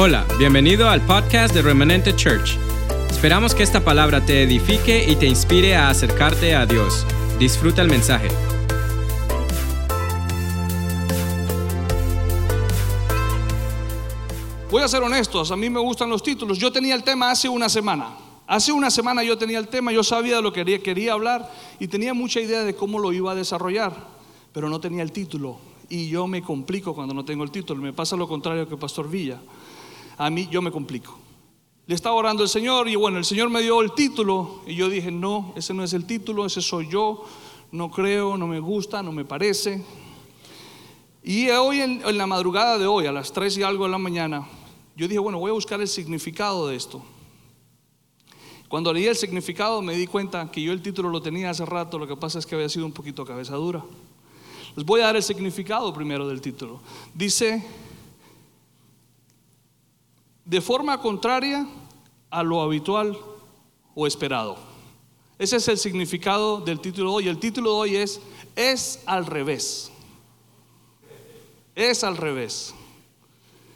Hola, 0.00 0.24
bienvenido 0.38 0.88
al 0.88 1.04
podcast 1.04 1.52
de 1.52 1.60
Remanente 1.60 2.14
Church. 2.14 2.56
Esperamos 3.10 3.52
que 3.52 3.64
esta 3.64 3.84
palabra 3.84 4.24
te 4.24 4.44
edifique 4.44 5.04
y 5.10 5.16
te 5.16 5.26
inspire 5.26 5.74
a 5.74 5.90
acercarte 5.90 6.54
a 6.54 6.66
Dios. 6.66 7.04
Disfruta 7.40 7.82
el 7.82 7.88
mensaje. 7.88 8.28
Voy 14.70 14.82
a 14.84 14.86
ser 14.86 15.02
honestos, 15.02 15.50
a 15.50 15.56
mí 15.56 15.68
me 15.68 15.80
gustan 15.80 16.08
los 16.08 16.22
títulos. 16.22 16.58
Yo 16.58 16.70
tenía 16.70 16.94
el 16.94 17.02
tema 17.02 17.32
hace 17.32 17.48
una 17.48 17.68
semana. 17.68 18.10
Hace 18.46 18.70
una 18.70 18.92
semana 18.92 19.24
yo 19.24 19.36
tenía 19.36 19.58
el 19.58 19.66
tema, 19.66 19.90
yo 19.90 20.04
sabía 20.04 20.36
de 20.36 20.42
lo 20.42 20.52
que 20.52 20.60
quería, 20.60 20.80
quería 20.80 21.14
hablar 21.14 21.52
y 21.80 21.88
tenía 21.88 22.14
mucha 22.14 22.40
idea 22.40 22.62
de 22.62 22.76
cómo 22.76 23.00
lo 23.00 23.12
iba 23.12 23.32
a 23.32 23.34
desarrollar, 23.34 23.92
pero 24.52 24.68
no 24.68 24.78
tenía 24.78 25.02
el 25.02 25.10
título. 25.10 25.58
Y 25.88 26.08
yo 26.08 26.28
me 26.28 26.40
complico 26.40 26.94
cuando 26.94 27.14
no 27.14 27.24
tengo 27.24 27.42
el 27.42 27.50
título. 27.50 27.82
Me 27.82 27.92
pasa 27.92 28.14
lo 28.14 28.28
contrario 28.28 28.68
que 28.68 28.76
Pastor 28.76 29.10
Villa. 29.10 29.40
A 30.18 30.30
mí 30.30 30.48
yo 30.50 30.60
me 30.60 30.70
complico. 30.70 31.16
Le 31.86 31.94
estaba 31.94 32.16
orando 32.16 32.42
el 32.42 32.48
Señor 32.48 32.88
y 32.88 32.96
bueno, 32.96 33.16
el 33.16 33.24
Señor 33.24 33.48
me 33.48 33.62
dio 33.62 33.80
el 33.80 33.92
título 33.92 34.60
y 34.66 34.74
yo 34.74 34.90
dije, 34.90 35.10
no, 35.10 35.54
ese 35.56 35.72
no 35.72 35.82
es 35.82 35.94
el 35.94 36.04
título, 36.04 36.44
ese 36.44 36.60
soy 36.60 36.88
yo, 36.88 37.24
no 37.72 37.90
creo, 37.90 38.36
no 38.36 38.46
me 38.46 38.60
gusta, 38.60 39.02
no 39.02 39.10
me 39.10 39.24
parece. 39.24 39.82
Y 41.22 41.48
hoy 41.50 41.80
en, 41.80 42.18
la 42.18 42.26
madrugada 42.26 42.78
de 42.78 42.86
hoy, 42.86 43.06
a 43.06 43.12
las 43.12 43.32
3 43.32 43.58
y 43.58 43.62
algo 43.62 43.84
de 43.84 43.90
la 43.90 43.98
mañana, 43.98 44.46
yo 44.96 45.06
dije, 45.06 45.18
bueno, 45.18 45.38
voy 45.38 45.50
a 45.50 45.54
buscar 45.54 45.80
el 45.80 45.88
significado 45.88 46.68
de 46.68 46.76
esto. 46.76 47.02
Cuando 48.68 48.92
leí 48.92 49.06
el 49.06 49.16
significado 49.16 49.80
me 49.80 49.94
di 49.94 50.06
cuenta 50.06 50.50
que 50.50 50.60
yo 50.60 50.72
el 50.72 50.82
título 50.82 51.08
lo 51.08 51.22
tenía 51.22 51.48
hace 51.48 51.64
rato, 51.64 51.98
lo 51.98 52.06
que 52.06 52.16
pasa 52.16 52.38
es 52.38 52.44
que 52.44 52.54
había 52.54 52.68
sido 52.68 52.84
un 52.84 52.92
poquito 52.92 53.24
cabeza 53.24 53.54
dura. 53.54 53.82
Les 54.76 54.84
voy 54.84 55.00
a 55.00 55.04
dar 55.04 55.16
el 55.16 55.22
significado 55.22 55.92
primero 55.94 56.28
del 56.28 56.40
título. 56.40 56.80
Dice, 57.14 57.64
de 60.48 60.62
forma 60.62 60.98
contraria 60.98 61.68
a 62.30 62.42
lo 62.42 62.62
habitual 62.62 63.18
o 63.94 64.06
esperado. 64.06 64.56
Ese 65.38 65.56
es 65.56 65.68
el 65.68 65.76
significado 65.76 66.58
del 66.58 66.80
título 66.80 67.10
de 67.10 67.16
hoy. 67.16 67.28
El 67.28 67.38
título 67.38 67.70
de 67.70 67.76
hoy 67.76 67.96
es, 67.96 68.20
es 68.56 69.02
al 69.04 69.26
revés. 69.26 69.92
Es 71.74 72.02
al 72.02 72.16
revés. 72.16 72.74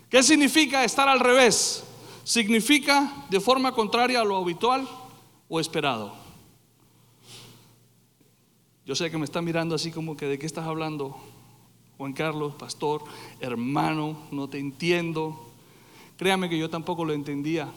¿Qué 0.08 0.22
significa 0.22 0.82
estar 0.82 1.10
al 1.10 1.20
revés? 1.20 1.84
Significa 2.24 3.26
de 3.28 3.38
forma 3.38 3.72
contraria 3.72 4.22
a 4.22 4.24
lo 4.24 4.38
habitual 4.38 4.88
o 5.50 5.60
esperado. 5.60 6.14
Yo 8.86 8.94
sé 8.94 9.10
que 9.10 9.18
me 9.18 9.26
están 9.26 9.44
mirando 9.44 9.74
así 9.74 9.92
como 9.92 10.16
que 10.16 10.24
de 10.24 10.38
qué 10.38 10.46
estás 10.46 10.66
hablando, 10.66 11.16
Juan 11.98 12.14
Carlos, 12.14 12.54
pastor, 12.54 13.04
hermano, 13.40 14.16
no 14.30 14.48
te 14.48 14.58
entiendo. 14.58 15.51
Créame 16.22 16.48
que 16.48 16.56
yo 16.56 16.70
tampoco 16.70 17.04
lo 17.04 17.12
entendía 17.14 17.68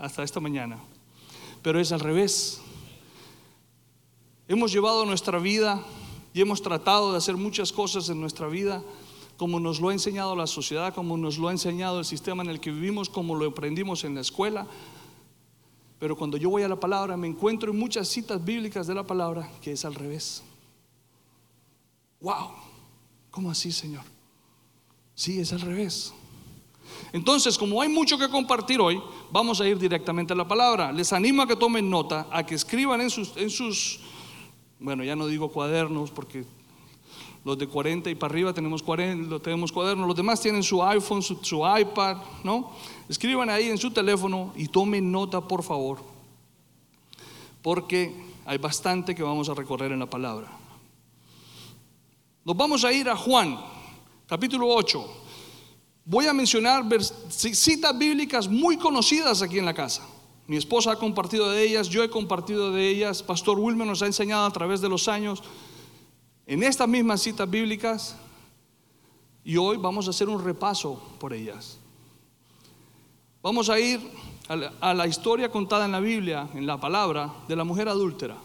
hasta 0.00 0.24
esta 0.24 0.40
mañana, 0.40 0.80
pero 1.62 1.78
es 1.78 1.92
al 1.92 2.00
revés. 2.00 2.60
Hemos 4.48 4.72
llevado 4.72 5.06
nuestra 5.06 5.38
vida 5.38 5.80
y 6.32 6.40
hemos 6.40 6.60
tratado 6.60 7.12
de 7.12 7.18
hacer 7.18 7.36
muchas 7.36 7.70
cosas 7.70 8.08
en 8.08 8.20
nuestra 8.20 8.48
vida 8.48 8.82
como 9.36 9.60
nos 9.60 9.80
lo 9.80 9.90
ha 9.90 9.92
enseñado 9.92 10.34
la 10.34 10.48
sociedad, 10.48 10.92
como 10.92 11.16
nos 11.16 11.38
lo 11.38 11.46
ha 11.46 11.52
enseñado 11.52 12.00
el 12.00 12.04
sistema 12.04 12.42
en 12.42 12.50
el 12.50 12.58
que 12.58 12.72
vivimos, 12.72 13.08
como 13.08 13.36
lo 13.36 13.48
aprendimos 13.48 14.02
en 14.02 14.16
la 14.16 14.22
escuela. 14.22 14.66
Pero 16.00 16.16
cuando 16.16 16.36
yo 16.36 16.50
voy 16.50 16.64
a 16.64 16.68
la 16.68 16.80
palabra 16.80 17.16
me 17.16 17.28
encuentro 17.28 17.70
en 17.70 17.78
muchas 17.78 18.08
citas 18.08 18.44
bíblicas 18.44 18.88
de 18.88 18.94
la 18.96 19.06
palabra 19.06 19.48
que 19.62 19.70
es 19.70 19.84
al 19.84 19.94
revés. 19.94 20.42
¡Wow! 22.20 22.56
¿Cómo 23.30 23.52
así, 23.52 23.70
Señor? 23.70 24.02
Sí, 25.14 25.38
es 25.38 25.52
al 25.52 25.60
revés. 25.60 26.12
Entonces, 27.12 27.56
como 27.58 27.80
hay 27.80 27.88
mucho 27.88 28.18
que 28.18 28.28
compartir 28.28 28.80
hoy, 28.80 29.00
vamos 29.30 29.60
a 29.60 29.68
ir 29.68 29.78
directamente 29.78 30.32
a 30.32 30.36
la 30.36 30.46
palabra. 30.46 30.92
Les 30.92 31.12
animo 31.12 31.42
a 31.42 31.46
que 31.46 31.56
tomen 31.56 31.88
nota, 31.88 32.26
a 32.30 32.44
que 32.44 32.54
escriban 32.54 33.00
en 33.00 33.10
sus, 33.10 33.36
en 33.36 33.50
sus 33.50 34.00
bueno, 34.84 35.02
ya 35.04 35.16
no 35.16 35.26
digo 35.26 35.50
cuadernos 35.50 36.10
porque 36.10 36.44
los 37.44 37.56
de 37.58 37.66
40 37.66 38.10
y 38.10 38.14
para 38.14 38.32
arriba 38.32 38.52
tenemos, 38.52 38.82
40, 38.82 39.38
tenemos 39.40 39.72
cuadernos, 39.72 40.06
los 40.06 40.16
demás 40.16 40.40
tienen 40.40 40.62
su 40.62 40.82
iPhone, 40.82 41.22
su, 41.22 41.36
su 41.42 41.62
iPad, 41.64 42.18
¿no? 42.42 42.72
Escriban 43.08 43.48
ahí 43.50 43.68
en 43.68 43.78
su 43.78 43.90
teléfono 43.90 44.52
y 44.56 44.68
tomen 44.68 45.10
nota, 45.10 45.40
por 45.40 45.62
favor, 45.62 45.98
porque 47.62 48.14
hay 48.44 48.58
bastante 48.58 49.14
que 49.14 49.22
vamos 49.22 49.48
a 49.48 49.54
recorrer 49.54 49.92
en 49.92 50.00
la 50.00 50.10
palabra. 50.10 50.50
Nos 52.44 52.56
vamos 52.56 52.84
a 52.84 52.92
ir 52.92 53.08
a 53.08 53.16
Juan, 53.16 53.58
capítulo 54.26 54.68
8. 54.68 55.23
Voy 56.04 56.26
a 56.26 56.34
mencionar 56.34 56.84
citas 57.30 57.98
bíblicas 57.98 58.46
muy 58.48 58.76
conocidas 58.76 59.40
aquí 59.40 59.58
en 59.58 59.64
la 59.64 59.74
casa. 59.74 60.06
Mi 60.46 60.56
esposa 60.56 60.92
ha 60.92 60.96
compartido 60.96 61.50
de 61.50 61.62
ellas, 61.62 61.88
yo 61.88 62.02
he 62.02 62.10
compartido 62.10 62.70
de 62.70 62.86
ellas, 62.86 63.22
Pastor 63.22 63.58
Wilmer 63.58 63.86
nos 63.86 64.02
ha 64.02 64.06
enseñado 64.06 64.44
a 64.44 64.50
través 64.50 64.82
de 64.82 64.90
los 64.90 65.08
años 65.08 65.42
en 66.46 66.62
estas 66.62 66.86
mismas 66.86 67.22
citas 67.22 67.48
bíblicas 67.48 68.16
y 69.42 69.56
hoy 69.56 69.78
vamos 69.78 70.06
a 70.06 70.10
hacer 70.10 70.28
un 70.28 70.44
repaso 70.44 71.00
por 71.18 71.32
ellas. 71.32 71.78
Vamos 73.42 73.70
a 73.70 73.78
ir 73.78 74.00
a 74.80 74.94
la, 74.94 75.06
historia 75.06 75.50
contada 75.50 75.86
en 75.86 75.92
la 75.92 76.00
Biblia, 76.00 76.48
en 76.54 76.66
la 76.66 76.78
palabra, 76.78 77.32
de 77.48 77.56
la 77.56 77.64
mujer 77.64 77.88
adúltera. 77.88 78.36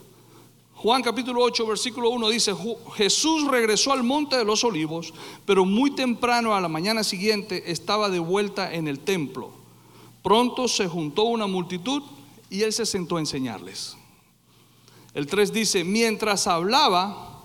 Juan 0.82 1.02
capítulo 1.02 1.44
8, 1.44 1.68
versículo 1.68 2.10
1 2.10 2.30
dice, 2.30 2.56
Jesús 2.96 3.52
regresó 3.52 3.92
al 3.92 4.02
monte 4.02 4.38
de 4.38 4.46
los 4.46 4.64
olivos, 4.64 5.14
pero 5.46 5.66
muy 5.66 5.92
temprano 5.92 6.56
a 6.56 6.62
la 6.62 6.70
mañana 6.70 7.04
siguiente 7.04 7.70
estaba 7.70 8.08
de 8.10 8.20
vuelta 8.20 8.74
en 8.74 8.88
el 8.88 9.00
templo. 9.00 9.52
Pronto 10.24 10.70
se 10.70 10.88
juntó 10.88 11.24
una 11.24 11.48
multitud 11.48 12.02
y 12.50 12.62
él 12.62 12.72
se 12.72 12.86
sentó 12.86 13.18
a 13.18 13.20
enseñarles. 13.20 13.98
El 15.14 15.28
3 15.28 15.52
dice, 15.52 15.84
mientras 15.84 16.48
hablaba, 16.48 17.44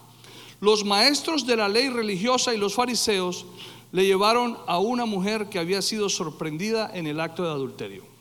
los 0.60 0.84
maestros 0.84 1.44
de 1.44 1.56
la 1.56 1.68
ley 1.68 1.88
religiosa 1.88 2.54
y 2.54 2.56
los 2.56 2.74
fariseos 2.74 3.46
le 3.90 4.06
llevaron 4.06 4.56
a 4.68 4.78
una 4.78 5.06
mujer 5.06 5.48
que 5.48 5.58
había 5.58 5.82
sido 5.82 6.08
sorprendida 6.08 6.88
en 6.94 7.08
el 7.08 7.18
acto 7.18 7.42
de 7.42 7.50
adulterio. 7.50 8.13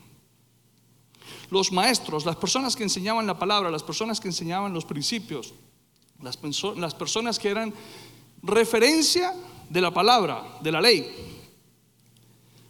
Los 1.54 1.72
maestros, 1.72 2.26
las 2.26 2.36
personas 2.36 2.76
que 2.76 2.82
enseñaban 2.82 3.28
la 3.28 3.38
palabra, 3.38 3.70
las 3.70 3.84
personas 3.84 4.20
que 4.20 4.28
enseñaban 4.28 4.74
los 4.74 4.86
principios, 4.86 5.54
las, 6.20 6.36
personas 6.96 7.38
que 7.38 7.48
eran 7.48 7.72
referencia 8.42 9.36
de 9.70 9.80
la 9.80 9.94
palabra, 9.94 10.58
de 10.62 10.72
la 10.72 10.82
ley, 10.82 11.06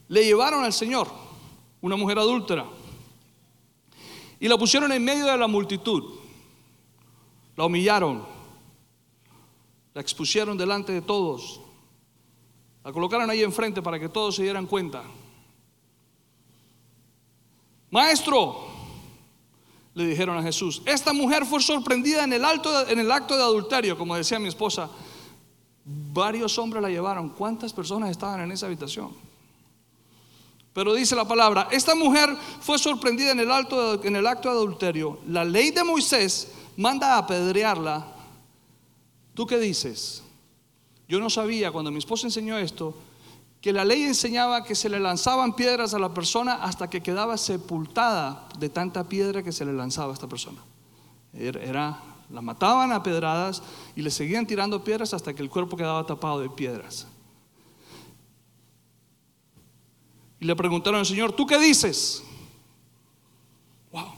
le 0.09 0.25
llevaron 0.25 0.65
al 0.65 0.73
Señor, 0.73 1.07
una 1.79 1.95
mujer 1.95 2.19
adúltera, 2.19 2.65
y 4.37 4.49
la 4.49 4.57
pusieron 4.57 4.91
en 4.91 5.01
medio 5.01 5.27
de 5.27 5.37
la 5.37 5.47
multitud, 5.47 6.15
la 7.55 7.63
humillaron, 7.63 8.25
la 9.93 10.01
expusieron 10.01 10.57
delante 10.57 10.91
de 10.91 11.01
todos, 11.01 11.61
la 12.83 12.91
colocaron 12.91 13.29
ahí 13.29 13.43
enfrente 13.43 13.81
para 13.81 13.97
que 13.97 14.09
todos 14.09 14.35
se 14.35 14.43
dieran 14.43 14.65
cuenta. 14.65 15.03
Maestro, 17.89 18.72
le 19.93 20.05
dijeron 20.05 20.37
a 20.37 20.43
Jesús, 20.43 20.81
esta 20.85 21.13
mujer 21.13 21.45
fue 21.45 21.61
sorprendida 21.61 22.23
en 22.23 22.33
el, 22.33 22.43
acto 22.45 23.35
de 23.35 23.43
adulterio, 23.43 23.97
como 23.97 24.15
decía 24.15 24.39
mi 24.39 24.47
esposa. 24.47 24.89
Varios 25.85 26.57
hombres 26.57 26.81
la 26.81 26.89
llevaron. 26.89 27.29
¿Cuántas 27.29 27.73
personas 27.73 28.09
estaban 28.09 28.41
en 28.41 28.51
esa 28.51 28.65
habitación? 28.65 29.11
Pero 30.73 30.93
dice 30.93 31.15
la 31.15 31.27
palabra, 31.27 31.67
esta 31.71 31.93
mujer 31.93 32.35
fue 32.61 32.79
sorprendida 32.79 33.31
en 33.31 33.39
el, 33.39 33.51
alto, 33.51 34.03
en 34.03 34.15
el 34.15 34.25
acto 34.25 34.49
de 34.49 34.55
adulterio. 34.55 35.19
La 35.27 35.43
ley 35.43 35.71
de 35.71 35.83
Moisés 35.83 36.51
manda 36.77 37.15
a 37.15 37.19
apedrearla 37.19 38.13
¿Tú 39.33 39.47
qué 39.47 39.57
dices? 39.59 40.23
Yo 41.07 41.19
no 41.19 41.29
sabía 41.29 41.71
cuando 41.71 41.91
mi 41.91 41.97
esposa 41.97 42.27
enseñó 42.27 42.57
esto 42.57 42.95
que 43.63 43.71
la 43.71 43.85
ley 43.85 44.03
enseñaba 44.03 44.65
que 44.65 44.75
se 44.75 44.89
le 44.89 44.99
lanzaban 44.99 45.55
piedras 45.55 45.93
a 45.93 45.99
la 45.99 46.13
persona 46.13 46.55
hasta 46.55 46.89
que 46.89 47.01
quedaba 47.01 47.37
sepultada 47.37 48.49
de 48.59 48.67
tanta 48.67 49.07
piedra 49.07 49.41
que 49.41 49.53
se 49.53 49.63
le 49.63 49.71
lanzaba 49.71 50.11
a 50.11 50.13
esta 50.15 50.27
persona. 50.27 50.59
Era, 51.31 51.97
la 52.29 52.41
mataban 52.41 52.91
a 52.91 53.01
pedradas 53.01 53.63
y 53.95 54.01
le 54.01 54.11
seguían 54.11 54.45
tirando 54.45 54.83
piedras 54.83 55.13
hasta 55.13 55.33
que 55.33 55.41
el 55.41 55.49
cuerpo 55.49 55.77
quedaba 55.77 56.05
tapado 56.05 56.41
de 56.41 56.49
piedras. 56.49 57.07
Y 60.41 60.45
le 60.45 60.57
preguntaron 60.57 60.99
al 60.99 61.05
Señor, 61.05 61.31
¿tú 61.31 61.47
qué 61.47 61.57
dices? 61.57 62.21
Wow. 63.93 64.11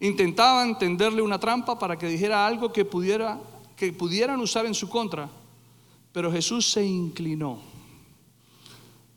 Intentaban 0.00 0.78
tenderle 0.78 1.20
una 1.20 1.38
trampa 1.38 1.78
para 1.78 1.98
que 1.98 2.06
dijera 2.06 2.46
algo 2.46 2.72
que, 2.72 2.86
pudiera, 2.86 3.38
que 3.76 3.92
pudieran 3.92 4.40
usar 4.40 4.64
en 4.64 4.72
su 4.72 4.88
contra, 4.88 5.28
pero 6.12 6.32
Jesús 6.32 6.70
se 6.70 6.84
inclinó 6.84 7.60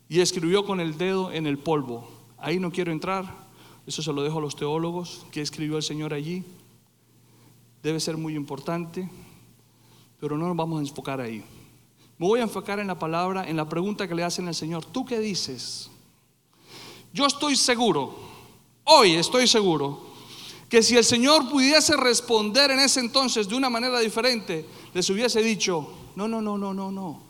y 0.08 0.20
escribió 0.20 0.64
con 0.64 0.80
el 0.80 0.98
dedo 0.98 1.32
en 1.32 1.46
el 1.46 1.58
polvo. 1.58 2.06
Ahí 2.36 2.58
no 2.58 2.70
quiero 2.70 2.92
entrar, 2.92 3.24
eso 3.86 4.02
se 4.02 4.12
lo 4.12 4.22
dejo 4.22 4.38
a 4.38 4.42
los 4.42 4.56
teólogos, 4.56 5.24
que 5.30 5.40
escribió 5.40 5.76
el 5.76 5.82
Señor 5.82 6.12
allí. 6.12 6.44
Debe 7.82 7.98
ser 7.98 8.16
muy 8.16 8.36
importante, 8.36 9.10
pero 10.20 10.36
no 10.36 10.46
nos 10.46 10.56
vamos 10.56 10.78
a 10.78 10.82
enfocar 10.82 11.20
ahí. 11.20 11.42
Me 12.18 12.26
voy 12.26 12.40
a 12.40 12.44
enfocar 12.44 12.78
en 12.78 12.86
la 12.86 12.98
palabra, 12.98 13.48
en 13.48 13.56
la 13.56 13.68
pregunta 13.68 14.06
que 14.06 14.14
le 14.14 14.22
hacen 14.22 14.46
al 14.46 14.54
Señor. 14.54 14.84
¿Tú 14.84 15.04
qué 15.04 15.18
dices? 15.18 15.90
Yo 17.12 17.26
estoy 17.26 17.56
seguro, 17.56 18.14
hoy 18.84 19.14
estoy 19.14 19.46
seguro, 19.46 20.12
que 20.68 20.82
si 20.82 20.96
el 20.96 21.04
Señor 21.04 21.50
pudiese 21.50 21.96
responder 21.96 22.70
en 22.70 22.80
ese 22.80 23.00
entonces 23.00 23.48
de 23.48 23.54
una 23.54 23.68
manera 23.68 23.98
diferente, 23.98 24.64
les 24.94 25.10
hubiese 25.10 25.42
dicho, 25.42 25.88
no, 26.16 26.28
no, 26.28 26.40
no, 26.42 26.58
no, 26.58 26.74
no, 26.74 26.90
no. 26.90 27.22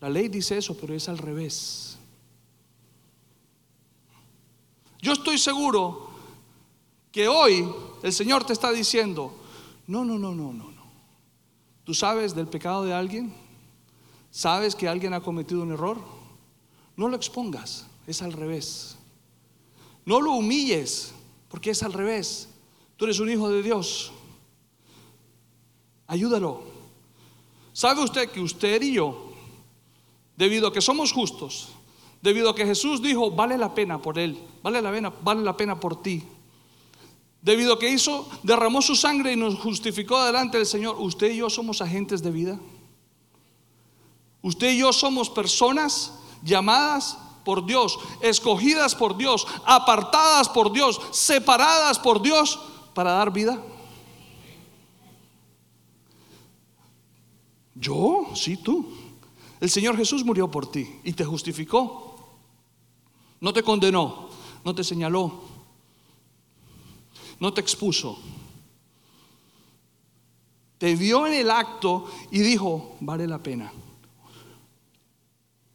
La 0.00 0.08
ley 0.08 0.28
dice 0.28 0.56
eso, 0.56 0.76
pero 0.76 0.94
es 0.94 1.08
al 1.08 1.18
revés. 1.18 1.98
Yo 5.02 5.12
estoy 5.12 5.38
seguro 5.38 6.10
que 7.12 7.28
hoy 7.28 7.68
el 8.02 8.12
Señor 8.12 8.44
te 8.44 8.52
está 8.52 8.70
diciendo, 8.72 9.34
no, 9.86 10.04
no, 10.04 10.18
no, 10.18 10.34
no, 10.34 10.52
no, 10.52 10.70
no. 10.70 10.84
¿Tú 11.84 11.94
sabes 11.94 12.34
del 12.34 12.46
pecado 12.46 12.84
de 12.84 12.94
alguien? 12.94 13.34
¿Sabes 14.30 14.74
que 14.74 14.88
alguien 14.88 15.12
ha 15.14 15.20
cometido 15.20 15.62
un 15.62 15.72
error? 15.72 15.98
No 16.96 17.08
lo 17.08 17.16
expongas, 17.16 17.86
es 18.06 18.22
al 18.22 18.32
revés. 18.32 18.96
No 20.04 20.20
lo 20.20 20.32
humilles, 20.32 21.12
porque 21.48 21.70
es 21.70 21.82
al 21.82 21.92
revés. 21.92 22.48
Tú 22.96 23.06
eres 23.06 23.18
un 23.20 23.30
hijo 23.30 23.48
de 23.48 23.62
Dios. 23.62 24.12
Ayúdalo. 26.06 26.79
¿Sabe 27.80 28.04
usted 28.04 28.30
que 28.30 28.42
usted 28.42 28.82
y 28.82 28.92
yo, 28.92 29.32
debido 30.36 30.68
a 30.68 30.72
que 30.74 30.82
somos 30.82 31.12
justos, 31.12 31.68
debido 32.20 32.50
a 32.50 32.54
que 32.54 32.66
Jesús 32.66 33.00
dijo, 33.00 33.30
vale 33.30 33.56
la 33.56 33.74
pena 33.74 34.02
por 34.02 34.18
él, 34.18 34.38
vale 34.62 34.82
la 34.82 34.92
pena, 34.92 35.10
vale 35.22 35.40
la 35.40 35.56
pena 35.56 35.80
por 35.80 36.02
ti, 36.02 36.22
debido 37.40 37.72
a 37.72 37.78
que 37.78 37.88
hizo, 37.88 38.28
derramó 38.42 38.82
su 38.82 38.94
sangre 38.94 39.32
y 39.32 39.36
nos 39.36 39.54
justificó 39.54 40.22
delante 40.22 40.58
del 40.58 40.66
Señor, 40.66 40.96
usted 40.98 41.30
y 41.30 41.38
yo 41.38 41.48
somos 41.48 41.80
agentes 41.80 42.22
de 42.22 42.30
vida. 42.30 42.60
Usted 44.42 44.72
y 44.72 44.80
yo 44.80 44.92
somos 44.92 45.30
personas 45.30 46.12
llamadas 46.42 47.16
por 47.46 47.64
Dios, 47.64 47.98
escogidas 48.20 48.94
por 48.94 49.16
Dios, 49.16 49.46
apartadas 49.64 50.50
por 50.50 50.70
Dios, 50.70 51.00
separadas 51.12 51.98
por 51.98 52.20
Dios 52.20 52.60
para 52.92 53.12
dar 53.12 53.32
vida. 53.32 53.58
Yo, 57.80 58.30
sí, 58.34 58.58
tú. 58.58 58.86
El 59.58 59.70
Señor 59.70 59.96
Jesús 59.96 60.24
murió 60.24 60.50
por 60.50 60.70
ti 60.70 61.00
y 61.02 61.12
te 61.14 61.24
justificó. 61.24 62.10
No 63.40 63.52
te 63.52 63.62
condenó, 63.62 64.28
no 64.64 64.74
te 64.74 64.84
señaló, 64.84 65.42
no 67.38 67.54
te 67.54 67.62
expuso. 67.62 68.18
Te 70.76 70.94
vio 70.94 71.26
en 71.26 71.34
el 71.34 71.50
acto 71.50 72.10
y 72.30 72.40
dijo, 72.40 72.96
vale 73.00 73.26
la 73.26 73.42
pena. 73.42 73.72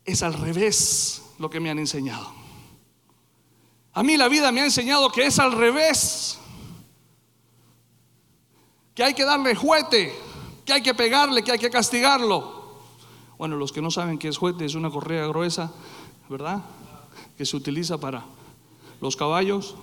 Es 0.03 0.21
al 0.21 0.33
revés 0.33 1.23
lo 1.39 1.49
que 1.49 1.59
me 1.59 1.71
han 1.71 1.79
enseñado. 1.79 2.31
A 3.93 4.03
mí 4.03 4.17
la 4.17 4.27
vida 4.27 4.51
me 4.51 4.61
ha 4.61 4.65
enseñado 4.65 5.11
que 5.11 5.25
es 5.25 5.39
al 5.39 5.53
revés. 5.53 6.37
Que 8.93 9.03
hay 9.03 9.13
que 9.13 9.25
darle 9.25 9.55
juete, 9.55 10.13
que 10.65 10.73
hay 10.73 10.81
que 10.81 10.93
pegarle, 10.93 11.43
que 11.43 11.51
hay 11.51 11.59
que 11.59 11.69
castigarlo. 11.69 12.65
Bueno, 13.37 13.55
los 13.57 13.71
que 13.71 13.81
no 13.81 13.91
saben 13.91 14.17
qué 14.17 14.29
es 14.29 14.37
juete, 14.37 14.65
es 14.65 14.75
una 14.75 14.89
correa 14.89 15.27
gruesa, 15.27 15.71
¿verdad? 16.29 16.63
Que 17.37 17.45
se 17.45 17.55
utiliza 17.55 17.97
para 17.97 18.23
los 19.01 19.15
caballos, 19.15 19.75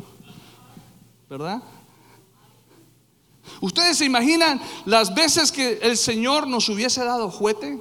¿verdad? 1.30 1.62
¿Ustedes 3.60 3.98
se 3.98 4.04
imaginan 4.04 4.60
las 4.86 5.14
veces 5.14 5.52
que 5.52 5.78
el 5.82 5.96
Señor 5.96 6.46
nos 6.46 6.68
hubiese 6.68 7.04
dado 7.04 7.30
juete? 7.30 7.78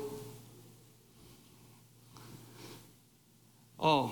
Oh. 3.77 4.11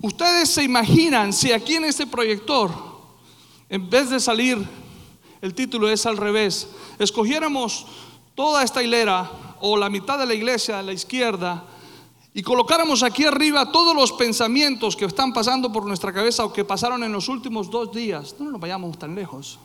Ustedes 0.00 0.48
se 0.48 0.64
imaginan 0.64 1.32
si 1.32 1.52
aquí 1.52 1.74
en 1.74 1.84
este 1.84 2.06
proyector, 2.06 2.72
en 3.68 3.88
vez 3.88 4.10
de 4.10 4.18
salir, 4.18 4.66
el 5.40 5.54
título 5.54 5.88
es 5.88 6.06
al 6.06 6.16
revés, 6.16 6.68
escogiéramos 6.98 7.86
toda 8.34 8.62
esta 8.62 8.82
hilera 8.82 9.30
o 9.60 9.76
la 9.76 9.90
mitad 9.90 10.18
de 10.18 10.26
la 10.26 10.34
iglesia 10.34 10.78
a 10.78 10.82
la 10.82 10.92
izquierda 10.92 11.64
y 12.34 12.42
colocáramos 12.42 13.02
aquí 13.02 13.24
arriba 13.24 13.72
todos 13.72 13.96
los 13.96 14.12
pensamientos 14.12 14.94
que 14.94 15.06
están 15.06 15.32
pasando 15.32 15.72
por 15.72 15.86
nuestra 15.86 16.12
cabeza 16.12 16.44
o 16.44 16.52
que 16.52 16.64
pasaron 16.64 17.02
en 17.02 17.12
los 17.12 17.28
últimos 17.28 17.70
dos 17.70 17.92
días, 17.92 18.36
no 18.38 18.50
nos 18.50 18.60
vayamos 18.60 18.98
tan 18.98 19.14
lejos. 19.14 19.58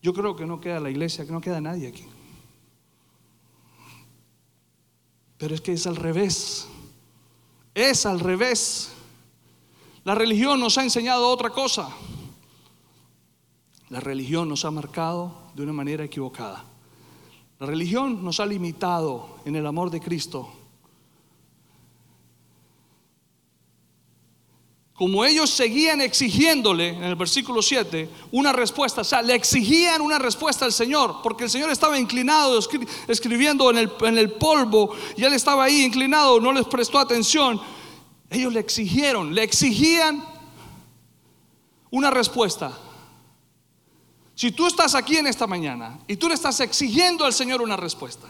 Yo 0.00 0.12
creo 0.12 0.34
que 0.34 0.46
no 0.46 0.60
queda 0.60 0.80
la 0.80 0.90
iglesia, 0.90 1.24
que 1.24 1.32
no 1.32 1.40
queda 1.40 1.60
nadie 1.60 1.86
aquí. 1.88 2.04
Pero 5.38 5.54
es 5.54 5.60
que 5.60 5.72
es 5.72 5.86
al 5.86 5.96
revés. 5.96 6.66
Es 7.74 8.06
al 8.06 8.20
revés. 8.20 8.90
La 10.04 10.14
religión 10.14 10.58
nos 10.58 10.76
ha 10.78 10.82
enseñado 10.82 11.28
otra 11.28 11.50
cosa. 11.50 11.88
La 13.92 14.00
religión 14.00 14.48
nos 14.48 14.64
ha 14.64 14.70
marcado 14.70 15.34
de 15.54 15.62
una 15.62 15.74
manera 15.74 16.02
equivocada. 16.02 16.64
La 17.60 17.66
religión 17.66 18.24
nos 18.24 18.40
ha 18.40 18.46
limitado 18.46 19.36
en 19.44 19.54
el 19.54 19.66
amor 19.66 19.90
de 19.90 20.00
Cristo. 20.00 20.50
Como 24.94 25.26
ellos 25.26 25.50
seguían 25.50 26.00
exigiéndole, 26.00 26.88
en 26.88 27.02
el 27.02 27.16
versículo 27.16 27.60
7, 27.60 28.08
una 28.30 28.50
respuesta, 28.54 29.02
o 29.02 29.04
sea, 29.04 29.20
le 29.20 29.34
exigían 29.34 30.00
una 30.00 30.18
respuesta 30.18 30.64
al 30.64 30.72
Señor, 30.72 31.16
porque 31.22 31.44
el 31.44 31.50
Señor 31.50 31.68
estaba 31.68 31.98
inclinado 31.98 32.58
escribiendo 33.08 33.70
en 33.70 33.76
el, 33.76 33.92
en 34.00 34.16
el 34.16 34.32
polvo 34.32 34.94
y 35.18 35.24
él 35.24 35.34
estaba 35.34 35.64
ahí 35.64 35.82
inclinado, 35.82 36.40
no 36.40 36.50
les 36.54 36.64
prestó 36.64 36.98
atención. 36.98 37.60
Ellos 38.30 38.54
le 38.54 38.60
exigieron, 38.60 39.34
le 39.34 39.42
exigían 39.42 40.24
una 41.90 42.10
respuesta. 42.10 42.72
Si 44.42 44.50
tú 44.50 44.66
estás 44.66 44.96
aquí 44.96 45.18
en 45.18 45.28
esta 45.28 45.46
mañana 45.46 46.00
y 46.08 46.16
tú 46.16 46.26
le 46.26 46.34
estás 46.34 46.58
exigiendo 46.58 47.24
al 47.24 47.32
Señor 47.32 47.62
una 47.62 47.76
respuesta, 47.76 48.26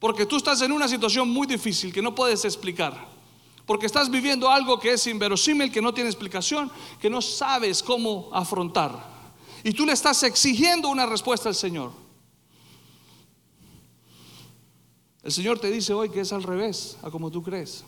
porque 0.00 0.26
tú 0.26 0.36
estás 0.36 0.60
en 0.62 0.72
una 0.72 0.88
situación 0.88 1.28
muy 1.28 1.46
difícil 1.46 1.92
que 1.92 2.02
no 2.02 2.12
puedes 2.12 2.44
explicar, 2.44 3.06
porque 3.64 3.86
estás 3.86 4.10
viviendo 4.10 4.50
algo 4.50 4.80
que 4.80 4.94
es 4.94 5.06
inverosímil, 5.06 5.70
que 5.70 5.80
no 5.80 5.94
tiene 5.94 6.10
explicación, 6.10 6.72
que 7.00 7.08
no 7.08 7.22
sabes 7.22 7.84
cómo 7.84 8.30
afrontar, 8.32 9.30
y 9.62 9.70
tú 9.70 9.86
le 9.86 9.92
estás 9.92 10.20
exigiendo 10.24 10.88
una 10.88 11.06
respuesta 11.06 11.48
al 11.48 11.54
Señor. 11.54 11.92
El 15.22 15.30
Señor 15.30 15.60
te 15.60 15.70
dice 15.70 15.92
hoy 15.92 16.08
que 16.08 16.22
es 16.22 16.32
al 16.32 16.42
revés 16.42 16.98
a 17.04 17.12
como 17.12 17.30
tú 17.30 17.44
crees. 17.44 17.84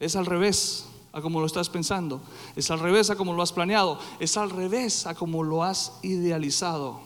Es 0.00 0.16
al 0.16 0.26
revés 0.26 0.84
a 1.16 1.22
como 1.22 1.40
lo 1.40 1.46
estás 1.46 1.70
pensando. 1.70 2.20
Es 2.56 2.70
al 2.70 2.78
revés 2.78 3.08
a 3.08 3.16
como 3.16 3.32
lo 3.32 3.42
has 3.42 3.50
planeado. 3.50 3.98
Es 4.20 4.36
al 4.36 4.50
revés 4.50 5.06
a 5.06 5.14
como 5.14 5.42
lo 5.42 5.64
has 5.64 5.94
idealizado. 6.02 7.00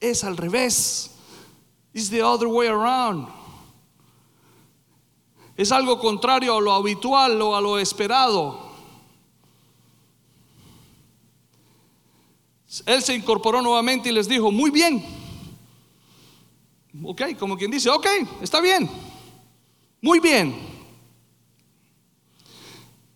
Es 0.00 0.22
al 0.22 0.36
revés. 0.36 1.12
It's 1.94 2.10
the 2.10 2.22
other 2.22 2.46
way 2.46 2.68
around. 2.68 3.26
Es 5.56 5.72
algo 5.72 5.98
contrario 5.98 6.58
a 6.58 6.60
lo 6.60 6.72
habitual 6.74 7.40
o 7.40 7.56
a 7.56 7.62
lo 7.62 7.78
esperado. 7.78 8.70
Él 12.84 13.02
se 13.02 13.14
incorporó 13.14 13.62
nuevamente 13.62 14.10
y 14.10 14.12
les 14.12 14.28
dijo, 14.28 14.52
muy 14.52 14.70
bien. 14.70 15.02
Ok, 17.02 17.22
como 17.38 17.56
quien 17.56 17.70
dice, 17.70 17.88
ok, 17.88 18.06
está 18.42 18.60
bien. 18.60 18.90
Muy 20.02 20.20
bien. 20.20 20.71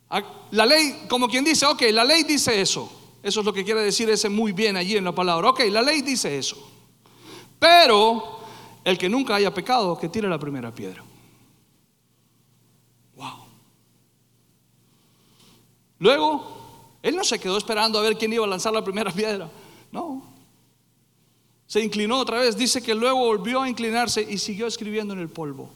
Ah, 0.08 0.22
la 0.52 0.66
ley, 0.66 1.06
como 1.08 1.28
quien 1.28 1.44
dice, 1.44 1.66
ok, 1.66 1.82
la 1.92 2.04
ley 2.04 2.22
dice 2.22 2.60
eso. 2.60 2.90
Eso 3.22 3.40
es 3.40 3.46
lo 3.46 3.52
que 3.52 3.64
quiere 3.64 3.80
decir 3.80 4.08
ese 4.08 4.28
muy 4.28 4.52
bien 4.52 4.76
allí 4.76 4.96
en 4.96 5.04
la 5.04 5.12
palabra. 5.12 5.50
Ok, 5.50 5.60
la 5.70 5.82
ley 5.82 6.02
dice 6.02 6.38
eso. 6.38 6.56
Pero 7.58 8.40
el 8.84 8.96
que 8.96 9.08
nunca 9.08 9.34
haya 9.34 9.52
pecado, 9.52 9.98
que 9.98 10.08
tire 10.08 10.28
la 10.28 10.38
primera 10.38 10.72
piedra. 10.72 11.02
Wow. 13.16 13.46
Luego, 15.98 16.56
él 17.02 17.16
no 17.16 17.24
se 17.24 17.40
quedó 17.40 17.58
esperando 17.58 17.98
a 17.98 18.02
ver 18.02 18.16
quién 18.16 18.32
iba 18.32 18.44
a 18.44 18.48
lanzar 18.48 18.72
la 18.72 18.84
primera 18.84 19.10
piedra. 19.10 19.50
No. 19.90 20.22
Se 21.66 21.80
inclinó 21.80 22.18
otra 22.18 22.38
vez. 22.38 22.56
Dice 22.56 22.80
que 22.80 22.94
luego 22.94 23.18
volvió 23.18 23.62
a 23.62 23.68
inclinarse 23.68 24.22
y 24.22 24.38
siguió 24.38 24.68
escribiendo 24.68 25.14
en 25.14 25.20
el 25.20 25.28
polvo. 25.28 25.70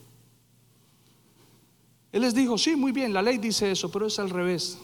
Él 2.13 2.23
les 2.23 2.35
dijo, 2.35 2.59
sí, 2.59 2.77
muy 2.77 2.93
bien, 2.93 3.13
la 3.13 3.23
ley 3.23 3.39
dice 3.39 3.71
eso, 3.71 3.91
pero 3.91 4.07
es 4.07 4.19
al 4.19 4.31
revés. 4.31 4.79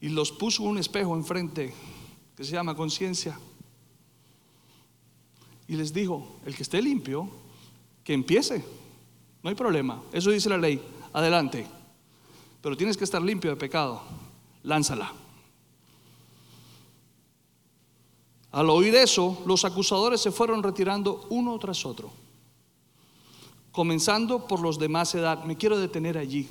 Y 0.00 0.08
los 0.08 0.32
puso 0.32 0.62
un 0.62 0.78
espejo 0.78 1.14
enfrente 1.14 1.74
que 2.36 2.44
se 2.44 2.52
llama 2.52 2.74
conciencia. 2.74 3.38
Y 5.66 5.74
les 5.74 5.92
dijo, 5.92 6.38
el 6.46 6.54
que 6.54 6.62
esté 6.62 6.80
limpio, 6.80 7.28
que 8.02 8.14
empiece. 8.14 8.64
No 9.42 9.50
hay 9.50 9.56
problema. 9.56 10.02
Eso 10.12 10.30
dice 10.30 10.48
la 10.48 10.56
ley. 10.56 10.80
Adelante. 11.12 11.66
Pero 12.62 12.76
tienes 12.76 12.96
que 12.96 13.04
estar 13.04 13.20
limpio 13.20 13.50
de 13.50 13.56
pecado. 13.56 14.02
Lánzala. 14.62 15.12
Al 18.50 18.70
oír 18.70 18.94
eso, 18.94 19.42
los 19.46 19.64
acusadores 19.64 20.20
se 20.20 20.30
fueron 20.30 20.62
retirando 20.62 21.26
uno 21.28 21.58
tras 21.58 21.84
otro, 21.84 22.10
comenzando 23.78 24.48
por 24.48 24.58
los 24.58 24.76
de 24.80 24.88
más 24.88 25.14
edad. 25.14 25.44
Me 25.44 25.56
quiero 25.56 25.78
detener 25.78 26.18
allí. 26.18 26.48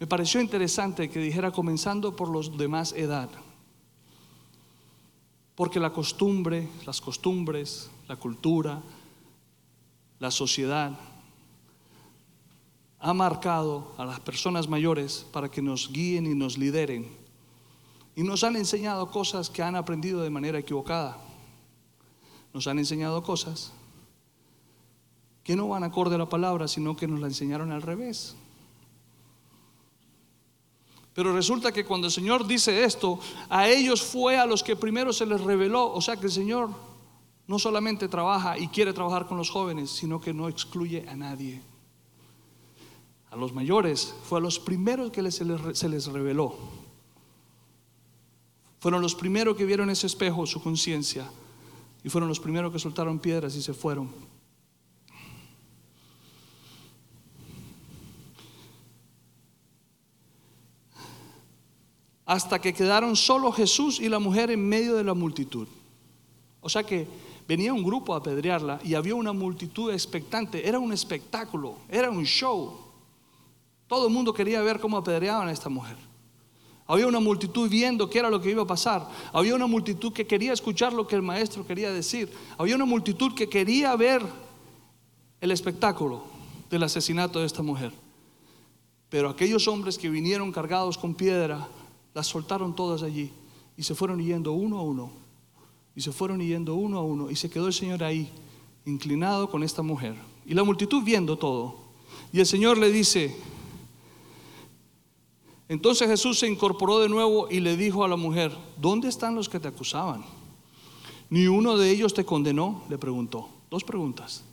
Me 0.00 0.06
pareció 0.06 0.40
interesante 0.40 1.10
que 1.10 1.18
dijera 1.18 1.50
comenzando 1.50 2.16
por 2.16 2.30
los 2.30 2.56
de 2.56 2.68
más 2.68 2.94
edad, 2.94 3.28
porque 5.54 5.78
la 5.78 5.92
costumbre, 5.92 6.70
las 6.86 7.02
costumbres, 7.02 7.90
la 8.08 8.16
cultura, 8.16 8.80
la 10.20 10.30
sociedad 10.30 10.98
ha 12.98 13.12
marcado 13.12 13.92
a 13.98 14.06
las 14.06 14.20
personas 14.20 14.66
mayores 14.70 15.26
para 15.32 15.50
que 15.50 15.60
nos 15.60 15.92
guíen 15.92 16.24
y 16.24 16.34
nos 16.34 16.56
lideren. 16.56 17.14
Y 18.16 18.22
nos 18.22 18.42
han 18.42 18.56
enseñado 18.56 19.10
cosas 19.10 19.50
que 19.50 19.62
han 19.62 19.76
aprendido 19.76 20.22
de 20.22 20.30
manera 20.30 20.58
equivocada. 20.58 21.18
Nos 22.54 22.66
han 22.68 22.78
enseñado 22.78 23.22
cosas 23.22 23.74
que 25.44 25.56
no 25.56 25.68
van 25.68 25.84
acorde 25.84 26.14
a 26.14 26.18
la 26.18 26.28
palabra, 26.28 26.68
sino 26.68 26.96
que 26.96 27.08
nos 27.08 27.20
la 27.20 27.26
enseñaron 27.26 27.72
al 27.72 27.82
revés. 27.82 28.36
Pero 31.14 31.34
resulta 31.34 31.72
que 31.72 31.84
cuando 31.84 32.06
el 32.06 32.12
Señor 32.12 32.46
dice 32.46 32.84
esto, 32.84 33.18
a 33.48 33.68
ellos 33.68 34.02
fue 34.02 34.38
a 34.38 34.46
los 34.46 34.62
que 34.62 34.76
primero 34.76 35.12
se 35.12 35.26
les 35.26 35.40
reveló. 35.40 35.92
O 35.92 36.00
sea 36.00 36.16
que 36.16 36.26
el 36.26 36.32
Señor 36.32 36.70
no 37.46 37.58
solamente 37.58 38.08
trabaja 38.08 38.58
y 38.58 38.68
quiere 38.68 38.92
trabajar 38.92 39.26
con 39.26 39.36
los 39.36 39.50
jóvenes, 39.50 39.90
sino 39.90 40.20
que 40.20 40.32
no 40.32 40.48
excluye 40.48 41.06
a 41.08 41.16
nadie 41.16 41.60
a 43.30 43.36
los 43.36 43.54
mayores, 43.54 44.14
fue 44.24 44.38
a 44.38 44.42
los 44.42 44.58
primeros 44.58 45.10
que 45.10 45.30
se 45.30 45.44
les, 45.46 45.78
se 45.78 45.88
les 45.88 46.06
reveló. 46.06 46.54
Fueron 48.78 49.00
los 49.00 49.14
primeros 49.14 49.56
que 49.56 49.64
vieron 49.64 49.88
ese 49.88 50.06
espejo, 50.06 50.44
su 50.44 50.62
conciencia, 50.62 51.30
y 52.04 52.10
fueron 52.10 52.28
los 52.28 52.40
primeros 52.40 52.70
que 52.72 52.78
soltaron 52.78 53.18
piedras 53.18 53.56
y 53.56 53.62
se 53.62 53.72
fueron. 53.72 54.10
Hasta 62.24 62.60
que 62.60 62.72
quedaron 62.72 63.16
solo 63.16 63.52
Jesús 63.52 64.00
y 64.00 64.08
la 64.08 64.18
mujer 64.18 64.50
en 64.50 64.68
medio 64.68 64.94
de 64.94 65.04
la 65.04 65.14
multitud. 65.14 65.66
O 66.60 66.68
sea 66.68 66.84
que 66.84 67.06
venía 67.48 67.74
un 67.74 67.82
grupo 67.82 68.14
a 68.14 68.18
apedrearla 68.18 68.80
y 68.84 68.94
había 68.94 69.14
una 69.14 69.32
multitud 69.32 69.92
expectante. 69.92 70.66
Era 70.66 70.78
un 70.78 70.92
espectáculo, 70.92 71.76
era 71.88 72.10
un 72.10 72.24
show. 72.24 72.78
Todo 73.86 74.06
el 74.06 74.12
mundo 74.12 74.32
quería 74.32 74.62
ver 74.62 74.80
cómo 74.80 74.96
apedreaban 74.96 75.48
a 75.48 75.52
esta 75.52 75.68
mujer. 75.68 75.96
Había 76.86 77.06
una 77.06 77.20
multitud 77.20 77.68
viendo 77.68 78.08
qué 78.10 78.18
era 78.18 78.30
lo 78.30 78.40
que 78.40 78.50
iba 78.50 78.62
a 78.62 78.66
pasar. 78.66 79.08
Había 79.32 79.54
una 79.54 79.66
multitud 79.66 80.12
que 80.12 80.26
quería 80.26 80.52
escuchar 80.52 80.92
lo 80.92 81.06
que 81.06 81.16
el 81.16 81.22
maestro 81.22 81.66
quería 81.66 81.90
decir. 81.92 82.30
Había 82.58 82.76
una 82.76 82.84
multitud 82.84 83.34
que 83.34 83.48
quería 83.48 83.94
ver 83.96 84.22
el 85.40 85.50
espectáculo 85.50 86.22
del 86.70 86.82
asesinato 86.82 87.40
de 87.40 87.46
esta 87.46 87.62
mujer. 87.62 87.92
Pero 89.08 89.28
aquellos 89.28 89.68
hombres 89.68 89.98
que 89.98 90.08
vinieron 90.08 90.52
cargados 90.52 90.96
con 90.96 91.14
piedra, 91.14 91.68
las 92.14 92.26
soltaron 92.26 92.74
todas 92.74 93.02
allí 93.02 93.32
y 93.76 93.82
se 93.82 93.94
fueron 93.94 94.20
yendo 94.22 94.52
uno 94.52 94.78
a 94.78 94.82
uno. 94.82 95.10
Y 95.94 96.00
se 96.00 96.12
fueron 96.12 96.40
yendo 96.40 96.74
uno 96.74 96.98
a 96.98 97.02
uno. 97.02 97.30
Y 97.30 97.36
se 97.36 97.50
quedó 97.50 97.66
el 97.66 97.72
Señor 97.72 98.02
ahí, 98.02 98.30
inclinado 98.86 99.50
con 99.50 99.62
esta 99.62 99.82
mujer. 99.82 100.14
Y 100.46 100.54
la 100.54 100.64
multitud 100.64 101.02
viendo 101.02 101.36
todo. 101.36 101.76
Y 102.32 102.40
el 102.40 102.46
Señor 102.46 102.78
le 102.78 102.90
dice, 102.90 103.36
entonces 105.68 106.08
Jesús 106.08 106.38
se 106.38 106.48
incorporó 106.48 107.00
de 107.00 107.08
nuevo 107.08 107.48
y 107.50 107.60
le 107.60 107.76
dijo 107.76 108.04
a 108.04 108.08
la 108.08 108.16
mujer, 108.16 108.56
¿dónde 108.78 109.08
están 109.08 109.34
los 109.34 109.48
que 109.48 109.60
te 109.60 109.68
acusaban? 109.68 110.24
¿Ni 111.30 111.46
uno 111.46 111.78
de 111.78 111.90
ellos 111.90 112.12
te 112.12 112.24
condenó? 112.24 112.82
Le 112.90 112.98
preguntó. 112.98 113.48
Dos 113.70 113.84
preguntas. 113.84 114.44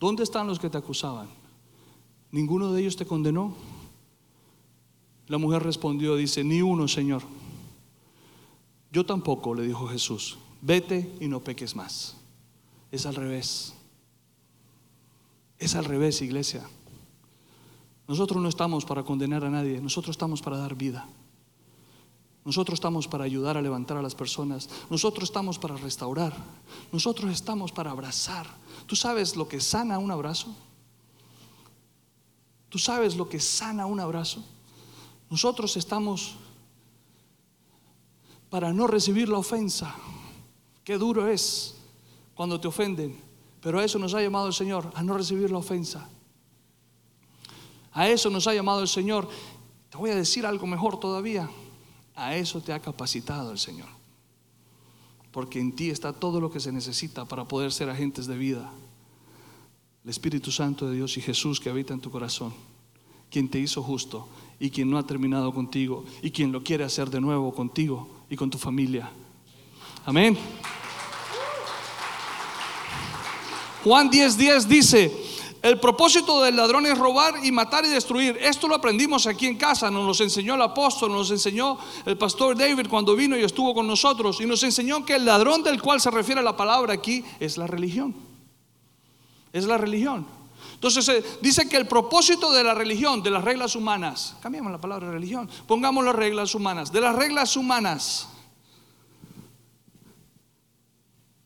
¿Dónde 0.00 0.24
están 0.24 0.48
los 0.48 0.58
que 0.58 0.68
te 0.68 0.76
acusaban? 0.76 1.28
¿Ninguno 2.32 2.72
de 2.72 2.80
ellos 2.80 2.96
te 2.96 3.06
condenó? 3.06 3.54
La 5.28 5.38
mujer 5.38 5.62
respondió, 5.62 6.16
dice, 6.16 6.42
ni 6.42 6.62
uno, 6.62 6.88
Señor. 6.88 7.22
Yo 8.90 9.04
tampoco, 9.04 9.54
le 9.54 9.62
dijo 9.62 9.86
Jesús, 9.88 10.38
vete 10.62 11.14
y 11.20 11.28
no 11.28 11.40
peques 11.40 11.76
más. 11.76 12.16
Es 12.90 13.04
al 13.04 13.14
revés. 13.14 13.74
Es 15.58 15.74
al 15.74 15.84
revés, 15.84 16.22
iglesia. 16.22 16.66
Nosotros 18.06 18.42
no 18.42 18.48
estamos 18.48 18.86
para 18.86 19.02
condenar 19.02 19.44
a 19.44 19.50
nadie, 19.50 19.80
nosotros 19.82 20.14
estamos 20.14 20.40
para 20.40 20.56
dar 20.56 20.74
vida. 20.74 21.06
Nosotros 22.46 22.78
estamos 22.78 23.06
para 23.06 23.24
ayudar 23.24 23.58
a 23.58 23.62
levantar 23.62 23.98
a 23.98 24.02
las 24.02 24.14
personas. 24.14 24.70
Nosotros 24.88 25.24
estamos 25.24 25.58
para 25.58 25.76
restaurar. 25.76 26.34
Nosotros 26.90 27.30
estamos 27.30 27.72
para 27.72 27.90
abrazar. 27.90 28.46
¿Tú 28.86 28.96
sabes 28.96 29.36
lo 29.36 29.46
que 29.46 29.60
sana 29.60 29.98
un 29.98 30.10
abrazo? 30.10 30.56
¿Tú 32.70 32.78
sabes 32.78 33.16
lo 33.16 33.28
que 33.28 33.38
sana 33.38 33.84
un 33.84 34.00
abrazo? 34.00 34.42
Nosotros 35.30 35.76
estamos 35.76 36.36
para 38.50 38.72
no 38.72 38.86
recibir 38.86 39.28
la 39.28 39.38
ofensa. 39.38 39.94
Qué 40.84 40.96
duro 40.96 41.28
es 41.28 41.76
cuando 42.34 42.60
te 42.60 42.68
ofenden. 42.68 43.20
Pero 43.60 43.80
a 43.80 43.84
eso 43.84 43.98
nos 43.98 44.14
ha 44.14 44.22
llamado 44.22 44.46
el 44.46 44.54
Señor, 44.54 44.90
a 44.94 45.02
no 45.02 45.16
recibir 45.16 45.50
la 45.50 45.58
ofensa. 45.58 46.08
A 47.92 48.08
eso 48.08 48.30
nos 48.30 48.46
ha 48.46 48.54
llamado 48.54 48.80
el 48.80 48.88
Señor. 48.88 49.28
Te 49.90 49.98
voy 49.98 50.10
a 50.10 50.14
decir 50.14 50.46
algo 50.46 50.66
mejor 50.66 51.00
todavía. 51.00 51.50
A 52.14 52.36
eso 52.36 52.60
te 52.60 52.72
ha 52.72 52.80
capacitado 52.80 53.50
el 53.50 53.58
Señor. 53.58 53.88
Porque 55.32 55.60
en 55.60 55.74
ti 55.74 55.90
está 55.90 56.12
todo 56.12 56.40
lo 56.40 56.50
que 56.50 56.60
se 56.60 56.72
necesita 56.72 57.24
para 57.24 57.44
poder 57.44 57.72
ser 57.72 57.90
agentes 57.90 58.26
de 58.26 58.38
vida. 58.38 58.70
El 60.04 60.10
Espíritu 60.10 60.52
Santo 60.52 60.88
de 60.88 60.96
Dios 60.96 61.16
y 61.16 61.20
Jesús 61.20 61.60
que 61.60 61.70
habita 61.70 61.92
en 61.92 62.00
tu 62.00 62.10
corazón. 62.10 62.54
Quien 63.30 63.50
te 63.50 63.58
hizo 63.58 63.82
justo 63.82 64.28
y 64.60 64.70
quien 64.70 64.90
no 64.90 64.98
ha 64.98 65.06
terminado 65.06 65.52
contigo 65.52 66.04
y 66.22 66.30
quien 66.30 66.52
lo 66.52 66.62
quiere 66.62 66.84
hacer 66.84 67.10
de 67.10 67.20
nuevo 67.20 67.54
contigo 67.54 68.08
y 68.28 68.36
con 68.36 68.50
tu 68.50 68.58
familia. 68.58 69.10
Amén. 70.04 70.36
Juan 73.84 74.10
10:10 74.10 74.36
10 74.36 74.68
dice, 74.68 75.28
el 75.62 75.80
propósito 75.80 76.42
del 76.42 76.56
ladrón 76.56 76.86
es 76.86 76.96
robar 76.96 77.34
y 77.44 77.50
matar 77.50 77.84
y 77.84 77.88
destruir. 77.88 78.36
Esto 78.40 78.68
lo 78.68 78.74
aprendimos 78.74 79.26
aquí 79.26 79.46
en 79.46 79.56
casa, 79.56 79.90
nos 79.90 80.18
lo 80.18 80.24
enseñó 80.24 80.54
el 80.54 80.62
apóstol, 80.62 81.12
nos 81.12 81.30
enseñó 81.30 81.78
el 82.04 82.16
pastor 82.16 82.56
David 82.56 82.86
cuando 82.88 83.16
vino 83.16 83.36
y 83.36 83.42
estuvo 83.42 83.74
con 83.74 83.86
nosotros 83.86 84.40
y 84.40 84.46
nos 84.46 84.62
enseñó 84.62 85.04
que 85.04 85.16
el 85.16 85.24
ladrón 85.24 85.62
del 85.62 85.80
cual 85.82 86.00
se 86.00 86.10
refiere 86.10 86.42
la 86.42 86.56
palabra 86.56 86.94
aquí 86.94 87.24
es 87.40 87.56
la 87.56 87.66
religión. 87.66 88.14
Es 89.52 89.66
la 89.66 89.78
religión. 89.78 90.37
Entonces 90.78 91.08
eh, 91.08 91.24
dice 91.40 91.68
que 91.68 91.76
el 91.76 91.88
propósito 91.88 92.52
de 92.52 92.62
la 92.62 92.72
religión, 92.72 93.20
de 93.20 93.32
las 93.32 93.42
reglas 93.42 93.74
humanas, 93.74 94.36
cambiamos 94.40 94.70
la 94.70 94.80
palabra 94.80 95.10
religión, 95.10 95.50
pongamos 95.66 96.04
las 96.04 96.14
reglas 96.14 96.54
humanas, 96.54 96.92
de 96.92 97.00
las 97.00 97.16
reglas 97.16 97.56
humanas, 97.56 98.28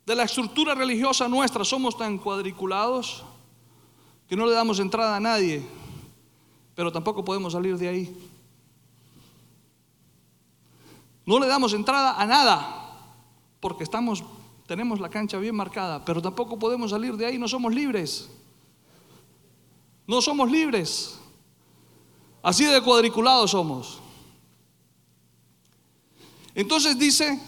de 0.05 0.15
la 0.15 0.25
estructura 0.25 0.75
religiosa 0.75 1.29
nuestra, 1.29 1.65
somos 1.65 1.97
tan 1.97 2.19
cuadriculados 2.19 3.25
que 4.29 4.37
no 4.37 4.45
le 4.45 4.53
damos 4.53 4.79
entrada 4.81 5.17
a 5.17 5.21
nadie, 5.21 5.67
pero 6.75 6.93
tampoco 6.93 7.25
podemos 7.25 7.55
salir 7.55 7.79
de 7.79 7.89
ahí. 7.89 8.31
No 11.25 11.39
le 11.39 11.47
damos 11.47 11.73
entrada 11.73 12.21
a 12.21 12.27
nada, 12.27 12.99
porque 13.61 13.85
estamos, 13.85 14.23
tenemos 14.67 15.01
la 15.01 15.09
cancha 15.09 15.39
bien 15.39 15.57
marcada, 15.57 16.05
pero 16.05 16.21
tampoco 16.21 16.59
podemos 16.59 16.91
salir 16.91 17.17
de 17.17 17.25
ahí, 17.25 17.39
no 17.39 17.49
somos 17.49 17.73
libres. 17.73 18.29
No 20.07 20.21
somos 20.21 20.51
libres. 20.51 21.19
Así 22.43 22.65
de 22.65 22.81
cuadriculados 22.83 23.53
somos. 23.53 24.01
Entonces 26.55 26.99
dice 26.99 27.41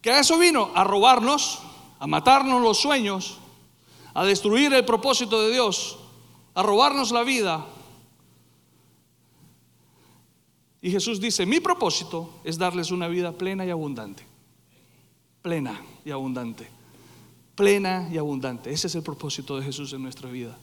que 0.00 0.10
a 0.10 0.20
eso 0.20 0.38
vino, 0.38 0.70
a 0.74 0.84
robarnos, 0.84 1.60
a 1.98 2.06
matarnos 2.06 2.60
los 2.62 2.78
sueños, 2.78 3.38
a 4.12 4.24
destruir 4.24 4.72
el 4.72 4.84
propósito 4.84 5.42
de 5.42 5.52
Dios, 5.52 5.98
a 6.54 6.62
robarnos 6.62 7.10
la 7.10 7.22
vida. 7.22 7.66
Y 10.80 10.90
Jesús 10.90 11.20
dice, 11.20 11.46
mi 11.46 11.60
propósito 11.60 12.30
es 12.44 12.58
darles 12.58 12.90
una 12.90 13.08
vida 13.08 13.32
plena 13.32 13.64
y 13.64 13.70
abundante. 13.70 14.24
Plena 15.40 15.80
y 16.04 16.10
abundante. 16.10 16.68
Plena 17.54 18.08
y 18.12 18.18
abundante. 18.18 18.70
Ese 18.70 18.86
es 18.86 18.94
el 18.94 19.02
propósito 19.02 19.56
de 19.56 19.64
Jesús 19.64 19.92
en 19.94 20.02
nuestra 20.02 20.30
vida. 20.30 20.58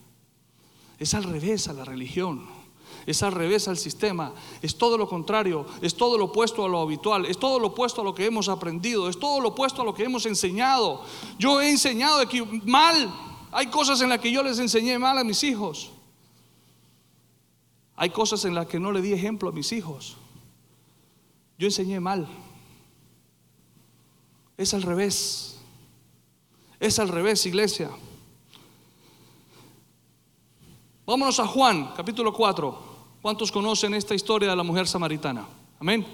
Es 1.02 1.16
al 1.16 1.24
revés 1.24 1.68
a 1.68 1.74
la 1.74 1.84
religión. 1.84 2.46
Es 3.08 3.24
al 3.24 3.32
revés 3.32 3.68
al 3.68 3.78
sistema. 3.78 4.34
Es 4.62 4.78
todo 4.78 4.98
lo 4.98 5.10
contrario. 5.10 5.66
Es 5.82 5.96
todo 5.96 6.18
lo 6.18 6.26
opuesto 6.26 6.64
a 6.64 6.70
lo 6.70 6.80
habitual. 6.80 7.26
Es 7.26 7.40
todo 7.40 7.60
lo 7.60 7.68
opuesto 7.68 8.02
a 8.02 8.04
lo 8.04 8.14
que 8.14 8.26
hemos 8.26 8.48
aprendido. 8.48 9.10
Es 9.10 9.20
todo 9.20 9.42
lo 9.42 9.50
opuesto 9.50 9.82
a 9.82 9.86
lo 9.86 9.94
que 9.94 10.04
hemos 10.04 10.26
enseñado. 10.26 11.02
Yo 11.40 11.60
he 11.60 11.72
enseñado 11.72 12.22
aquí 12.22 12.42
mal 12.64 13.12
hay 13.52 13.68
cosas 13.68 14.02
en 14.02 14.10
las 14.10 14.20
que 14.20 14.32
yo 14.32 14.44
les 14.44 14.60
enseñé 14.60 14.98
mal 14.98 15.18
a 15.18 15.24
mis 15.24 15.44
hijos. 15.44 15.92
Hay 17.98 18.10
cosas 18.10 18.46
en 18.46 18.56
las 18.56 18.68
que 18.68 18.80
no 18.80 18.92
le 18.92 19.02
di 19.02 19.12
ejemplo 19.12 19.50
a 19.50 19.52
mis 19.52 19.72
hijos. 19.74 20.16
Yo 21.58 21.68
enseñé 21.68 22.00
mal. 22.00 22.28
Es 24.58 24.74
al 24.74 24.84
revés. 24.84 25.58
Es 26.80 26.98
al 26.98 27.10
revés, 27.10 27.46
iglesia. 27.46 27.92
Vámonos 31.12 31.42
a 31.42 31.46
Juan, 31.46 31.92
capítulo 31.94 32.32
4. 32.32 32.80
¿Cuántos 33.22 33.52
conocen 33.52 33.94
esta 33.96 34.16
historia 34.16 34.50
de 34.50 34.56
la 34.56 34.64
mujer 34.64 34.88
samaritana? 34.88 35.46
Amén. 35.78 36.08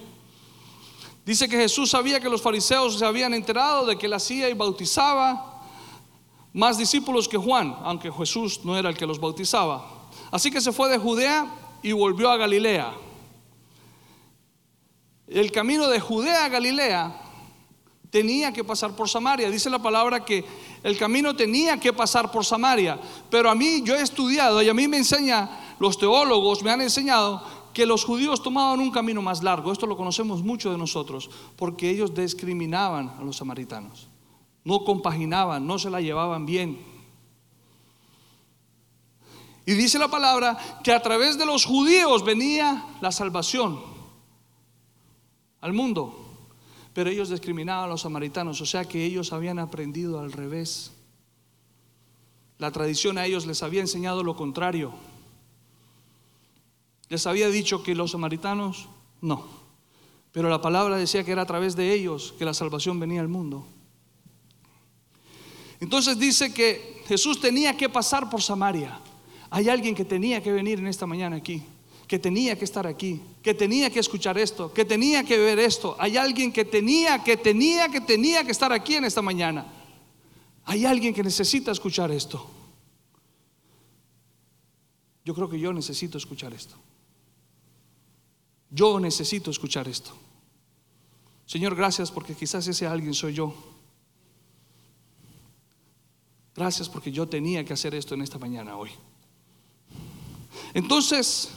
Dice 1.23 1.47
que 1.47 1.55
Jesús 1.55 1.91
sabía 1.91 2.19
que 2.19 2.27
los 2.27 2.41
fariseos 2.41 2.97
se 2.97 3.05
habían 3.05 3.35
enterado 3.35 3.85
de 3.85 3.95
que 3.95 4.07
él 4.07 4.13
hacía 4.13 4.49
y 4.49 4.55
bautizaba 4.55 5.61
más 6.51 6.79
discípulos 6.79 7.27
que 7.27 7.37
Juan, 7.37 7.77
aunque 7.83 8.11
Jesús 8.11 8.61
no 8.63 8.75
era 8.75 8.89
el 8.89 8.97
que 8.97 9.05
los 9.05 9.19
bautizaba. 9.19 9.87
Así 10.31 10.49
que 10.49 10.61
se 10.61 10.71
fue 10.71 10.89
de 10.89 10.97
Judea 10.97 11.45
y 11.83 11.91
volvió 11.91 12.31
a 12.31 12.37
Galilea. 12.37 12.91
El 15.27 15.51
camino 15.51 15.87
de 15.89 15.99
Judea 15.99 16.45
a 16.45 16.49
Galilea 16.49 17.21
tenía 18.09 18.51
que 18.51 18.63
pasar 18.63 18.95
por 18.95 19.09
Samaria. 19.09 19.49
Dice 19.49 19.69
la 19.69 19.81
palabra 19.81 20.23
que 20.23 20.43
el 20.83 20.97
camino 20.97 21.35
tenía 21.35 21.79
que 21.79 21.93
pasar 21.93 22.31
por 22.31 22.45
Samaria. 22.45 22.99
Pero 23.29 23.49
a 23.49 23.55
mí, 23.55 23.81
yo 23.83 23.95
he 23.95 24.01
estudiado 24.01 24.61
y 24.61 24.69
a 24.69 24.73
mí 24.73 24.87
me 24.87 24.97
enseña, 24.97 25.75
los 25.79 25.97
teólogos 25.97 26.63
me 26.63 26.71
han 26.71 26.81
enseñado 26.81 27.43
que 27.73 27.85
los 27.85 28.05
judíos 28.05 28.41
tomaban 28.41 28.79
un 28.79 28.91
camino 28.91 29.21
más 29.21 29.43
largo. 29.43 29.71
Esto 29.71 29.85
lo 29.85 29.97
conocemos 29.97 30.41
mucho 30.41 30.71
de 30.71 30.77
nosotros, 30.77 31.29
porque 31.55 31.89
ellos 31.89 32.13
discriminaban 32.13 33.13
a 33.19 33.21
los 33.21 33.37
samaritanos. 33.37 34.07
No 34.63 34.83
compaginaban, 34.83 35.67
no 35.67 35.77
se 35.77 35.89
la 35.89 36.01
llevaban 36.01 36.45
bien. 36.45 36.79
Y 39.65 39.73
dice 39.73 39.99
la 39.99 40.07
palabra 40.07 40.57
que 40.83 40.93
a 40.93 41.01
través 41.01 41.37
de 41.37 41.45
los 41.45 41.65
judíos 41.65 42.23
venía 42.23 42.85
la 43.01 43.11
salvación 43.11 43.79
al 45.59 45.73
mundo. 45.73 46.26
Pero 46.97 47.11
ellos 47.11 47.29
discriminaban 47.29 47.83
a 47.83 47.87
los 47.87 48.01
samaritanos, 48.01 48.59
o 48.59 48.65
sea 48.65 48.85
que 48.85 49.05
ellos 49.05 49.31
habían 49.31 49.59
aprendido 49.59 50.19
al 50.19 50.31
revés. 50.31 50.93
La 52.57 52.71
tradición 52.71 53.19
a 53.19 53.27
ellos 53.27 53.45
les 53.45 53.61
había 53.61 53.81
enseñado 53.81 54.23
lo 54.23 54.35
contrario. 54.35 54.95
Les 57.09 57.27
había 57.27 57.49
dicho 57.49 57.83
que 57.83 57.93
los 57.93 58.09
samaritanos 58.13 58.87
no. 59.21 59.45
Pero 60.31 60.49
la 60.49 60.59
palabra 60.59 60.97
decía 60.97 61.23
que 61.23 61.33
era 61.33 61.43
a 61.43 61.45
través 61.45 61.75
de 61.75 61.93
ellos 61.93 62.33
que 62.39 62.45
la 62.45 62.55
salvación 62.55 62.99
venía 62.99 63.21
al 63.21 63.27
mundo. 63.27 63.67
Entonces 65.79 66.17
dice 66.17 66.51
que 66.51 67.03
Jesús 67.07 67.39
tenía 67.39 67.77
que 67.77 67.89
pasar 67.89 68.27
por 68.27 68.41
Samaria. 68.41 68.99
Hay 69.51 69.69
alguien 69.69 69.93
que 69.93 70.03
tenía 70.03 70.41
que 70.41 70.51
venir 70.51 70.79
en 70.79 70.87
esta 70.87 71.05
mañana 71.05 71.35
aquí 71.35 71.63
que 72.07 72.17
tenía 72.17 72.57
que 72.57 72.63
estar 72.63 72.87
aquí, 72.87 73.21
que 73.47 73.53
tenía 73.53 73.89
que 73.89 74.01
escuchar 74.01 74.37
esto, 74.37 74.73
que 74.73 74.83
tenía 74.83 75.23
que 75.23 75.37
ver 75.37 75.57
esto. 75.57 75.95
Hay 75.99 76.17
alguien 76.17 76.51
que 76.51 76.65
tenía, 76.65 77.23
que 77.23 77.37
tenía, 77.37 77.87
que 77.87 78.01
tenía 78.01 78.43
que 78.43 78.51
estar 78.51 78.73
aquí 78.73 78.95
en 78.95 79.05
esta 79.05 79.21
mañana. 79.21 79.65
Hay 80.65 80.83
alguien 80.83 81.13
que 81.13 81.23
necesita 81.23 81.71
escuchar 81.71 82.11
esto. 82.11 82.45
Yo 85.23 85.33
creo 85.33 85.47
que 85.49 85.57
yo 85.57 85.71
necesito 85.71 86.17
escuchar 86.17 86.53
esto. 86.53 86.75
Yo 88.69 88.99
necesito 88.99 89.49
escuchar 89.49 89.87
esto. 89.87 90.11
Señor, 91.45 91.73
gracias 91.73 92.11
porque 92.11 92.35
quizás 92.35 92.67
ese 92.67 92.85
alguien 92.85 93.13
soy 93.13 93.33
yo. 93.33 93.55
Gracias 96.53 96.89
porque 96.89 97.13
yo 97.13 97.29
tenía 97.29 97.63
que 97.63 97.71
hacer 97.71 97.95
esto 97.95 98.13
en 98.13 98.23
esta 98.23 98.39
mañana 98.39 98.75
hoy. 98.75 98.89
Entonces, 100.73 101.49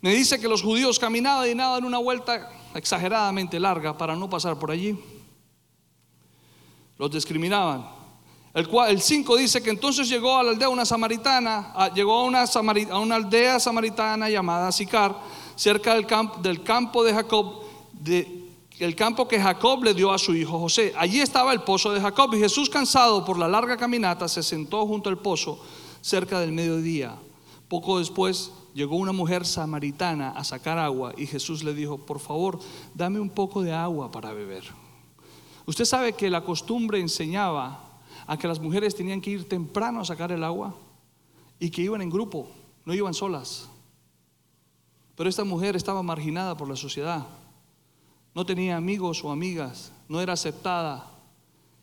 me 0.00 0.14
dice 0.14 0.40
que 0.40 0.48
los 0.48 0.62
judíos 0.62 0.98
caminaban 0.98 1.48
y 1.48 1.54
nada 1.54 1.78
en 1.78 1.84
una 1.84 1.98
vuelta 1.98 2.50
exageradamente 2.74 3.58
larga 3.58 3.96
para 3.96 4.14
no 4.14 4.30
pasar 4.30 4.58
por 4.58 4.70
allí. 4.70 4.98
Los 6.96 7.10
discriminaban. 7.10 7.98
El 8.54 9.00
5 9.00 9.36
dice 9.36 9.62
que 9.62 9.70
entonces 9.70 10.08
llegó 10.08 10.36
a 10.36 10.42
la 10.42 10.50
aldea 10.50 10.68
una 10.68 10.84
samaritana, 10.84 11.92
llegó 11.94 12.14
a 12.14 12.24
una, 12.24 13.14
aldea 13.14 13.60
samaritana 13.60 14.28
llamada 14.28 14.72
Sicar, 14.72 15.16
cerca 15.54 15.94
del, 15.94 16.06
campo, 16.06 16.40
del 16.40 16.62
campo 16.62 17.04
de 17.04 17.12
Jacob, 17.12 17.62
el 18.78 18.96
campo 18.96 19.28
que 19.28 19.40
Jacob 19.40 19.84
le 19.84 19.94
dio 19.94 20.12
a 20.12 20.18
su 20.18 20.34
hijo 20.34 20.58
José. 20.58 20.92
Allí 20.96 21.20
estaba 21.20 21.52
el 21.52 21.62
pozo 21.62 21.92
de 21.92 22.00
Jacob 22.00 22.34
y 22.34 22.38
Jesús, 22.38 22.70
cansado 22.70 23.24
por 23.24 23.38
la 23.38 23.48
larga 23.48 23.76
caminata, 23.76 24.28
se 24.28 24.42
sentó 24.42 24.86
junto 24.86 25.08
al 25.08 25.18
pozo 25.18 25.60
cerca 26.00 26.40
del 26.40 26.52
mediodía. 26.52 27.16
Poco 27.68 27.98
después 27.98 28.50
llegó 28.78 28.94
una 28.94 29.10
mujer 29.10 29.44
samaritana 29.44 30.30
a 30.30 30.44
sacar 30.44 30.78
agua 30.78 31.12
y 31.16 31.26
Jesús 31.26 31.64
le 31.64 31.74
dijo, 31.74 31.98
por 31.98 32.20
favor, 32.20 32.60
dame 32.94 33.18
un 33.18 33.28
poco 33.28 33.60
de 33.60 33.72
agua 33.72 34.12
para 34.12 34.32
beber. 34.32 34.62
Usted 35.66 35.84
sabe 35.84 36.12
que 36.12 36.30
la 36.30 36.44
costumbre 36.44 37.00
enseñaba 37.00 37.98
a 38.24 38.38
que 38.38 38.46
las 38.46 38.60
mujeres 38.60 38.94
tenían 38.94 39.20
que 39.20 39.30
ir 39.30 39.48
temprano 39.48 40.00
a 40.00 40.04
sacar 40.04 40.30
el 40.30 40.44
agua 40.44 40.76
y 41.58 41.70
que 41.70 41.82
iban 41.82 42.02
en 42.02 42.08
grupo, 42.08 42.50
no 42.84 42.94
iban 42.94 43.14
solas. 43.14 43.68
Pero 45.16 45.28
esta 45.28 45.42
mujer 45.42 45.74
estaba 45.74 46.04
marginada 46.04 46.56
por 46.56 46.68
la 46.68 46.76
sociedad, 46.76 47.26
no 48.32 48.46
tenía 48.46 48.76
amigos 48.76 49.24
o 49.24 49.32
amigas, 49.32 49.90
no 50.08 50.20
era 50.20 50.34
aceptada. 50.34 51.10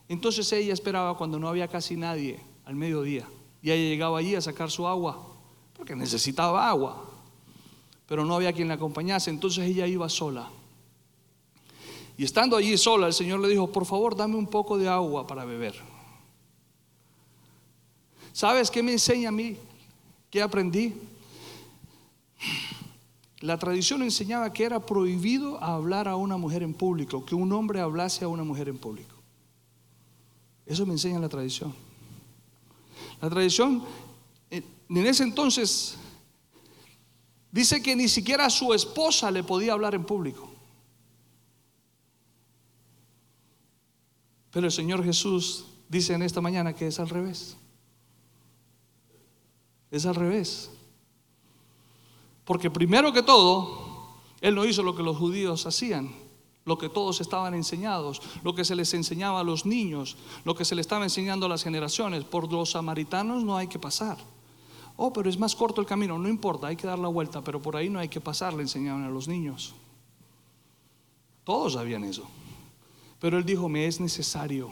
Entonces 0.07 0.49
ella 0.53 0.71
esperaba 0.71 1.17
cuando 1.17 1.39
no 1.39 1.49
había 1.49 1.67
casi 1.67 1.97
nadie 1.97 2.39
al 2.63 2.75
mediodía 2.75 3.27
y 3.61 3.71
ella 3.71 3.89
llegaba 3.89 4.19
allí 4.19 4.33
a 4.35 4.39
sacar 4.39 4.71
su 4.71 4.87
agua 4.87 5.34
porque 5.75 5.95
necesitaba 5.95 6.69
agua, 6.69 7.05
pero 8.07 8.25
no 8.25 8.35
había 8.35 8.53
quien 8.53 8.67
la 8.67 8.75
acompañase, 8.75 9.29
entonces 9.29 9.65
ella 9.65 9.87
iba 9.87 10.07
sola. 10.09 10.49
Y 12.17 12.23
estando 12.23 12.55
allí 12.55 12.77
sola, 12.77 13.07
el 13.07 13.13
Señor 13.13 13.39
le 13.41 13.49
dijo, 13.49 13.71
por 13.71 13.85
favor, 13.85 14.15
dame 14.15 14.35
un 14.35 14.47
poco 14.47 14.77
de 14.77 14.87
agua 14.87 15.27
para 15.27 15.43
beber. 15.43 15.75
¿Sabes 18.31 18.71
qué 18.71 18.81
me 18.81 18.93
enseña 18.93 19.29
a 19.29 19.31
mí? 19.31 19.57
¿Qué 20.29 20.41
aprendí? 20.41 20.93
La 23.41 23.57
tradición 23.59 24.01
enseñaba 24.01 24.51
que 24.53 24.63
era 24.63 24.85
prohibido 24.85 25.61
hablar 25.61 26.07
a 26.07 26.15
una 26.15 26.37
mujer 26.37 26.63
en 26.63 26.73
público, 26.73 27.25
que 27.25 27.35
un 27.35 27.51
hombre 27.51 27.81
hablase 27.81 28.23
a 28.23 28.27
una 28.27 28.43
mujer 28.43 28.69
en 28.69 28.77
público. 28.77 29.15
Eso 30.65 30.85
me 30.85 30.93
enseña 30.93 31.19
la 31.19 31.29
tradición. 31.29 31.73
La 33.21 33.29
tradición 33.29 33.83
en 34.89 35.05
ese 35.07 35.23
entonces 35.23 35.97
dice 37.51 37.81
que 37.81 37.95
ni 37.95 38.07
siquiera 38.07 38.49
su 38.49 38.73
esposa 38.73 39.31
le 39.31 39.43
podía 39.43 39.73
hablar 39.73 39.95
en 39.95 40.05
público. 40.05 40.51
Pero 44.51 44.67
el 44.67 44.71
Señor 44.71 45.03
Jesús 45.03 45.65
dice 45.89 46.13
en 46.13 46.21
esta 46.21 46.41
mañana 46.41 46.73
que 46.73 46.87
es 46.87 46.99
al 46.99 47.09
revés. 47.09 47.57
Es 49.91 50.05
al 50.05 50.15
revés. 50.15 50.69
Porque 52.45 52.69
primero 52.69 53.11
que 53.11 53.23
todo, 53.23 54.13
Él 54.39 54.55
no 54.55 54.65
hizo 54.65 54.83
lo 54.83 54.95
que 54.95 55.03
los 55.03 55.17
judíos 55.17 55.65
hacían, 55.65 56.13
lo 56.63 56.77
que 56.77 56.89
todos 56.89 57.21
estaban 57.21 57.53
enseñados, 57.53 58.21
lo 58.43 58.55
que 58.55 58.63
se 58.63 58.75
les 58.75 58.93
enseñaba 58.93 59.41
a 59.41 59.43
los 59.43 59.65
niños, 59.65 60.15
lo 60.45 60.55
que 60.55 60.65
se 60.65 60.75
le 60.75 60.81
estaba 60.81 61.03
enseñando 61.03 61.47
a 61.47 61.49
las 61.49 61.63
generaciones. 61.63 62.23
Por 62.23 62.51
los 62.51 62.71
samaritanos 62.71 63.43
no 63.43 63.57
hay 63.57 63.67
que 63.67 63.79
pasar. 63.79 64.17
Oh, 64.97 65.11
pero 65.11 65.29
es 65.29 65.37
más 65.37 65.55
corto 65.55 65.81
el 65.81 65.87
camino, 65.87 66.17
no 66.17 66.29
importa, 66.29 66.67
hay 66.67 66.75
que 66.75 66.87
dar 66.87 66.99
la 66.99 67.09
vuelta, 67.09 67.41
pero 67.41 67.61
por 67.61 67.75
ahí 67.75 67.89
no 67.89 67.99
hay 67.99 68.07
que 68.07 68.21
pasar, 68.21 68.53
le 68.53 68.61
enseñaban 68.61 69.03
a 69.03 69.09
los 69.09 69.27
niños. 69.27 69.73
Todos 71.43 71.73
sabían 71.73 72.03
eso. 72.03 72.27
Pero 73.19 73.37
él 73.37 73.45
dijo, 73.45 73.67
me 73.67 73.87
es 73.87 73.99
necesario, 73.99 74.71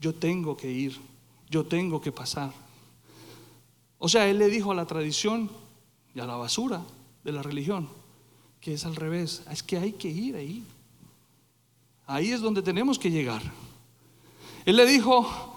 yo 0.00 0.14
tengo 0.14 0.56
que 0.56 0.70
ir, 0.70 0.96
yo 1.50 1.64
tengo 1.64 2.00
que 2.00 2.12
pasar. 2.12 2.52
O 3.98 4.08
sea, 4.08 4.28
él 4.28 4.38
le 4.38 4.48
dijo 4.48 4.72
a 4.72 4.74
la 4.74 4.86
tradición 4.86 5.50
y 6.14 6.20
a 6.20 6.26
la 6.26 6.36
basura 6.36 6.82
de 7.24 7.32
la 7.32 7.42
religión 7.42 7.88
que 8.66 8.74
es 8.74 8.84
al 8.84 8.96
revés, 8.96 9.42
es 9.48 9.62
que 9.62 9.78
hay 9.78 9.92
que 9.92 10.08
ir 10.08 10.34
ahí. 10.34 10.64
Ahí 12.04 12.32
es 12.32 12.40
donde 12.40 12.62
tenemos 12.62 12.98
que 12.98 13.12
llegar. 13.12 13.40
Él 14.64 14.74
le 14.74 14.84
dijo, 14.84 15.55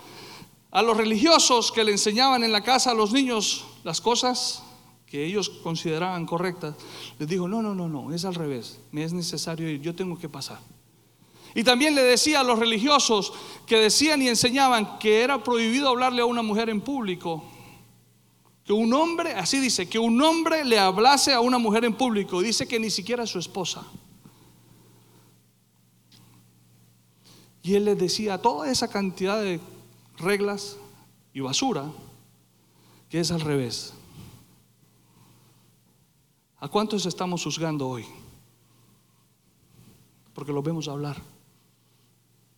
a 0.72 0.82
los 0.82 0.98
religiosos 0.98 1.72
que 1.72 1.84
le 1.84 1.92
enseñaban 1.92 2.44
en 2.44 2.52
la 2.52 2.62
casa 2.62 2.92
a 2.92 2.94
los 2.94 3.12
niños 3.12 3.66
las 3.84 4.02
cosas 4.02 4.64
que 5.08 5.26
ellos 5.26 5.50
consideraban 5.50 6.28
correctas, 6.28 6.76
les 7.18 7.28
dijo, 7.28 7.48
no, 7.48 7.64
no, 7.64 7.74
no, 7.74 7.90
no, 7.90 8.14
es 8.14 8.26
al 8.26 8.36
revés, 8.36 8.80
me 8.92 9.04
es 9.04 9.12
necesario 9.12 9.68
ir, 9.68 9.82
yo 9.82 9.96
tengo 9.96 10.20
que 10.20 10.30
pasar. 10.30 10.60
Y 11.56 11.64
también 11.64 11.96
le 11.96 12.04
decía 12.04 12.42
a 12.42 12.44
los 12.44 12.60
religiosos 12.60 13.34
que 13.66 13.78
decían 13.78 14.22
y 14.22 14.28
enseñaban 14.28 15.00
que 15.00 15.22
era 15.22 15.44
prohibido 15.44 15.90
hablarle 15.90 16.22
a 16.22 16.26
una 16.26 16.44
mujer 16.44 16.70
en 16.70 16.82
público, 16.82 17.44
que 18.64 18.72
un 18.72 18.94
hombre, 18.94 19.34
así 19.34 19.60
dice, 19.60 19.90
que 19.90 19.98
un 19.98 20.22
hombre 20.22 20.64
le 20.64 20.78
hablase 20.78 21.34
a 21.34 21.40
una 21.40 21.58
mujer 21.58 21.86
en 21.86 21.96
público, 21.96 22.40
dice 22.40 22.68
que 22.68 22.80
ni 22.80 22.92
siquiera 22.92 23.24
a 23.24 23.28
su 23.28 23.40
esposa. 23.40 23.84
Y 27.64 27.74
él 27.74 27.86
les 27.86 27.98
decía 27.98 28.38
toda 28.38 28.70
esa 28.72 28.88
cantidad 28.88 29.42
de 29.42 29.60
reglas 30.20 30.78
y 31.34 31.40
basura, 31.40 31.92
que 33.10 33.20
es 33.20 33.32
al 33.32 33.42
revés. 33.42 33.94
¿A 36.60 36.68
cuántos 36.68 37.06
estamos 37.06 37.44
juzgando 37.44 37.88
hoy? 37.88 38.06
Porque 40.34 40.52
lo 40.52 40.62
vemos 40.62 40.88
hablar. 40.88 41.22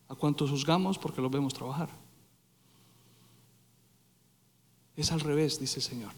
¿A 0.09 0.15
cuántos 0.15 0.49
juzgamos 0.49 0.97
porque 0.97 1.21
los 1.21 1.31
vemos 1.31 1.53
trabajar? 1.53 1.89
Es 4.95 5.11
al 5.11 5.21
revés, 5.21 5.59
dice 5.59 5.79
el 5.79 5.83
Señor. 5.83 6.11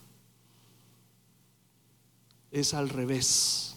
Es 2.51 2.73
al 2.73 2.89
revés. 2.89 3.75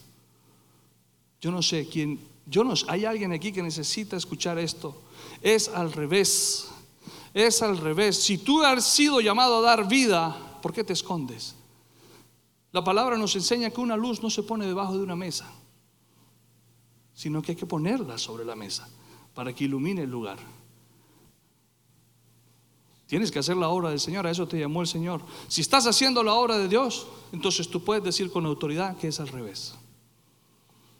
Yo 1.40 1.50
no 1.50 1.62
sé 1.62 1.86
quién, 1.88 2.18
yo 2.46 2.64
no 2.64 2.74
hay 2.88 3.04
alguien 3.04 3.32
aquí 3.32 3.52
que 3.52 3.62
necesita 3.62 4.16
escuchar 4.16 4.58
esto. 4.58 5.02
Es 5.42 5.68
al 5.68 5.92
revés. 5.92 6.70
Es 7.36 7.60
al 7.60 7.76
revés. 7.76 8.16
Si 8.16 8.38
tú 8.38 8.62
has 8.62 8.82
sido 8.82 9.20
llamado 9.20 9.58
a 9.58 9.60
dar 9.60 9.86
vida, 9.86 10.34
¿por 10.62 10.72
qué 10.72 10.82
te 10.82 10.94
escondes? 10.94 11.54
La 12.72 12.82
palabra 12.82 13.18
nos 13.18 13.36
enseña 13.36 13.68
que 13.68 13.82
una 13.82 13.94
luz 13.94 14.22
no 14.22 14.30
se 14.30 14.42
pone 14.42 14.64
debajo 14.64 14.96
de 14.96 15.02
una 15.02 15.16
mesa, 15.16 15.52
sino 17.12 17.42
que 17.42 17.52
hay 17.52 17.56
que 17.56 17.66
ponerla 17.66 18.16
sobre 18.16 18.42
la 18.42 18.56
mesa 18.56 18.88
para 19.34 19.52
que 19.52 19.64
ilumine 19.64 20.04
el 20.04 20.10
lugar. 20.10 20.38
Tienes 23.06 23.30
que 23.30 23.40
hacer 23.40 23.58
la 23.58 23.68
obra 23.68 23.90
del 23.90 24.00
Señor, 24.00 24.26
a 24.26 24.30
eso 24.30 24.48
te 24.48 24.58
llamó 24.58 24.80
el 24.80 24.86
Señor. 24.88 25.20
Si 25.46 25.60
estás 25.60 25.86
haciendo 25.86 26.22
la 26.22 26.32
obra 26.32 26.56
de 26.56 26.68
Dios, 26.68 27.06
entonces 27.32 27.68
tú 27.68 27.84
puedes 27.84 28.02
decir 28.02 28.32
con 28.32 28.46
autoridad 28.46 28.96
que 28.96 29.08
es 29.08 29.20
al 29.20 29.28
revés. 29.28 29.74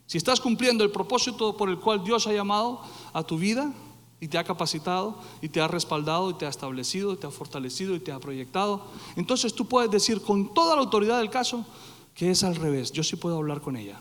Si 0.07 0.19
estás 0.19 0.39
cumpliendo 0.43 0.85
el 0.85 0.91
propósito 0.91 1.57
por 1.57 1.71
el 1.71 1.79
cual 1.79 2.05
Dios 2.05 2.27
ha 2.27 2.33
llamado 2.35 2.83
a 3.15 3.23
tu 3.23 3.39
vida 3.39 3.73
y 4.21 4.29
te 4.29 4.39
ha 4.39 4.45
capacitado 4.45 5.19
y 5.43 5.49
te 5.49 5.61
ha 5.61 5.69
respaldado 5.69 6.31
y 6.31 6.35
te 6.35 6.47
ha 6.47 6.49
establecido 6.49 7.13
y 7.13 7.17
te 7.17 7.27
ha 7.27 7.31
fortalecido 7.31 7.95
y 7.95 8.01
te 8.01 8.13
ha 8.13 8.19
proyectado, 8.19 8.87
entonces 9.17 9.55
tú 9.55 9.67
puedes 9.67 9.91
decir 9.91 10.23
con 10.23 10.55
toda 10.55 10.75
la 10.75 10.83
autoridad 10.83 11.19
del 11.19 11.31
caso 11.31 11.67
que 12.15 12.31
es 12.31 12.43
al 12.43 12.57
revés. 12.57 12.93
Yo 12.93 13.05
sí 13.05 13.17
puedo 13.17 13.37
hablar 13.37 13.61
con 13.61 13.77
ella. 13.77 14.01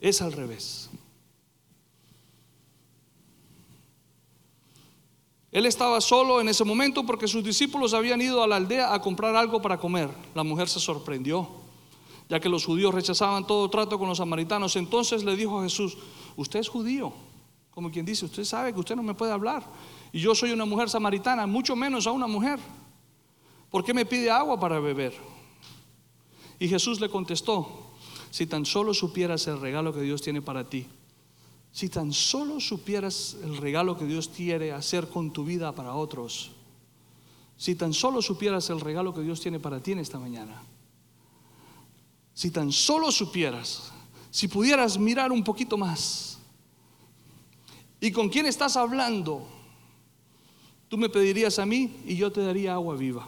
Es 0.00 0.22
al 0.22 0.32
revés. 0.32 0.90
Él 5.52 5.66
estaba 5.66 6.00
solo 6.00 6.40
en 6.40 6.48
ese 6.48 6.64
momento 6.64 7.06
porque 7.06 7.28
sus 7.28 7.44
discípulos 7.44 7.94
habían 7.94 8.20
ido 8.20 8.42
a 8.42 8.48
la 8.48 8.56
aldea 8.56 8.92
a 8.92 9.00
comprar 9.00 9.36
algo 9.36 9.62
para 9.62 9.78
comer. 9.78 10.08
La 10.34 10.42
mujer 10.42 10.68
se 10.68 10.80
sorprendió, 10.80 11.48
ya 12.28 12.40
que 12.40 12.48
los 12.48 12.64
judíos 12.64 12.92
rechazaban 12.92 13.46
todo 13.46 13.70
trato 13.70 13.96
con 13.96 14.08
los 14.08 14.18
samaritanos. 14.18 14.74
Entonces 14.74 15.22
le 15.22 15.36
dijo 15.36 15.60
a 15.60 15.62
Jesús, 15.62 15.96
usted 16.36 16.58
es 16.58 16.68
judío, 16.68 17.12
como 17.74 17.90
quien 17.90 18.06
dice, 18.06 18.24
usted 18.24 18.44
sabe 18.44 18.72
que 18.72 18.80
usted 18.80 18.94
no 18.96 19.02
me 19.02 19.14
puede 19.14 19.32
hablar. 19.32 19.64
Y 20.12 20.20
yo 20.20 20.34
soy 20.34 20.52
una 20.52 20.64
mujer 20.64 20.88
samaritana, 20.88 21.46
mucho 21.46 21.74
menos 21.74 22.06
a 22.06 22.12
una 22.12 22.26
mujer. 22.26 22.60
¿Por 23.70 23.84
qué 23.84 23.92
me 23.92 24.06
pide 24.06 24.30
agua 24.30 24.58
para 24.58 24.78
beber? 24.78 25.12
Y 26.58 26.68
Jesús 26.68 27.00
le 27.00 27.08
contestó, 27.08 27.68
si 28.30 28.46
tan 28.46 28.64
solo 28.64 28.94
supieras 28.94 29.46
el 29.48 29.60
regalo 29.60 29.92
que 29.92 30.02
Dios 30.02 30.22
tiene 30.22 30.40
para 30.40 30.68
ti 30.68 30.86
si 31.74 31.88
tan 31.88 32.12
solo 32.12 32.60
supieras 32.60 33.36
el 33.42 33.56
regalo 33.56 33.98
que 33.98 34.04
Dios 34.04 34.28
quiere 34.28 34.70
hacer 34.70 35.08
con 35.08 35.32
tu 35.32 35.44
vida 35.44 35.74
para 35.74 35.96
otros, 35.96 36.52
si 37.56 37.74
tan 37.74 37.92
solo 37.92 38.22
supieras 38.22 38.70
el 38.70 38.80
regalo 38.80 39.12
que 39.12 39.22
Dios 39.22 39.40
tiene 39.40 39.58
para 39.58 39.80
ti 39.80 39.90
en 39.90 39.98
esta 39.98 40.20
mañana, 40.20 40.62
si 42.32 42.52
tan 42.52 42.70
solo 42.70 43.10
supieras, 43.10 43.90
si 44.30 44.46
pudieras 44.46 44.96
mirar 44.98 45.32
un 45.32 45.42
poquito 45.42 45.76
más, 45.76 46.33
y 48.04 48.12
con 48.12 48.28
quién 48.28 48.44
estás 48.44 48.76
hablando, 48.76 49.46
tú 50.88 50.98
me 50.98 51.08
pedirías 51.08 51.58
a 51.58 51.64
mí 51.64 52.02
y 52.04 52.16
yo 52.16 52.30
te 52.30 52.42
daría 52.42 52.74
agua 52.74 52.96
viva. 52.96 53.26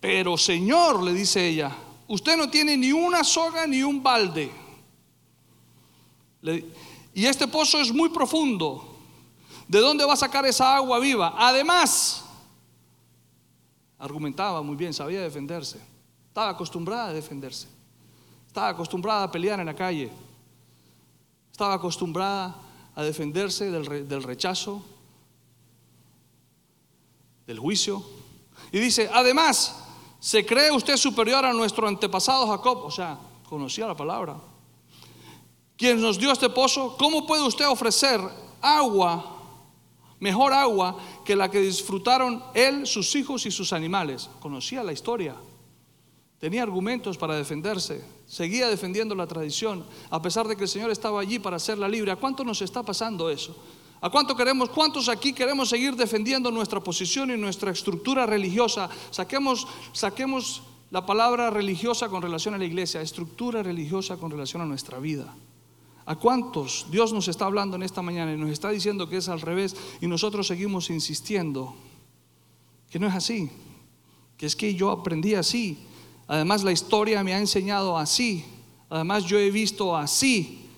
Pero 0.00 0.38
Señor, 0.38 1.02
le 1.02 1.12
dice 1.12 1.44
ella, 1.44 1.76
usted 2.06 2.36
no 2.36 2.48
tiene 2.48 2.76
ni 2.76 2.92
una 2.92 3.24
soga 3.24 3.66
ni 3.66 3.82
un 3.82 4.00
balde 4.00 4.48
y 7.12 7.26
este 7.26 7.48
pozo 7.48 7.80
es 7.80 7.92
muy 7.92 8.10
profundo. 8.10 8.96
¿De 9.66 9.80
dónde 9.80 10.04
va 10.04 10.12
a 10.12 10.16
sacar 10.16 10.46
esa 10.46 10.76
agua 10.76 11.00
viva? 11.00 11.34
Además, 11.36 12.24
argumentaba 13.98 14.62
muy 14.62 14.76
bien, 14.76 14.94
sabía 14.94 15.20
defenderse. 15.20 15.80
Estaba 16.28 16.50
acostumbrada 16.50 17.06
a 17.06 17.12
defenderse. 17.12 17.66
Estaba 18.46 18.68
acostumbrada 18.68 19.24
a 19.24 19.32
pelear 19.32 19.58
en 19.58 19.66
la 19.66 19.74
calle. 19.74 20.12
Estaba 21.50 21.74
acostumbrada 21.74 22.54
a 22.94 23.02
defenderse 23.02 23.70
del, 23.70 24.08
del 24.08 24.22
rechazo, 24.22 24.82
del 27.46 27.58
juicio. 27.58 28.02
Y 28.72 28.78
dice, 28.78 29.10
además, 29.12 29.76
¿se 30.20 30.44
cree 30.44 30.70
usted 30.70 30.96
superior 30.96 31.44
a 31.44 31.52
nuestro 31.52 31.86
antepasado 31.88 32.46
Jacob? 32.48 32.84
O 32.84 32.90
sea, 32.90 33.18
conocía 33.48 33.86
la 33.86 33.96
palabra 33.96 34.36
quien 35.76 36.00
nos 36.00 36.18
dio 36.18 36.30
este 36.32 36.48
pozo, 36.48 36.96
¿cómo 36.96 37.26
puede 37.26 37.42
usted 37.42 37.66
ofrecer 37.68 38.20
agua, 38.60 39.38
mejor 40.20 40.52
agua 40.52 40.96
que 41.24 41.36
la 41.36 41.50
que 41.50 41.60
disfrutaron 41.60 42.42
él, 42.54 42.86
sus 42.86 43.14
hijos 43.16 43.44
y 43.46 43.50
sus 43.50 43.72
animales? 43.72 44.30
Conocía 44.40 44.82
la 44.82 44.92
historia, 44.92 45.34
tenía 46.44 46.62
argumentos 46.62 47.16
para 47.16 47.36
defenderse, 47.36 48.04
seguía 48.26 48.68
defendiendo 48.68 49.14
la 49.14 49.26
tradición, 49.26 49.82
a 50.10 50.20
pesar 50.20 50.46
de 50.46 50.54
que 50.54 50.64
el 50.64 50.68
Señor 50.68 50.90
estaba 50.90 51.18
allí 51.18 51.38
para 51.38 51.56
hacerla 51.56 51.88
libre. 51.88 52.10
¿A 52.10 52.16
cuánto 52.16 52.44
nos 52.44 52.60
está 52.60 52.82
pasando 52.82 53.30
eso? 53.30 53.56
¿A 54.02 54.10
cuánto 54.10 54.36
queremos, 54.36 54.68
cuántos 54.68 55.08
aquí 55.08 55.32
queremos 55.32 55.70
seguir 55.70 55.96
defendiendo 55.96 56.50
nuestra 56.50 56.80
posición 56.80 57.30
y 57.30 57.38
nuestra 57.38 57.70
estructura 57.70 58.26
religiosa? 58.26 58.90
Saquemos, 59.10 59.66
saquemos 59.94 60.62
la 60.90 61.06
palabra 61.06 61.48
religiosa 61.48 62.10
con 62.10 62.20
relación 62.20 62.52
a 62.52 62.58
la 62.58 62.66
iglesia, 62.66 63.00
estructura 63.00 63.62
religiosa 63.62 64.18
con 64.18 64.30
relación 64.30 64.60
a 64.60 64.66
nuestra 64.66 64.98
vida. 64.98 65.34
¿A 66.04 66.16
cuántos 66.16 66.88
Dios 66.90 67.14
nos 67.14 67.26
está 67.28 67.46
hablando 67.46 67.76
en 67.76 67.84
esta 67.84 68.02
mañana 68.02 68.34
y 68.34 68.36
nos 68.36 68.50
está 68.50 68.68
diciendo 68.68 69.08
que 69.08 69.16
es 69.16 69.30
al 69.30 69.40
revés 69.40 69.74
y 70.02 70.06
nosotros 70.08 70.46
seguimos 70.46 70.90
insistiendo 70.90 71.74
que 72.90 72.98
no 72.98 73.06
es 73.06 73.14
así? 73.14 73.48
Que 74.36 74.44
es 74.44 74.54
que 74.54 74.74
yo 74.74 74.90
aprendí 74.90 75.36
así. 75.36 75.78
Además 76.26 76.64
la 76.64 76.72
historia 76.72 77.22
me 77.22 77.34
ha 77.34 77.38
enseñado 77.38 77.98
así. 77.98 78.44
Además 78.88 79.24
yo 79.24 79.38
he 79.38 79.50
visto 79.50 79.96
así. 79.96 80.68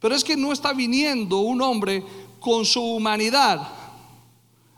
Pero 0.00 0.14
es 0.14 0.24
que 0.24 0.36
no 0.36 0.52
está 0.52 0.72
viniendo 0.72 1.38
un 1.38 1.60
hombre 1.60 2.04
con 2.40 2.64
su 2.64 2.82
humanidad 2.82 3.68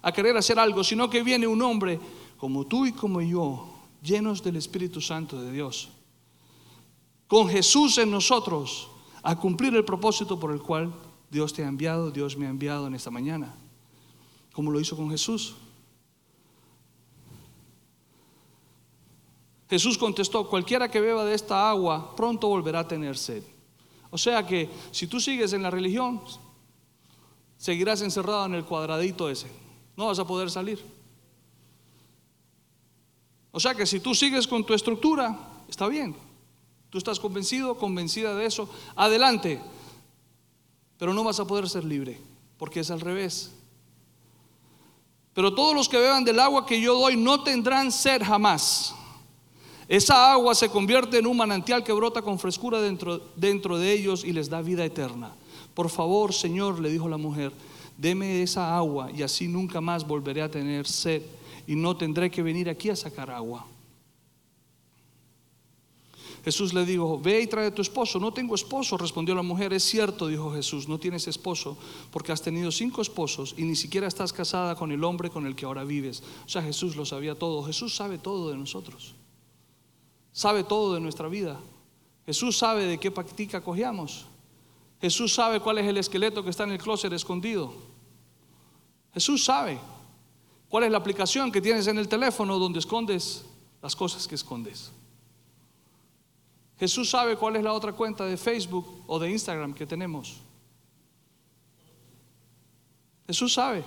a 0.02 0.12
querer 0.12 0.36
hacer 0.36 0.58
algo, 0.58 0.82
sino 0.82 1.08
que 1.08 1.22
viene 1.22 1.46
un 1.46 1.62
hombre 1.62 2.00
como 2.36 2.66
tú 2.66 2.86
y 2.86 2.92
como 2.92 3.20
yo, 3.20 3.72
llenos 4.02 4.42
del 4.42 4.56
Espíritu 4.56 5.00
Santo 5.00 5.40
de 5.40 5.52
Dios, 5.52 5.90
con 7.28 7.48
Jesús 7.48 7.98
en 7.98 8.10
nosotros 8.10 8.88
a 9.22 9.36
cumplir 9.36 9.74
el 9.76 9.84
propósito 9.84 10.40
por 10.40 10.50
el 10.50 10.60
cual 10.60 10.92
Dios 11.30 11.52
te 11.52 11.64
ha 11.64 11.68
enviado, 11.68 12.10
Dios 12.10 12.36
me 12.36 12.46
ha 12.46 12.50
enviado 12.50 12.88
en 12.88 12.96
esta 12.96 13.12
mañana, 13.12 13.54
como 14.52 14.72
lo 14.72 14.80
hizo 14.80 14.96
con 14.96 15.08
Jesús. 15.08 15.54
Jesús 19.72 19.96
contestó, 19.96 20.46
cualquiera 20.50 20.90
que 20.90 21.00
beba 21.00 21.24
de 21.24 21.34
esta 21.34 21.70
agua 21.70 22.14
pronto 22.14 22.46
volverá 22.46 22.80
a 22.80 22.86
tener 22.86 23.16
sed. 23.16 23.42
O 24.10 24.18
sea 24.18 24.46
que 24.46 24.68
si 24.90 25.06
tú 25.06 25.18
sigues 25.18 25.54
en 25.54 25.62
la 25.62 25.70
religión, 25.70 26.20
seguirás 27.56 28.02
encerrado 28.02 28.44
en 28.44 28.52
el 28.52 28.66
cuadradito 28.66 29.30
ese. 29.30 29.50
No 29.96 30.08
vas 30.08 30.18
a 30.18 30.26
poder 30.26 30.50
salir. 30.50 30.78
O 33.50 33.58
sea 33.58 33.74
que 33.74 33.86
si 33.86 33.98
tú 33.98 34.14
sigues 34.14 34.46
con 34.46 34.62
tu 34.62 34.74
estructura, 34.74 35.38
está 35.66 35.88
bien, 35.88 36.14
Tú 36.90 36.98
estás 36.98 37.18
convencido, 37.18 37.78
convencida 37.78 38.34
de 38.34 38.44
eso. 38.44 38.68
Adelante. 38.96 39.58
Pero 40.98 41.14
no 41.14 41.24
vas 41.24 41.40
a 41.40 41.46
poder 41.46 41.66
ser 41.66 41.84
libre, 41.84 42.20
porque 42.58 42.80
es 42.80 42.90
al 42.90 43.00
revés. 43.00 43.50
Pero 45.32 45.54
todos 45.54 45.74
los 45.74 45.88
que 45.88 45.96
beban 45.96 46.22
del 46.22 46.38
agua 46.38 46.66
que 46.66 46.78
yo 46.78 46.94
doy 47.00 47.16
no 47.16 47.42
tendrán 47.44 47.90
sed 47.90 48.20
jamás. 48.22 48.94
Esa 49.88 50.32
agua 50.32 50.54
se 50.54 50.68
convierte 50.68 51.18
en 51.18 51.26
un 51.26 51.36
manantial 51.36 51.82
que 51.82 51.92
brota 51.92 52.22
con 52.22 52.38
frescura 52.38 52.80
dentro, 52.80 53.20
dentro 53.36 53.78
de 53.78 53.92
ellos 53.92 54.24
y 54.24 54.32
les 54.32 54.48
da 54.48 54.62
vida 54.62 54.84
eterna. 54.84 55.32
Por 55.74 55.90
favor, 55.90 56.32
Señor, 56.32 56.80
le 56.80 56.90
dijo 56.90 57.08
la 57.08 57.16
mujer, 57.16 57.52
deme 57.96 58.42
esa 58.42 58.76
agua 58.76 59.10
y 59.10 59.22
así 59.22 59.48
nunca 59.48 59.80
más 59.80 60.06
volveré 60.06 60.42
a 60.42 60.50
tener 60.50 60.86
sed 60.86 61.22
y 61.66 61.74
no 61.74 61.96
tendré 61.96 62.30
que 62.30 62.42
venir 62.42 62.68
aquí 62.68 62.90
a 62.90 62.96
sacar 62.96 63.30
agua. 63.30 63.66
Jesús 66.44 66.74
le 66.74 66.84
dijo, 66.84 67.20
ve 67.20 67.40
y 67.40 67.46
trae 67.46 67.66
a 67.66 67.74
tu 67.74 67.82
esposo. 67.82 68.18
No 68.18 68.32
tengo 68.32 68.56
esposo, 68.56 68.96
respondió 68.96 69.34
la 69.34 69.42
mujer. 69.42 69.72
Es 69.72 69.84
cierto, 69.84 70.26
dijo 70.26 70.52
Jesús, 70.52 70.88
no 70.88 70.98
tienes 70.98 71.28
esposo 71.28 71.78
porque 72.10 72.32
has 72.32 72.42
tenido 72.42 72.72
cinco 72.72 73.00
esposos 73.00 73.54
y 73.56 73.62
ni 73.62 73.76
siquiera 73.76 74.08
estás 74.08 74.32
casada 74.32 74.74
con 74.74 74.90
el 74.90 75.04
hombre 75.04 75.30
con 75.30 75.46
el 75.46 75.54
que 75.54 75.66
ahora 75.66 75.84
vives. 75.84 76.22
O 76.44 76.48
sea, 76.48 76.62
Jesús 76.62 76.96
lo 76.96 77.06
sabía 77.06 77.36
todo. 77.36 77.62
Jesús 77.62 77.94
sabe 77.94 78.18
todo 78.18 78.50
de 78.50 78.56
nosotros. 78.56 79.14
Sabe 80.32 80.64
todo 80.64 80.94
de 80.94 81.00
nuestra 81.00 81.28
vida. 81.28 81.60
Jesús 82.24 82.56
sabe 82.56 82.86
de 82.86 82.98
qué 82.98 83.10
practica 83.10 83.60
cojeamos. 83.60 84.26
Jesús 85.00 85.34
sabe 85.34 85.60
cuál 85.60 85.78
es 85.78 85.86
el 85.86 85.98
esqueleto 85.98 86.42
que 86.42 86.50
está 86.50 86.64
en 86.64 86.72
el 86.72 86.78
closet 86.78 87.12
escondido. 87.12 87.72
Jesús 89.12 89.44
sabe 89.44 89.78
cuál 90.68 90.84
es 90.84 90.90
la 90.90 90.98
aplicación 90.98 91.52
que 91.52 91.60
tienes 91.60 91.86
en 91.86 91.98
el 91.98 92.08
teléfono 92.08 92.58
donde 92.58 92.78
escondes 92.78 93.44
las 93.82 93.94
cosas 93.94 94.26
que 94.26 94.36
escondes. 94.36 94.92
Jesús 96.78 97.10
sabe 97.10 97.36
cuál 97.36 97.56
es 97.56 97.62
la 97.62 97.72
otra 97.72 97.92
cuenta 97.92 98.24
de 98.24 98.36
Facebook 98.36 99.04
o 99.06 99.18
de 99.18 99.30
Instagram 99.30 99.74
que 99.74 99.86
tenemos. 99.86 100.38
Jesús 103.26 103.52
sabe. 103.52 103.84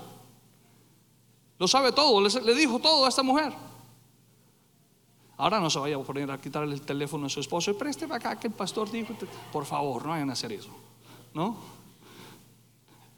Lo 1.57 1.67
sabe 1.67 1.91
todo, 1.91 2.21
le 2.21 2.55
dijo 2.55 2.79
todo 2.79 3.05
a 3.05 3.09
esta 3.09 3.23
mujer. 3.23 3.53
Ahora 5.37 5.59
no 5.59 5.69
se 5.69 5.79
vaya 5.79 5.97
a 5.97 5.99
poner 5.99 6.31
a 6.31 6.37
quitarle 6.37 6.73
el 6.73 6.81
teléfono 6.81 7.25
a 7.25 7.29
su 7.29 7.41
esposo 7.41 7.71
y 7.71 7.73
preste 7.73 8.05
acá 8.05 8.39
que 8.39 8.47
el 8.47 8.53
pastor 8.53 8.89
dijo. 8.89 9.13
Por 9.51 9.65
favor, 9.65 10.03
no 10.03 10.11
vayan 10.11 10.29
a 10.29 10.33
hacer 10.33 10.53
eso. 10.53 10.69
¿No? 11.33 11.57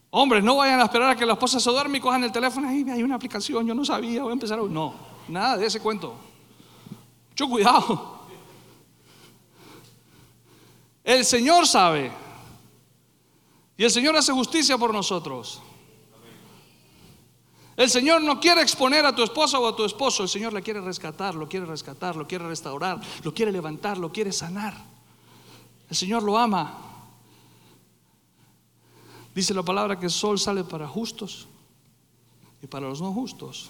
Hombres, 0.10 0.44
no 0.44 0.56
vayan 0.56 0.80
a 0.80 0.86
esperar 0.86 1.12
a 1.12 1.16
que 1.16 1.26
la 1.26 1.34
esposa 1.34 1.60
se 1.60 1.70
duerme 1.70 2.00
y 2.00 2.02
cojan 2.02 2.24
el 2.24 2.32
teléfono. 2.32 2.68
Ay, 2.68 2.86
hay 2.90 3.04
una 3.04 3.16
aplicación, 3.16 3.68
yo 3.68 3.76
no 3.76 3.86
sabía, 3.86 4.24
voy 4.24 4.32
a 4.32 4.34
empezar. 4.34 4.58
No, 4.58 4.96
nada 5.28 5.58
de 5.58 5.68
ese 5.68 5.80
cuento. 5.80 6.16
Mucho 7.30 7.48
cuidado. 7.48 8.18
El 11.04 11.24
Señor 11.24 11.68
sabe. 11.68 12.12
Y 13.78 13.84
el 13.84 13.92
Señor 13.92 14.16
hace 14.16 14.32
justicia 14.32 14.76
por 14.78 14.92
nosotros. 14.92 15.62
El 17.78 17.92
Señor 17.92 18.24
no 18.24 18.40
quiere 18.40 18.64
exponer 18.64 19.06
a 19.06 19.16
tu 19.16 19.22
esposa 19.22 19.60
o 19.60 19.68
a 19.68 19.76
tu 19.76 19.86
esposo, 19.86 20.24
el 20.24 20.30
Señor 20.30 20.52
le 20.52 20.64
quiere 20.64 20.82
rescatar, 20.82 21.36
lo 21.36 21.48
quiere 21.48 21.68
rescatar, 21.68 22.16
lo 22.16 22.28
quiere 22.28 22.48
restaurar, 22.48 23.00
lo 23.24 23.34
quiere 23.36 23.52
levantar, 23.52 24.00
lo 24.00 24.12
quiere 24.12 24.32
sanar. 24.32 24.74
El 25.88 25.96
Señor 25.96 26.24
lo 26.24 26.40
ama. 26.40 26.76
Dice 29.36 29.54
la 29.54 29.62
palabra 29.62 30.00
que 30.00 30.08
el 30.08 30.12
sol 30.12 30.40
sale 30.40 30.64
para 30.64 30.88
justos 30.88 31.48
y 32.64 32.66
para 32.66 32.90
los 32.90 33.00
no 33.00 33.14
justos. 33.14 33.70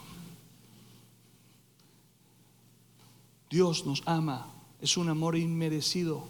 Dios 3.50 3.86
nos 3.86 4.04
ama, 4.06 4.48
es 4.82 4.96
un 4.96 5.10
amor 5.10 5.36
inmerecido. 5.36 6.30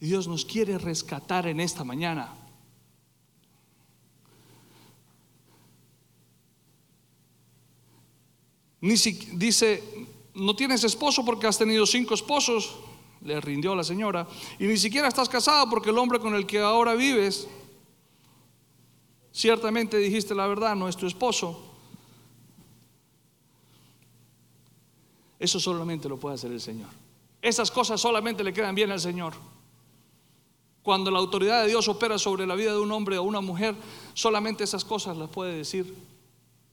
Y 0.00 0.06
Dios 0.06 0.26
nos 0.26 0.44
quiere 0.44 0.78
rescatar 0.78 1.46
en 1.46 1.60
esta 1.60 1.84
mañana. 1.84 2.32
Dice, 8.84 9.82
no 10.34 10.54
tienes 10.54 10.84
esposo 10.84 11.24
porque 11.24 11.46
has 11.46 11.56
tenido 11.56 11.86
cinco 11.86 12.12
esposos, 12.12 12.76
le 13.22 13.40
rindió 13.40 13.74
la 13.74 13.82
señora, 13.82 14.28
y 14.58 14.66
ni 14.66 14.76
siquiera 14.76 15.08
estás 15.08 15.26
casado 15.26 15.70
porque 15.70 15.88
el 15.88 15.96
hombre 15.96 16.18
con 16.18 16.34
el 16.34 16.44
que 16.44 16.60
ahora 16.60 16.94
vives, 16.94 17.48
ciertamente 19.32 19.96
dijiste 19.96 20.34
la 20.34 20.46
verdad, 20.46 20.76
no 20.76 20.86
es 20.86 20.98
tu 20.98 21.06
esposo. 21.06 21.64
Eso 25.38 25.58
solamente 25.58 26.06
lo 26.06 26.18
puede 26.18 26.34
hacer 26.34 26.52
el 26.52 26.60
Señor. 26.60 26.90
Esas 27.40 27.70
cosas 27.70 27.98
solamente 27.98 28.44
le 28.44 28.52
quedan 28.52 28.74
bien 28.74 28.90
al 28.90 29.00
Señor. 29.00 29.32
Cuando 30.82 31.10
la 31.10 31.20
autoridad 31.20 31.62
de 31.62 31.68
Dios 31.68 31.88
opera 31.88 32.18
sobre 32.18 32.46
la 32.46 32.54
vida 32.54 32.72
de 32.72 32.80
un 32.80 32.92
hombre 32.92 33.16
o 33.16 33.22
una 33.22 33.40
mujer, 33.40 33.74
solamente 34.12 34.62
esas 34.62 34.84
cosas 34.84 35.16
las 35.16 35.30
puede 35.30 35.56
decir 35.56 35.94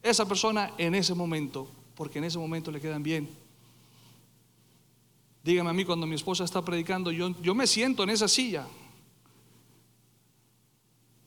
esa 0.03 0.27
persona 0.27 0.73
en 0.77 0.93
ese 0.93 1.13
momento 1.13 1.69
porque 1.95 2.19
en 2.19 2.25
ese 2.25 2.37
momento 2.37 2.71
le 2.71 2.81
quedan 2.81 3.03
bien. 3.03 3.29
Dígame 5.43 5.69
a 5.69 5.73
mí 5.73 5.85
cuando 5.85 6.05
mi 6.05 6.15
esposa 6.15 6.43
está 6.43 6.63
predicando, 6.63 7.11
yo, 7.11 7.29
yo 7.41 7.55
me 7.55 7.65
siento 7.65 8.03
en 8.03 8.11
esa 8.11 8.27
silla, 8.27 8.67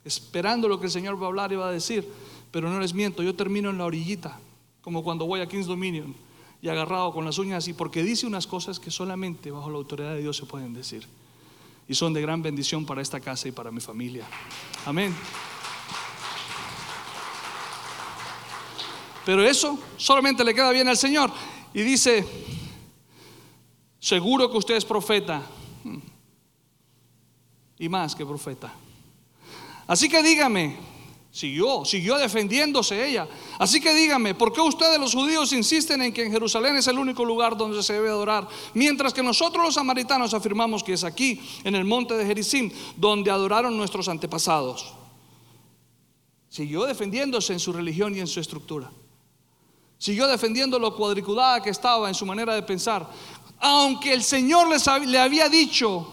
esperando 0.05 0.68
lo 0.68 0.79
que 0.79 0.87
el 0.87 0.92
Señor 0.92 1.20
va 1.20 1.27
a 1.27 1.29
hablar 1.29 1.53
y 1.53 1.57
va 1.57 1.68
a 1.68 1.72
decir, 1.72 2.09
pero 2.50 2.70
no 2.70 2.79
les 2.79 2.94
miento, 2.94 3.22
yo 3.22 3.35
termino 3.35 3.70
en 3.70 3.79
la 3.79 3.87
orillita, 3.87 4.38
como 4.81 5.03
cuando 5.03 5.27
voy 5.27 5.40
a 5.40 5.48
King's 5.48 5.66
Dominion 5.66 6.14
y 6.62 6.68
agarrado 6.68 7.12
con 7.12 7.24
las 7.24 7.38
uñas 7.38 7.59
así, 7.59 7.72
porque 7.72 8.03
dice 8.03 8.27
unas 8.27 8.46
cosas 8.46 8.81
que 8.81 8.90
solamente 8.90 9.50
bajo 9.50 9.68
la 9.70 9.77
autoridad 9.77 10.14
de 10.14 10.22
Dios 10.22 10.37
se 10.37 10.46
pueden 10.46 10.72
decir. 10.72 11.07
Y 11.87 11.94
son 11.94 12.14
de 12.14 12.22
gran 12.22 12.40
bendición 12.40 12.87
para 12.87 13.03
esta 13.03 13.20
casa 13.20 13.48
y 13.48 13.53
para 13.53 13.70
mi 13.70 13.81
familia. 13.81 14.27
Amén. 14.87 15.14
Pero 19.24 19.42
eso 19.42 19.78
solamente 19.96 20.44
le 20.44 20.54
queda 20.54 20.70
bien 20.70 20.88
al 20.88 20.96
Señor. 20.96 21.30
Y 21.72 21.82
dice, 21.82 22.24
seguro 23.98 24.50
que 24.50 24.58
usted 24.58 24.76
es 24.76 24.84
profeta. 24.84 25.42
Y 27.78 27.88
más 27.88 28.14
que 28.14 28.24
profeta. 28.24 28.72
Así 29.87 30.08
que 30.08 30.22
dígame, 30.22 30.76
siguió, 31.30 31.84
siguió 31.84 32.16
defendiéndose 32.16 33.06
ella. 33.06 33.28
Así 33.58 33.80
que 33.80 33.92
dígame, 33.94 34.34
¿por 34.34 34.52
qué 34.52 34.60
ustedes 34.60 35.00
los 35.00 35.12
judíos 35.12 35.52
insisten 35.52 36.00
en 36.02 36.12
que 36.12 36.24
en 36.24 36.32
Jerusalén 36.32 36.76
es 36.76 36.87
el 36.87 36.98
único 36.98 37.24
lugar 37.24 37.56
donde 37.56 37.82
se 37.82 37.94
debe 37.94 38.08
adorar? 38.08 38.46
Mientras 38.74 39.12
que 39.12 39.22
nosotros 39.22 39.64
los 39.64 39.74
samaritanos 39.74 40.32
afirmamos 40.32 40.84
que 40.84 40.92
es 40.92 41.04
aquí, 41.04 41.40
en 41.64 41.74
el 41.74 41.84
monte 41.84 42.14
de 42.14 42.24
Jericim, 42.24 42.70
donde 42.96 43.30
adoraron 43.30 43.76
nuestros 43.76 44.08
antepasados. 44.08 44.94
Siguió 46.48 46.84
defendiéndose 46.84 47.52
en 47.52 47.58
su 47.58 47.72
religión 47.72 48.14
y 48.14 48.20
en 48.20 48.28
su 48.28 48.38
estructura. 48.38 48.90
Siguió 50.04 50.26
defendiendo 50.26 50.78
lo 50.78 50.94
cuadriculada 50.94 51.62
que 51.62 51.70
estaba 51.70 52.08
en 52.08 52.14
su 52.14 52.26
manera 52.26 52.54
de 52.54 52.62
pensar. 52.62 53.10
Aunque 53.58 54.12
el 54.12 54.22
Señor 54.22 54.68
le 54.68 55.18
había 55.18 55.48
dicho 55.48 56.06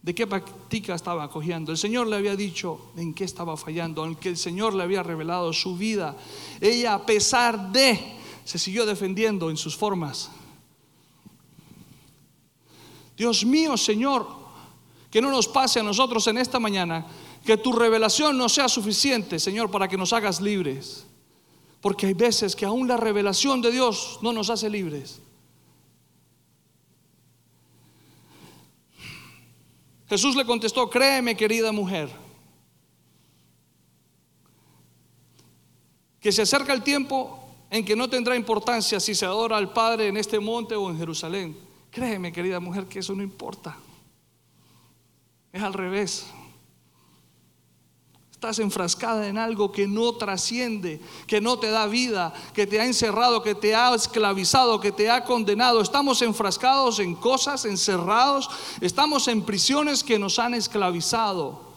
de 0.00 0.14
qué 0.14 0.26
práctica 0.26 0.94
estaba 0.94 1.24
acogiendo, 1.24 1.70
el 1.70 1.76
Señor 1.76 2.06
le 2.06 2.16
había 2.16 2.34
dicho 2.34 2.92
en 2.96 3.12
qué 3.12 3.24
estaba 3.24 3.58
fallando, 3.58 4.02
aunque 4.02 4.30
el 4.30 4.38
Señor 4.38 4.72
le 4.72 4.84
había 4.84 5.02
revelado 5.02 5.52
su 5.52 5.76
vida, 5.76 6.16
ella 6.62 6.94
a 6.94 7.04
pesar 7.04 7.72
de, 7.72 8.16
se 8.42 8.58
siguió 8.58 8.86
defendiendo 8.86 9.50
en 9.50 9.58
sus 9.58 9.76
formas. 9.76 10.30
Dios 13.18 13.44
mío, 13.44 13.76
Señor, 13.76 14.26
que 15.10 15.20
no 15.20 15.30
nos 15.30 15.46
pase 15.46 15.80
a 15.80 15.82
nosotros 15.82 16.26
en 16.26 16.38
esta 16.38 16.58
mañana, 16.58 17.06
que 17.44 17.58
tu 17.58 17.74
revelación 17.74 18.38
no 18.38 18.48
sea 18.48 18.66
suficiente, 18.66 19.38
Señor, 19.38 19.70
para 19.70 19.88
que 19.88 19.98
nos 19.98 20.14
hagas 20.14 20.40
libres. 20.40 21.04
Porque 21.82 22.06
hay 22.06 22.14
veces 22.14 22.56
que 22.56 22.64
aún 22.64 22.88
la 22.88 22.96
revelación 22.96 23.60
de 23.60 23.72
Dios 23.72 24.20
no 24.22 24.32
nos 24.32 24.48
hace 24.48 24.70
libres. 24.70 25.20
Jesús 30.08 30.36
le 30.36 30.46
contestó, 30.46 30.88
créeme 30.88 31.36
querida 31.36 31.72
mujer, 31.72 32.08
que 36.20 36.30
se 36.30 36.42
acerca 36.42 36.72
el 36.72 36.82
tiempo 36.82 37.42
en 37.68 37.84
que 37.84 37.96
no 37.96 38.08
tendrá 38.08 38.36
importancia 38.36 39.00
si 39.00 39.14
se 39.14 39.26
adora 39.26 39.56
al 39.56 39.72
Padre 39.72 40.06
en 40.06 40.16
este 40.16 40.38
monte 40.38 40.76
o 40.76 40.88
en 40.88 40.98
Jerusalén. 40.98 41.56
Créeme 41.90 42.30
querida 42.30 42.60
mujer 42.60 42.86
que 42.86 43.00
eso 43.00 43.14
no 43.14 43.22
importa. 43.22 43.76
Es 45.52 45.62
al 45.62 45.72
revés. 45.72 46.26
Estás 48.42 48.58
enfrascada 48.58 49.28
en 49.28 49.38
algo 49.38 49.70
que 49.70 49.86
no 49.86 50.14
trasciende, 50.14 51.00
que 51.28 51.40
no 51.40 51.60
te 51.60 51.70
da 51.70 51.86
vida, 51.86 52.34
que 52.52 52.66
te 52.66 52.80
ha 52.80 52.86
encerrado, 52.86 53.40
que 53.40 53.54
te 53.54 53.72
ha 53.72 53.94
esclavizado, 53.94 54.80
que 54.80 54.90
te 54.90 55.08
ha 55.08 55.22
condenado. 55.22 55.80
Estamos 55.80 56.22
enfrascados 56.22 56.98
en 56.98 57.14
cosas, 57.14 57.64
encerrados. 57.66 58.50
Estamos 58.80 59.28
en 59.28 59.42
prisiones 59.42 60.02
que 60.02 60.18
nos 60.18 60.40
han 60.40 60.54
esclavizado. 60.54 61.72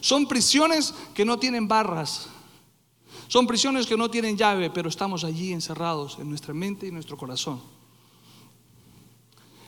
son 0.00 0.28
prisiones 0.28 0.94
que 1.14 1.24
no 1.24 1.36
tienen 1.36 1.66
barras. 1.66 2.28
Son 3.26 3.48
prisiones 3.48 3.86
que 3.86 3.96
no 3.96 4.08
tienen 4.08 4.36
llave, 4.36 4.70
pero 4.70 4.88
estamos 4.88 5.24
allí 5.24 5.52
encerrados 5.52 6.16
en 6.20 6.30
nuestra 6.30 6.54
mente 6.54 6.86
y 6.86 6.92
nuestro 6.92 7.16
corazón. 7.16 7.60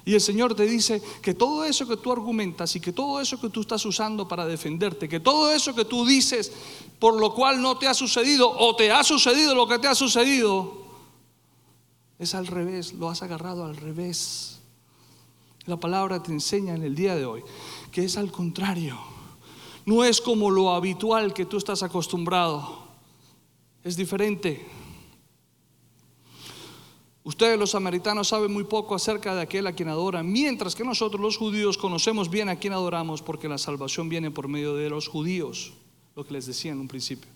Y 0.07 0.14
el 0.14 0.21
Señor 0.21 0.55
te 0.55 0.66
dice 0.66 1.03
que 1.21 1.35
todo 1.35 1.64
eso 1.64 1.85
que 1.87 1.97
tú 1.97 2.12
argumentas 2.12 2.77
y 2.77 2.81
que 2.81 2.92
todo 2.92 3.21
eso 3.21 3.40
que 3.40 3.51
tú 3.51 3.62
estás 3.62 3.85
usando 3.85 4.29
para 4.29 4.47
defenderte, 4.47 5.09
que 5.09 5.19
todo 5.19 5.53
eso 5.53 5.75
que 5.75 5.85
tú 5.85 6.07
dices 6.07 6.53
por 7.01 7.19
lo 7.19 7.35
cual 7.35 7.61
no 7.61 7.77
te 7.77 7.88
ha 7.88 7.92
sucedido 7.92 8.49
o 8.49 8.77
te 8.77 8.92
ha 8.92 9.03
sucedido 9.03 9.53
lo 9.57 9.66
que 9.66 9.81
te 9.81 9.88
ha 9.88 9.97
sucedido, 9.97 10.85
es 12.21 12.37
al 12.37 12.47
revés, 12.47 12.92
lo 12.95 13.11
has 13.11 13.23
agarrado 13.23 13.64
al 13.64 13.77
revés. 13.77 14.61
La 15.66 15.77
palabra 15.77 16.23
te 16.23 16.31
enseña 16.31 16.77
en 16.77 16.85
el 16.85 16.95
día 16.95 17.16
de 17.16 17.27
hoy 17.27 17.42
que 17.90 18.05
es 18.05 18.16
al 18.16 18.31
contrario. 18.31 18.97
No 19.87 20.05
es 20.05 20.21
como 20.21 20.51
lo 20.51 20.71
habitual 20.71 21.35
que 21.35 21.47
tú 21.47 21.57
estás 21.57 21.83
acostumbrado. 21.83 22.87
Es 23.83 23.97
diferente. 23.97 24.64
Ustedes 27.26 27.58
los 27.58 27.72
samaritanos 27.72 28.28
saben 28.28 28.52
muy 28.52 28.62
poco 28.62 28.94
acerca 28.94 29.34
de 29.34 29.42
aquel 29.42 29.66
a 29.66 29.72
quien 29.72 29.88
adoran, 29.88 30.30
mientras 30.30 30.76
que 30.76 30.84
nosotros 30.84 31.20
los 31.20 31.36
judíos 31.36 31.76
conocemos 31.76 32.30
bien 32.30 32.48
a 32.48 32.54
quien 32.54 32.72
adoramos 32.72 33.20
porque 33.20 33.48
la 33.48 33.58
salvación 33.58 34.08
viene 34.08 34.30
por 34.30 34.46
medio 34.46 34.76
de 34.76 34.88
los 34.88 35.08
judíos, 35.08 35.72
lo 36.14 36.24
que 36.24 36.34
les 36.34 36.46
decía 36.46 36.70
en 36.70 36.78
un 36.78 36.86
principio. 36.86 37.28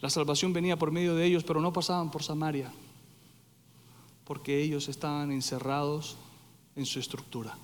La 0.00 0.08
salvación 0.08 0.54
venía 0.54 0.78
por 0.78 0.92
medio 0.92 1.14
de 1.14 1.26
ellos, 1.26 1.44
pero 1.44 1.60
no 1.60 1.74
pasaban 1.74 2.10
por 2.10 2.22
Samaria, 2.22 2.72
porque 4.24 4.62
ellos 4.62 4.88
estaban 4.88 5.30
encerrados 5.30 6.16
en 6.74 6.86
su 6.86 6.98
estructura. 6.98 7.54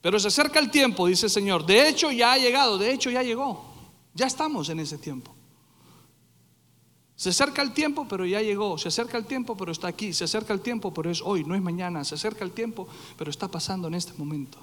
Pero 0.00 0.20
se 0.20 0.28
acerca 0.28 0.60
el 0.60 0.70
tiempo, 0.70 1.08
dice 1.08 1.26
el 1.26 1.32
Señor. 1.32 1.66
De 1.66 1.88
hecho 1.88 2.12
ya 2.12 2.34
ha 2.34 2.38
llegado, 2.38 2.78
de 2.78 2.92
hecho 2.92 3.10
ya 3.10 3.24
llegó. 3.24 3.64
Ya 4.14 4.28
estamos 4.28 4.68
en 4.68 4.78
ese 4.78 4.96
tiempo. 4.96 5.34
Se 7.18 7.30
acerca 7.30 7.62
el 7.62 7.72
tiempo, 7.72 8.06
pero 8.08 8.24
ya 8.24 8.40
llegó. 8.40 8.78
Se 8.78 8.86
acerca 8.86 9.18
el 9.18 9.26
tiempo, 9.26 9.56
pero 9.56 9.72
está 9.72 9.88
aquí. 9.88 10.12
Se 10.12 10.22
acerca 10.22 10.52
el 10.54 10.60
tiempo, 10.60 10.94
pero 10.94 11.10
es 11.10 11.20
hoy, 11.20 11.42
no 11.42 11.56
es 11.56 11.60
mañana. 11.60 12.04
Se 12.04 12.14
acerca 12.14 12.44
el 12.44 12.52
tiempo, 12.52 12.86
pero 13.16 13.28
está 13.28 13.48
pasando 13.48 13.88
en 13.88 13.94
este 13.94 14.12
momento. 14.16 14.56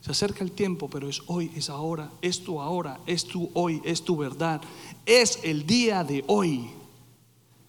Se 0.00 0.12
acerca 0.12 0.44
el 0.44 0.52
tiempo, 0.52 0.88
pero 0.88 1.08
es 1.08 1.20
hoy, 1.26 1.50
es 1.56 1.68
ahora, 1.68 2.08
es 2.22 2.44
tu 2.44 2.60
ahora, 2.60 3.00
es 3.04 3.24
tu 3.24 3.50
hoy, 3.54 3.82
es 3.84 4.04
tu 4.04 4.16
verdad. 4.16 4.60
Es 5.04 5.40
el 5.42 5.66
día 5.66 6.04
de 6.04 6.22
hoy, 6.28 6.70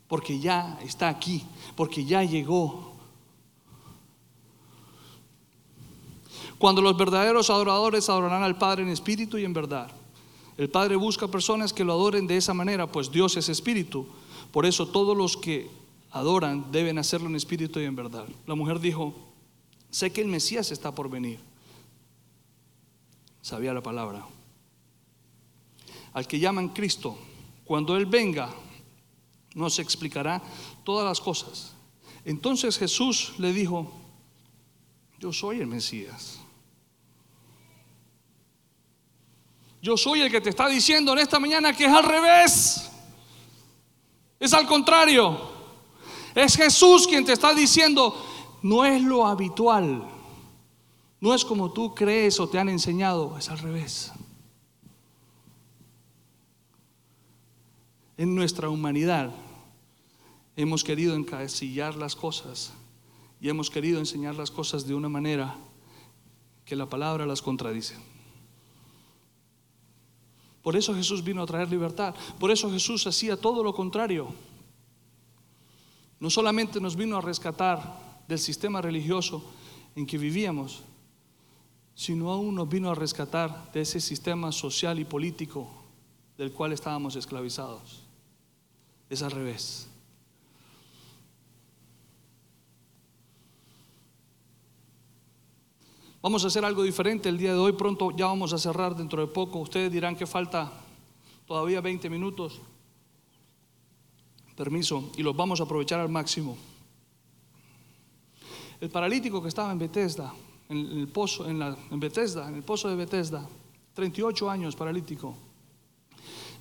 porque 0.08 0.40
ya 0.40 0.78
está 0.84 1.10
aquí, 1.10 1.44
porque 1.76 2.06
ya 2.06 2.24
llegó. 2.24 2.94
Cuando 6.60 6.84
los 6.84 6.96
verdaderos 6.96 7.50
adoradores 7.50 8.08
adorarán 8.10 8.44
al 8.44 8.60
Padre 8.60 8.84
en 8.84 8.90
espíritu 8.90 9.40
y 9.40 9.44
en 9.44 9.54
verdad. 9.54 9.90
El 10.58 10.70
Padre 10.70 10.96
busca 10.96 11.28
personas 11.28 11.74
que 11.74 11.84
lo 11.84 11.94
adoren 11.94 12.28
de 12.28 12.38
esa 12.38 12.54
manera, 12.54 12.92
pues 12.92 13.12
Dios 13.12 13.38
es 13.38 13.50
espíritu. 13.50 14.08
Por 14.52 14.66
eso 14.66 14.88
todos 14.88 15.16
los 15.16 15.38
que 15.38 15.70
adoran 16.12 16.72
deben 16.72 16.98
hacerlo 16.98 17.30
en 17.30 17.36
espíritu 17.36 17.80
y 17.80 17.86
en 17.86 17.96
verdad. 17.96 18.28
La 18.46 18.56
mujer 18.56 18.80
dijo, 18.80 19.14
sé 19.90 20.12
que 20.12 20.22
el 20.22 20.28
Mesías 20.28 20.72
está 20.72 20.94
por 20.94 21.10
venir. 21.10 21.40
Sabía 23.42 23.74
la 23.74 23.82
palabra. 23.82 24.26
Al 26.14 26.28
que 26.28 26.40
llaman 26.40 26.70
Cristo, 26.70 27.18
cuando 27.64 27.96
Él 27.96 28.06
venga, 28.06 28.50
nos 29.56 29.80
explicará 29.80 30.42
todas 30.84 31.06
las 31.06 31.22
cosas. 31.22 31.74
Entonces 32.26 32.78
Jesús 32.78 33.34
le 33.38 33.54
dijo, 33.54 33.92
yo 35.20 35.32
soy 35.32 35.62
el 35.62 35.68
Mesías. 35.68 36.41
Yo 39.82 39.98
soy 39.98 40.22
el 40.22 40.32
que 40.32 40.42
te 40.42 40.50
está 40.50 40.68
diciendo 40.68 41.12
en 41.14 41.20
esta 41.20 41.40
mañana 41.40 41.76
que 41.76 41.86
es 41.86 41.92
al 41.92 42.04
revés. 42.04 42.90
Es 44.40 44.54
al 44.54 44.68
contrario. 44.68 45.50
Es 46.36 46.56
Jesús 46.56 47.08
quien 47.08 47.26
te 47.26 47.34
está 47.34 47.54
diciendo, 47.54 48.16
no 48.62 48.86
es 48.86 49.02
lo 49.02 49.26
habitual. 49.26 50.08
No 51.20 51.34
es 51.34 51.44
como 51.44 51.72
tú 51.72 51.94
crees 51.94 52.40
o 52.40 52.48
te 52.48 52.60
han 52.60 52.70
enseñado, 52.70 53.38
es 53.38 53.50
al 53.50 53.60
revés. 53.60 54.12
En 58.18 58.36
nuestra 58.36 58.70
humanidad 58.70 59.32
hemos 60.56 60.84
querido 60.84 61.16
encasillar 61.16 61.96
las 61.96 62.16
cosas 62.16 62.74
y 63.40 63.50
hemos 63.50 63.70
querido 63.72 64.00
enseñar 64.00 64.36
las 64.36 64.52
cosas 64.52 64.86
de 64.86 64.94
una 64.94 65.10
manera 65.10 65.56
que 66.66 66.76
la 66.76 66.88
palabra 66.88 67.26
las 67.26 67.42
contradice. 67.42 67.96
Por 70.62 70.76
eso 70.76 70.94
Jesús 70.94 71.24
vino 71.24 71.42
a 71.42 71.46
traer 71.46 71.70
libertad. 71.70 72.16
Por 72.40 72.52
eso 72.52 72.70
Jesús 72.72 73.08
hacía 73.08 73.36
todo 73.38 73.64
lo 73.64 73.74
contrario. 73.74 74.28
No 76.20 76.30
solamente 76.30 76.80
nos 76.80 76.96
vino 76.96 77.18
a 77.18 77.22
rescatar 77.22 78.24
del 78.28 78.40
sistema 78.40 78.82
religioso 78.82 79.44
en 79.96 80.06
que 80.06 80.18
vivíamos, 80.18 80.84
sino 81.96 82.32
aún 82.32 82.56
nos 82.56 82.70
vino 82.70 82.90
a 82.90 82.96
rescatar 82.96 83.72
de 83.74 83.82
ese 83.82 84.00
sistema 84.00 84.52
social 84.52 85.00
y 85.00 85.06
político 85.06 85.68
del 86.38 86.52
cual 86.52 86.74
estábamos 86.74 87.16
esclavizados. 87.16 88.02
Es 89.10 89.22
al 89.22 89.32
revés. 89.32 89.91
Vamos 96.22 96.44
a 96.44 96.48
hacer 96.48 96.64
algo 96.64 96.84
diferente 96.84 97.30
el 97.30 97.38
día 97.38 97.54
de 97.54 97.58
hoy. 97.58 97.72
Pronto 97.72 98.12
ya 98.12 98.28
vamos 98.28 98.54
a 98.54 98.60
cerrar 98.60 98.96
dentro 98.96 99.22
de 99.22 99.28
poco. 99.28 99.58
Ustedes 99.60 99.92
dirán 99.92 100.16
que 100.16 100.28
falta 100.28 100.72
todavía 101.48 101.82
20 101.82 102.10
minutos. 102.12 102.62
Permiso. 104.56 105.10
Y 105.18 105.24
los 105.24 105.36
vamos 105.36 105.60
a 105.60 105.64
aprovechar 105.64 106.00
al 106.00 106.10
máximo. 106.10 106.58
El 108.80 108.92
paralítico 108.92 109.42
que 109.42 109.48
estaba 109.48 109.72
en 109.72 109.80
Bethesda, 109.80 110.32
en 110.70 110.78
el 110.78 111.08
pozo, 111.08 111.50
en, 111.50 111.60
en 111.62 112.00
Bethesda, 112.00 112.50
el 112.50 112.64
pozo 112.64 112.88
de 112.88 112.96
Bethesda, 112.96 113.48
38 113.96 114.50
años 114.50 114.76
paralítico. 114.76 115.36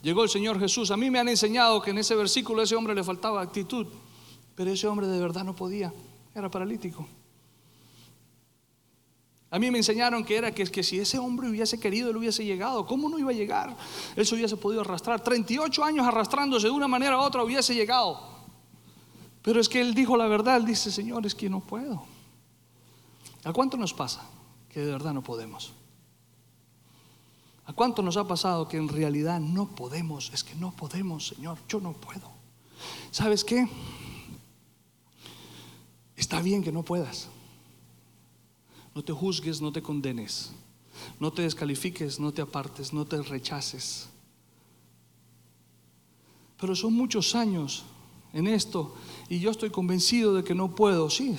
Llegó 0.02 0.22
el 0.22 0.30
Señor 0.30 0.58
Jesús. 0.58 0.90
A 0.90 0.96
mí 0.96 1.10
me 1.10 1.18
han 1.18 1.28
enseñado 1.28 1.82
que 1.82 1.90
en 1.90 1.98
ese 1.98 2.14
versículo 2.14 2.62
a 2.62 2.64
ese 2.64 2.76
hombre 2.76 2.94
le 2.94 3.04
faltaba 3.04 3.42
actitud, 3.42 3.86
pero 4.54 4.70
ese 4.70 4.86
hombre 4.86 5.06
de 5.06 5.20
verdad 5.20 5.44
no 5.44 5.54
podía, 5.54 5.92
era 6.34 6.50
paralítico. 6.50 7.06
A 9.50 9.58
mí 9.58 9.70
me 9.70 9.78
enseñaron 9.78 10.24
que 10.24 10.36
era 10.36 10.52
que, 10.52 10.64
que 10.64 10.82
si 10.82 11.00
ese 11.00 11.18
hombre 11.18 11.48
hubiese 11.48 11.80
querido, 11.80 12.10
él 12.10 12.16
hubiese 12.16 12.44
llegado. 12.44 12.86
¿Cómo 12.86 13.08
no 13.08 13.18
iba 13.18 13.30
a 13.30 13.34
llegar? 13.34 13.76
Él 14.14 14.24
se 14.24 14.36
hubiese 14.36 14.56
podido 14.56 14.82
arrastrar. 14.82 15.24
38 15.24 15.82
años 15.82 16.06
arrastrándose 16.06 16.68
de 16.68 16.72
una 16.72 16.86
manera 16.86 17.18
u 17.18 17.20
otra 17.20 17.42
hubiese 17.42 17.74
llegado. 17.74 18.20
Pero 19.42 19.60
es 19.60 19.68
que 19.68 19.80
él 19.80 19.92
dijo 19.92 20.16
la 20.16 20.28
verdad. 20.28 20.56
Él 20.58 20.66
dice, 20.66 20.92
Señor, 20.92 21.26
es 21.26 21.34
que 21.34 21.50
no 21.50 21.60
puedo. 21.60 22.04
¿A 23.42 23.52
cuánto 23.52 23.76
nos 23.76 23.92
pasa 23.92 24.22
que 24.68 24.80
de 24.80 24.92
verdad 24.92 25.12
no 25.12 25.22
podemos? 25.22 25.72
¿A 27.66 27.72
cuánto 27.72 28.02
nos 28.02 28.16
ha 28.16 28.28
pasado 28.28 28.68
que 28.68 28.76
en 28.76 28.88
realidad 28.88 29.40
no 29.40 29.66
podemos? 29.66 30.30
Es 30.32 30.44
que 30.44 30.54
no 30.54 30.70
podemos, 30.70 31.26
Señor. 31.26 31.58
Yo 31.68 31.80
no 31.80 31.92
puedo. 31.92 32.30
¿Sabes 33.10 33.44
qué? 33.44 33.68
Está 36.16 36.40
bien 36.40 36.62
que 36.62 36.70
no 36.70 36.84
puedas. 36.84 37.28
No 38.94 39.02
te 39.02 39.12
juzgues, 39.12 39.60
no 39.60 39.72
te 39.72 39.82
condenes. 39.82 40.52
No 41.18 41.32
te 41.32 41.42
descalifiques, 41.42 42.18
no 42.18 42.32
te 42.32 42.42
apartes, 42.42 42.92
no 42.92 43.04
te 43.04 43.22
rechaces. 43.22 44.08
Pero 46.58 46.76
son 46.76 46.92
muchos 46.92 47.34
años 47.34 47.84
en 48.32 48.46
esto 48.46 48.94
y 49.28 49.38
yo 49.38 49.50
estoy 49.50 49.70
convencido 49.70 50.34
de 50.34 50.44
que 50.44 50.54
no 50.54 50.74
puedo. 50.74 51.08
Sí, 51.08 51.34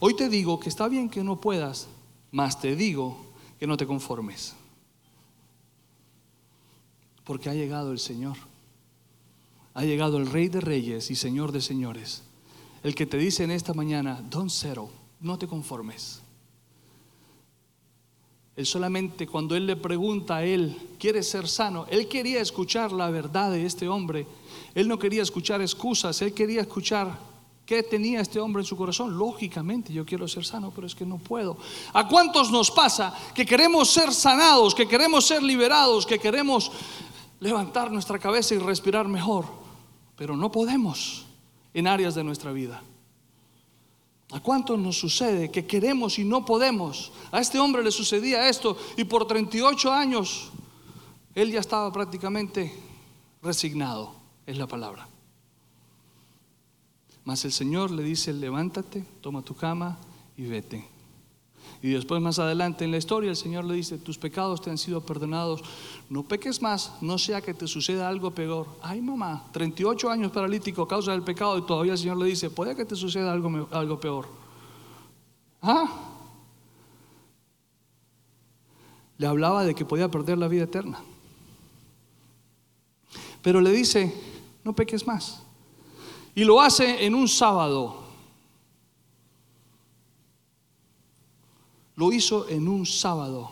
hoy 0.00 0.14
te 0.14 0.28
digo 0.28 0.58
que 0.58 0.68
está 0.68 0.88
bien 0.88 1.10
que 1.10 1.22
no 1.22 1.40
puedas, 1.40 1.88
mas 2.30 2.60
te 2.60 2.74
digo 2.76 3.26
que 3.58 3.66
no 3.66 3.76
te 3.76 3.86
conformes. 3.86 4.54
Porque 7.24 7.50
ha 7.50 7.54
llegado 7.54 7.92
el 7.92 7.98
Señor. 7.98 8.36
Ha 9.74 9.84
llegado 9.84 10.16
el 10.16 10.30
Rey 10.30 10.48
de 10.48 10.60
Reyes 10.60 11.10
y 11.10 11.14
Señor 11.14 11.52
de 11.52 11.60
Señores. 11.60 12.22
El 12.82 12.94
que 12.94 13.06
te 13.06 13.18
dice 13.18 13.44
en 13.44 13.50
esta 13.50 13.74
mañana, 13.74 14.22
don't 14.30 14.50
settle, 14.50 14.88
no 15.20 15.38
te 15.38 15.46
conformes. 15.46 16.22
Él 18.58 18.66
solamente 18.66 19.28
cuando 19.28 19.54
él 19.54 19.66
le 19.66 19.76
pregunta 19.76 20.38
a 20.38 20.44
él, 20.44 20.76
¿quiere 20.98 21.22
ser 21.22 21.46
sano? 21.46 21.86
Él 21.90 22.08
quería 22.08 22.40
escuchar 22.40 22.90
la 22.90 23.08
verdad 23.08 23.52
de 23.52 23.64
este 23.64 23.86
hombre. 23.86 24.26
Él 24.74 24.88
no 24.88 24.98
quería 24.98 25.22
escuchar 25.22 25.60
excusas, 25.60 26.20
él 26.22 26.34
quería 26.34 26.62
escuchar 26.62 27.16
qué 27.64 27.84
tenía 27.84 28.20
este 28.20 28.40
hombre 28.40 28.62
en 28.62 28.66
su 28.66 28.76
corazón. 28.76 29.16
Lógicamente, 29.16 29.92
yo 29.92 30.04
quiero 30.04 30.26
ser 30.26 30.44
sano, 30.44 30.72
pero 30.74 30.88
es 30.88 30.96
que 30.96 31.06
no 31.06 31.18
puedo. 31.18 31.56
¿A 31.92 32.08
cuántos 32.08 32.50
nos 32.50 32.72
pasa 32.72 33.16
que 33.32 33.46
queremos 33.46 33.92
ser 33.92 34.12
sanados, 34.12 34.74
que 34.74 34.88
queremos 34.88 35.24
ser 35.24 35.40
liberados, 35.40 36.04
que 36.04 36.18
queremos 36.18 36.72
levantar 37.38 37.92
nuestra 37.92 38.18
cabeza 38.18 38.56
y 38.56 38.58
respirar 38.58 39.06
mejor, 39.06 39.44
pero 40.16 40.36
no 40.36 40.50
podemos 40.50 41.26
en 41.74 41.86
áreas 41.86 42.16
de 42.16 42.24
nuestra 42.24 42.50
vida? 42.50 42.82
¿A 44.30 44.40
cuánto 44.40 44.76
nos 44.76 44.98
sucede 44.98 45.50
que 45.50 45.66
queremos 45.66 46.18
y 46.18 46.24
no 46.24 46.44
podemos? 46.44 47.12
A 47.32 47.40
este 47.40 47.58
hombre 47.58 47.82
le 47.82 47.90
sucedía 47.90 48.48
esto 48.48 48.76
y 48.96 49.04
por 49.04 49.26
38 49.26 49.90
años 49.90 50.50
él 51.34 51.50
ya 51.50 51.60
estaba 51.60 51.90
prácticamente 51.92 52.72
resignado, 53.42 54.14
es 54.46 54.58
la 54.58 54.66
palabra. 54.66 55.08
Mas 57.24 57.44
el 57.44 57.52
Señor 57.52 57.90
le 57.90 58.02
dice, 58.02 58.32
levántate, 58.32 59.04
toma 59.20 59.42
tu 59.42 59.54
cama 59.54 59.98
y 60.36 60.44
vete. 60.44 60.97
Y 61.80 61.90
después 61.90 62.20
más 62.20 62.38
adelante 62.40 62.84
en 62.84 62.90
la 62.90 62.96
historia 62.96 63.30
el 63.30 63.36
Señor 63.36 63.64
le 63.64 63.74
dice, 63.74 63.98
tus 63.98 64.18
pecados 64.18 64.60
te 64.60 64.70
han 64.70 64.78
sido 64.78 65.00
perdonados, 65.00 65.62
no 66.10 66.24
peques 66.24 66.60
más, 66.60 66.92
no 67.00 67.18
sea 67.18 67.40
que 67.40 67.54
te 67.54 67.68
suceda 67.68 68.08
algo 68.08 68.32
peor. 68.32 68.66
Ay 68.82 69.00
mamá, 69.00 69.44
38 69.52 70.10
años 70.10 70.32
paralítico 70.32 70.82
a 70.82 70.88
causa 70.88 71.12
del 71.12 71.22
pecado 71.22 71.56
y 71.56 71.62
todavía 71.62 71.92
el 71.92 71.98
Señor 71.98 72.16
le 72.16 72.26
dice, 72.26 72.50
puede 72.50 72.74
que 72.74 72.84
te 72.84 72.96
suceda 72.96 73.32
algo, 73.32 73.68
algo 73.70 74.00
peor. 74.00 74.26
¿Ah? 75.62 75.88
Le 79.16 79.26
hablaba 79.26 79.64
de 79.64 79.74
que 79.74 79.84
podía 79.84 80.10
perder 80.10 80.38
la 80.38 80.48
vida 80.48 80.64
eterna. 80.64 81.00
Pero 83.42 83.60
le 83.60 83.70
dice, 83.70 84.12
no 84.64 84.74
peques 84.74 85.06
más. 85.06 85.42
Y 86.34 86.44
lo 86.44 86.60
hace 86.60 87.04
en 87.04 87.14
un 87.14 87.28
sábado. 87.28 88.07
Lo 91.98 92.12
hizo 92.12 92.48
en 92.48 92.68
un 92.68 92.86
sábado. 92.86 93.50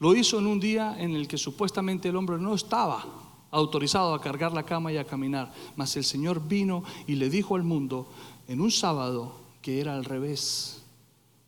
Lo 0.00 0.14
hizo 0.14 0.38
en 0.38 0.46
un 0.46 0.60
día 0.60 0.96
en 0.98 1.16
el 1.16 1.26
que 1.26 1.38
supuestamente 1.38 2.10
el 2.10 2.16
hombre 2.16 2.36
no 2.36 2.54
estaba 2.54 3.06
autorizado 3.50 4.12
a 4.12 4.20
cargar 4.20 4.52
la 4.52 4.66
cama 4.66 4.92
y 4.92 4.98
a 4.98 5.06
caminar, 5.06 5.50
mas 5.76 5.96
el 5.96 6.04
Señor 6.04 6.46
vino 6.46 6.84
y 7.06 7.14
le 7.14 7.30
dijo 7.30 7.56
al 7.56 7.62
mundo 7.62 8.06
en 8.48 8.60
un 8.60 8.70
sábado 8.70 9.32
que 9.62 9.80
era 9.80 9.94
al 9.94 10.04
revés, 10.04 10.82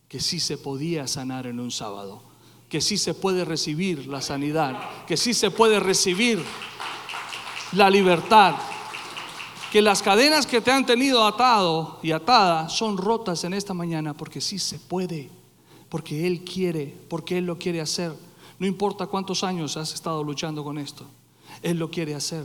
que 0.08 0.18
sí 0.18 0.40
se 0.40 0.56
podía 0.56 1.06
sanar 1.06 1.46
en 1.46 1.60
un 1.60 1.70
sábado, 1.70 2.22
que 2.70 2.80
sí 2.80 2.96
se 2.96 3.12
puede 3.12 3.44
recibir 3.44 4.06
la 4.06 4.22
sanidad, 4.22 4.80
que 5.06 5.18
sí 5.18 5.34
se 5.34 5.50
puede 5.50 5.80
recibir 5.80 6.42
la 7.72 7.90
libertad, 7.90 8.54
que 9.70 9.80
las 9.80 10.02
cadenas 10.02 10.46
que 10.46 10.60
te 10.60 10.72
han 10.72 10.84
tenido 10.84 11.24
atado 11.24 12.00
y 12.02 12.10
atada 12.10 12.68
son 12.68 12.96
rotas 12.96 13.44
en 13.44 13.54
esta 13.54 13.72
mañana 13.72 14.14
porque 14.14 14.40
sí 14.40 14.58
se 14.58 14.80
puede, 14.80 15.30
porque 15.88 16.26
Él 16.26 16.42
quiere, 16.42 16.92
porque 17.08 17.38
Él 17.38 17.46
lo 17.46 17.56
quiere 17.56 17.80
hacer. 17.80 18.12
No 18.58 18.66
importa 18.66 19.06
cuántos 19.06 19.44
años 19.44 19.76
has 19.76 19.94
estado 19.94 20.24
luchando 20.24 20.64
con 20.64 20.76
esto, 20.76 21.06
Él 21.62 21.78
lo 21.78 21.88
quiere 21.88 22.16
hacer. 22.16 22.44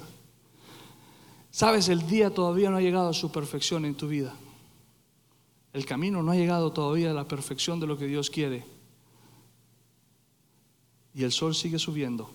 Sabes, 1.50 1.90
el 1.90 2.06
día 2.08 2.32
todavía 2.32 2.70
no 2.70 2.78
ha 2.78 2.82
llegado 2.82 3.10
a 3.10 3.14
su 3.14 3.32
perfección 3.32 3.86
en 3.86 3.96
tu 3.96 4.08
vida. 4.08 4.34
El 5.74 5.86
camino 5.86 6.22
no 6.22 6.32
ha 6.32 6.36
llegado 6.36 6.72
todavía 6.72 7.12
a 7.12 7.14
la 7.14 7.28
perfección 7.28 7.80
de 7.80 7.88
lo 7.88 7.98
que 7.98 8.06
Dios 8.06 8.30
quiere. 8.30 8.64
Y 11.14 11.24
el 11.24 11.32
sol 11.32 11.56
sigue 11.56 11.80
subiendo 11.80 12.30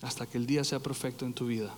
hasta 0.00 0.26
que 0.26 0.38
el 0.38 0.46
día 0.46 0.64
sea 0.64 0.78
perfecto 0.78 1.26
en 1.26 1.34
tu 1.34 1.46
vida. 1.46 1.74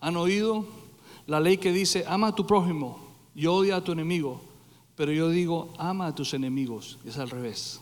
¿Han 0.00 0.16
oído 0.16 0.64
la 1.26 1.40
ley 1.40 1.58
que 1.58 1.72
dice, 1.72 2.04
ama 2.06 2.28
a 2.28 2.34
tu 2.34 2.46
prójimo 2.46 2.98
y 3.34 3.46
odia 3.46 3.76
a 3.76 3.84
tu 3.84 3.92
enemigo? 3.92 4.40
Pero 4.96 5.12
yo 5.12 5.28
digo, 5.28 5.72
ama 5.78 6.06
a 6.06 6.14
tus 6.14 6.34
enemigos. 6.34 6.98
Es 7.04 7.18
al 7.18 7.30
revés. 7.30 7.80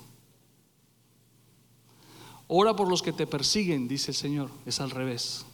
Ora 2.49 2.75
por 2.77 2.89
los 2.89 3.03
que 3.03 3.13
te 3.13 3.27
persiguen, 3.27 3.89
dice 3.89 4.11
el 4.11 4.17
Señor. 4.17 4.51
Es 4.67 4.81
al 4.81 4.91
revés. 4.91 5.47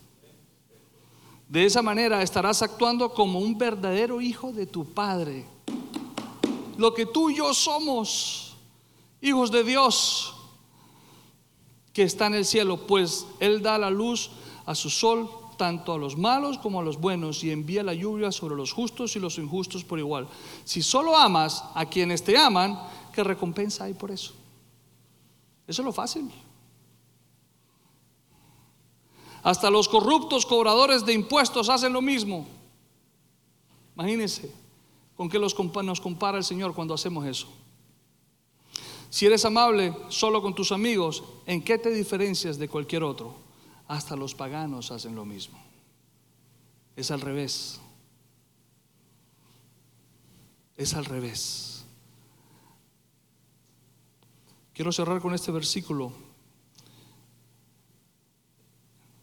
De 1.49 1.65
esa 1.65 1.83
manera 1.83 2.23
estarás 2.23 2.63
actuando 2.63 3.13
como 3.13 3.41
un 3.41 3.59
verdadero 3.59 4.21
hijo 4.21 4.53
de 4.53 4.67
tu 4.67 4.85
Padre. 4.85 5.45
Lo 6.79 6.95
que 6.95 7.07
tú 7.07 7.29
y 7.29 7.37
yo 7.37 7.53
somos, 7.53 8.57
hijos 9.21 9.51
de 9.51 9.65
Dios, 9.65 10.35
que 11.93 12.05
está 12.05 12.27
en 12.27 12.35
el 12.35 12.47
cielo, 12.47 12.87
pues 12.87 13.27
Él 13.41 13.63
da 13.63 13.77
la 13.79 13.91
luz 13.91 14.31
a 14.65 14.75
su 14.75 14.89
sol 14.89 15.29
tanto 15.61 15.93
a 15.93 15.99
los 15.99 16.17
malos 16.17 16.57
como 16.57 16.81
a 16.81 16.83
los 16.83 16.99
buenos 16.99 17.45
y 17.45 17.51
envía 17.51 17.83
la 17.83 17.93
lluvia 17.93 18.33
sobre 18.33 18.57
los 18.57 18.73
justos 18.73 19.15
y 19.15 19.19
los 19.19 19.37
injustos 19.37 19.85
por 19.85 19.99
igual. 19.99 20.27
Si 20.65 20.81
solo 20.81 21.15
amas 21.15 21.63
a 21.75 21.85
quienes 21.85 22.25
te 22.25 22.39
aman, 22.39 22.81
¿qué 23.13 23.23
recompensa 23.23 23.85
hay 23.85 23.93
por 23.93 24.11
eso? 24.11 24.33
Eso 25.69 25.83
es 25.83 25.85
lo 25.85 25.93
fácil. 25.93 26.31
Hasta 29.43 29.69
los 29.69 29.87
corruptos 29.87 30.47
cobradores 30.47 31.05
de 31.05 31.13
impuestos 31.13 31.69
hacen 31.69 31.93
lo 31.93 32.01
mismo. 32.01 32.47
Imagínense 33.95 34.51
con 35.15 35.29
qué 35.29 35.39
nos 35.39 36.01
compara 36.01 36.39
el 36.39 36.45
Señor 36.45 36.75
cuando 36.75 36.95
hacemos 36.95 37.27
eso. 37.27 37.49
Si 39.11 39.27
eres 39.27 39.45
amable 39.45 39.95
solo 40.09 40.41
con 40.41 40.55
tus 40.55 40.73
amigos, 40.73 41.23
¿en 41.45 41.61
qué 41.63 41.77
te 41.77 41.91
diferencias 41.91 42.57
de 42.57 42.67
cualquier 42.67 43.03
otro? 43.03 43.35
Hasta 43.91 44.15
los 44.15 44.37
paganos 44.37 44.93
hacen 44.93 45.17
lo 45.17 45.25
mismo. 45.25 45.59
Es 46.95 47.11
al 47.11 47.21
revés. 47.21 47.81
Es 50.77 50.95
al 50.95 51.05
revés. 51.05 51.85
Quiero 54.73 54.93
cerrar 54.93 55.21
con 55.21 55.35
este 55.35 55.51
versículo. 55.51 56.13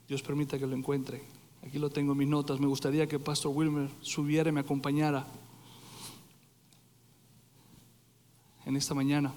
Dios 0.05 0.21
permita 0.21 0.59
que 0.59 0.67
lo 0.67 0.75
encuentre. 0.75 1.23
Aquí 1.65 1.79
lo 1.79 1.89
tengo 1.89 2.11
en 2.11 2.17
mis 2.17 2.27
notas. 2.27 2.59
Me 2.59 2.67
gustaría 2.67 3.07
que 3.07 3.19
Pastor 3.19 3.53
Wilmer 3.55 3.89
subiera 4.01 4.49
y 4.49 4.51
me 4.51 4.59
acompañara 4.59 5.25
en 8.65 8.75
esta 8.75 8.93
mañana. 8.93 9.33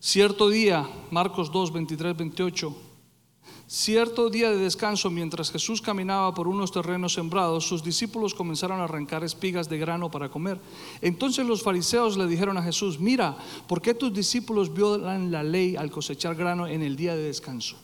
Cierto 0.00 0.48
día, 0.48 0.84
Marcos 1.12 1.52
2, 1.52 1.72
23, 1.72 2.16
28. 2.16 2.93
Cierto 3.74 4.30
día 4.30 4.50
de 4.50 4.56
descanso, 4.58 5.10
mientras 5.10 5.50
Jesús 5.50 5.82
caminaba 5.82 6.32
por 6.32 6.46
unos 6.46 6.70
terrenos 6.70 7.14
sembrados, 7.14 7.66
sus 7.66 7.82
discípulos 7.82 8.32
comenzaron 8.32 8.78
a 8.78 8.84
arrancar 8.84 9.24
espigas 9.24 9.68
de 9.68 9.78
grano 9.78 10.12
para 10.12 10.28
comer. 10.28 10.60
Entonces 11.00 11.44
los 11.44 11.64
fariseos 11.64 12.16
le 12.16 12.28
dijeron 12.28 12.56
a 12.56 12.62
Jesús, 12.62 13.00
mira, 13.00 13.36
¿por 13.66 13.82
qué 13.82 13.92
tus 13.92 14.14
discípulos 14.14 14.72
violan 14.72 15.32
la 15.32 15.42
ley 15.42 15.74
al 15.74 15.90
cosechar 15.90 16.36
grano 16.36 16.68
en 16.68 16.82
el 16.82 16.94
día 16.94 17.16
de 17.16 17.24
descanso? 17.24 17.74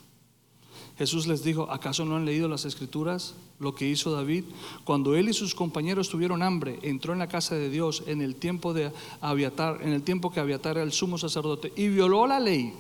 Jesús 0.97 1.27
les 1.27 1.43
dijo, 1.43 1.69
¿acaso 1.69 2.05
no 2.05 2.15
han 2.15 2.25
leído 2.25 2.47
las 2.47 2.67
escrituras? 2.67 3.35
Lo 3.59 3.75
que 3.75 3.89
hizo 3.89 4.13
David, 4.13 4.45
cuando 4.85 5.17
él 5.17 5.29
y 5.29 5.33
sus 5.33 5.57
compañeros 5.57 6.09
tuvieron 6.09 6.45
hambre, 6.45 6.79
entró 6.83 7.15
en 7.15 7.19
la 7.19 7.27
casa 7.27 7.57
de 7.57 7.69
Dios 7.69 8.05
en 8.07 8.23
el 8.23 8.37
tiempo 8.37 8.73
de 8.73 8.93
Abiatar, 9.21 9.83
en 9.83 9.89
el 9.89 10.03
tiempo 10.03 10.31
que 10.31 10.39
Abiatar 10.39 10.77
era 10.77 10.85
el 10.85 10.93
sumo 10.93 11.19
sacerdote, 11.19 11.73
y 11.75 11.89
violó 11.89 12.29
la 12.29 12.39
ley 12.39 12.75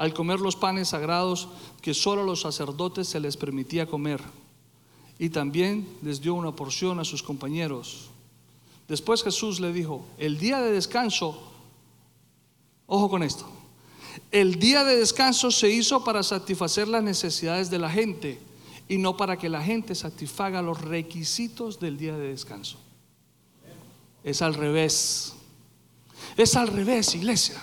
al 0.00 0.14
comer 0.14 0.40
los 0.40 0.56
panes 0.56 0.88
sagrados 0.88 1.48
que 1.82 1.92
solo 1.92 2.22
a 2.22 2.24
los 2.24 2.40
sacerdotes 2.40 3.06
se 3.06 3.20
les 3.20 3.36
permitía 3.36 3.86
comer. 3.86 4.22
Y 5.18 5.28
también 5.28 5.86
les 6.00 6.22
dio 6.22 6.32
una 6.32 6.56
porción 6.56 6.98
a 6.98 7.04
sus 7.04 7.22
compañeros. 7.22 8.08
Después 8.88 9.22
Jesús 9.22 9.60
le 9.60 9.74
dijo, 9.74 10.06
el 10.16 10.38
día 10.38 10.62
de 10.62 10.72
descanso, 10.72 11.38
ojo 12.86 13.10
con 13.10 13.22
esto, 13.22 13.46
el 14.30 14.58
día 14.58 14.84
de 14.84 14.96
descanso 14.96 15.50
se 15.50 15.68
hizo 15.68 16.02
para 16.02 16.22
satisfacer 16.22 16.88
las 16.88 17.02
necesidades 17.02 17.68
de 17.68 17.78
la 17.78 17.90
gente 17.90 18.40
y 18.88 18.96
no 18.96 19.18
para 19.18 19.36
que 19.36 19.50
la 19.50 19.62
gente 19.62 19.94
satisfaga 19.94 20.62
los 20.62 20.80
requisitos 20.80 21.78
del 21.78 21.98
día 21.98 22.16
de 22.16 22.28
descanso. 22.28 22.78
Es 24.24 24.40
al 24.40 24.54
revés. 24.54 25.34
Es 26.38 26.56
al 26.56 26.68
revés, 26.68 27.14
iglesia. 27.14 27.60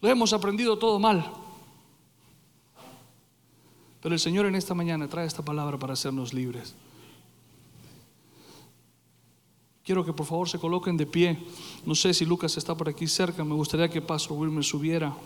Lo 0.00 0.08
hemos 0.08 0.32
aprendido 0.32 0.78
todo 0.78 0.98
mal. 0.98 1.32
Pero 4.02 4.14
el 4.14 4.20
Señor 4.20 4.46
en 4.46 4.54
esta 4.54 4.74
mañana 4.74 5.08
trae 5.08 5.26
esta 5.26 5.44
palabra 5.44 5.78
para 5.78 5.94
hacernos 5.94 6.32
libres. 6.32 6.74
Quiero 9.84 10.04
que 10.04 10.12
por 10.12 10.26
favor 10.26 10.48
se 10.48 10.58
coloquen 10.58 10.96
de 10.96 11.06
pie. 11.06 11.38
No 11.84 11.94
sé 11.94 12.12
si 12.12 12.24
Lucas 12.24 12.56
está 12.56 12.74
por 12.74 12.88
aquí 12.88 13.06
cerca. 13.06 13.44
Me 13.44 13.54
gustaría 13.54 13.88
que 13.88 14.02
Pastor 14.02 14.36
Wilmer 14.36 14.64
subiera. 14.64 15.16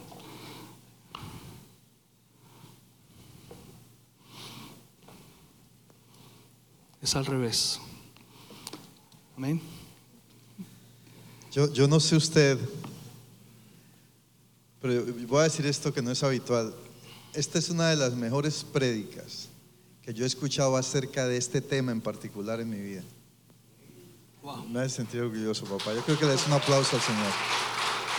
Es 7.03 7.17
al 7.17 7.25
revés. 7.25 7.81
Amén. 9.37 9.61
Yo, 11.51 11.73
yo 11.73 11.89
no 11.89 11.99
sé 11.99 12.17
usted, 12.17 12.59
pero 14.81 15.05
voy 15.29 15.41
a 15.41 15.45
decir 15.45 15.67
esto 15.67 15.93
que 15.93 16.03
no 16.03 16.11
es 16.11 16.23
habitual. 16.23 16.75
Esta 17.35 17.59
es 17.59 17.69
una 17.71 17.89
de 17.89 17.97
las 17.97 18.15
mejores 18.15 18.65
prédicas 18.65 19.49
que 20.03 20.15
yo 20.15 20.25
he 20.25 20.27
escuchado 20.27 20.77
acerca 20.77 21.27
de 21.27 21.37
este 21.37 21.61
tema 21.61 21.93
en 21.93 22.01
particular 22.01 22.61
en 22.61 22.71
mi 22.71 22.81
vida. 22.81 23.03
Me 24.69 24.85
he 24.85 24.89
sentido 24.89 25.27
orgulloso, 25.27 25.67
papá. 25.67 25.93
Yo 25.95 26.03
creo 26.03 26.19
que 26.19 26.25
le 26.25 26.33
des 26.33 26.47
un 26.47 26.55
aplauso 26.55 26.97
al 26.97 27.03
Señor. 27.03 27.33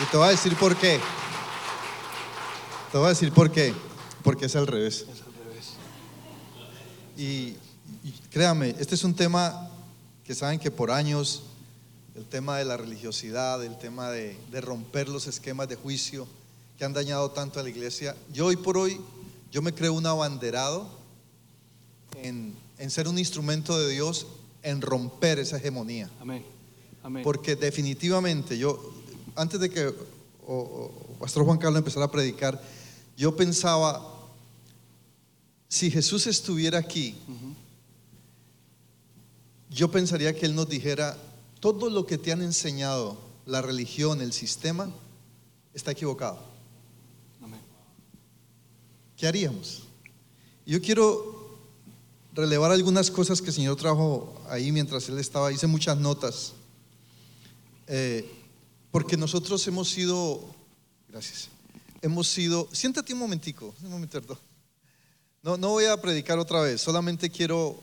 Y 0.00 0.04
te 0.04 0.16
voy 0.16 0.26
a 0.26 0.30
decir 0.30 0.56
por 0.56 0.76
qué. 0.76 1.00
Te 2.92 2.98
voy 2.98 3.06
a 3.06 3.10
decir 3.10 3.32
por 3.32 3.50
qué. 3.50 3.74
Porque 4.22 4.46
es 4.46 4.54
al 4.54 4.68
revés. 4.68 5.06
Es 5.12 5.20
al 5.22 5.32
revés. 5.44 5.72
Y, 7.16 7.56
y 8.06 8.12
créame, 8.30 8.76
este 8.78 8.94
es 8.94 9.02
un 9.02 9.14
tema 9.14 9.68
que 10.24 10.34
saben 10.34 10.60
que 10.60 10.70
por 10.70 10.92
años, 10.92 11.42
el 12.14 12.24
tema 12.24 12.56
de 12.58 12.64
la 12.64 12.76
religiosidad, 12.76 13.62
el 13.64 13.76
tema 13.78 14.10
de, 14.10 14.38
de 14.52 14.60
romper 14.60 15.08
los 15.08 15.26
esquemas 15.26 15.68
de 15.68 15.74
juicio, 15.74 16.28
que 16.82 16.86
han 16.86 16.92
dañado 16.92 17.30
tanto 17.30 17.60
a 17.60 17.62
la 17.62 17.68
iglesia. 17.68 18.16
Yo 18.32 18.46
hoy 18.46 18.56
por 18.56 18.76
hoy, 18.76 19.00
yo 19.52 19.62
me 19.62 19.72
creo 19.72 19.92
un 19.92 20.04
abanderado 20.04 20.90
en, 22.16 22.56
en 22.76 22.90
ser 22.90 23.06
un 23.06 23.20
instrumento 23.20 23.78
de 23.78 23.88
Dios 23.88 24.26
en 24.64 24.80
romper 24.80 25.38
esa 25.38 25.58
hegemonía. 25.58 26.10
Amén. 26.20 26.44
Amén. 27.04 27.22
Porque 27.22 27.54
definitivamente 27.54 28.58
yo, 28.58 28.94
antes 29.36 29.60
de 29.60 29.70
que 29.70 29.86
o, 29.86 29.94
o, 30.48 31.18
Pastor 31.20 31.44
Juan 31.44 31.58
Carlos 31.58 31.78
empezara 31.78 32.06
a 32.06 32.10
predicar, 32.10 32.60
yo 33.16 33.36
pensaba, 33.36 34.04
si 35.68 35.88
Jesús 35.88 36.26
estuviera 36.26 36.78
aquí, 36.78 37.14
yo 39.70 39.88
pensaría 39.88 40.34
que 40.34 40.46
Él 40.46 40.56
nos 40.56 40.68
dijera, 40.68 41.16
todo 41.60 41.90
lo 41.90 42.06
que 42.06 42.18
te 42.18 42.32
han 42.32 42.42
enseñado, 42.42 43.18
la 43.46 43.62
religión, 43.62 44.20
el 44.20 44.32
sistema, 44.32 44.90
está 45.74 45.92
equivocado. 45.92 46.50
¿Qué 49.22 49.28
haríamos? 49.28 49.82
Yo 50.66 50.82
quiero 50.82 51.56
relevar 52.32 52.72
algunas 52.72 53.08
cosas 53.08 53.40
que 53.40 53.50
el 53.50 53.54
Señor 53.54 53.76
trajo 53.76 54.34
ahí 54.48 54.72
mientras 54.72 55.08
Él 55.08 55.16
estaba, 55.20 55.52
hice 55.52 55.68
muchas 55.68 55.96
notas, 55.96 56.54
Eh, 57.86 58.28
porque 58.90 59.16
nosotros 59.16 59.64
hemos 59.68 59.88
sido, 59.88 60.44
gracias, 61.08 61.50
hemos 62.00 62.26
sido, 62.26 62.68
siéntate 62.72 63.12
un 63.12 63.20
momentico, 63.20 63.72
un 63.84 63.90
momento. 63.90 64.20
No, 65.40 65.56
no 65.56 65.68
voy 65.68 65.84
a 65.84 66.00
predicar 66.00 66.40
otra 66.40 66.60
vez, 66.60 66.80
solamente 66.80 67.30
quiero 67.30 67.80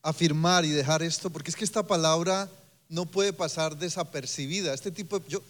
afirmar 0.00 0.64
y 0.64 0.68
dejar 0.68 1.02
esto, 1.02 1.28
porque 1.28 1.50
es 1.50 1.56
que 1.56 1.64
esta 1.64 1.84
palabra 1.84 2.48
no 2.88 3.04
puede 3.04 3.32
pasar 3.32 3.76
desapercibida. 3.76 4.74
Este 4.74 4.92
tipo 4.92 5.20
yo, 5.26 5.42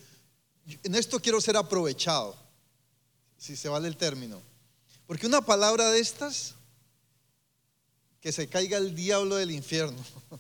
en 0.82 0.94
esto 0.94 1.20
quiero 1.20 1.38
ser 1.38 1.58
aprovechado, 1.58 2.34
si 3.36 3.56
se 3.56 3.68
vale 3.68 3.86
el 3.86 3.98
término. 3.98 4.48
Porque 5.10 5.26
una 5.26 5.44
palabra 5.44 5.90
de 5.90 5.98
estas, 5.98 6.54
que 8.20 8.30
se 8.30 8.46
caiga 8.46 8.78
el 8.78 8.94
diablo 8.94 9.34
del 9.34 9.50
infierno, 9.50 9.98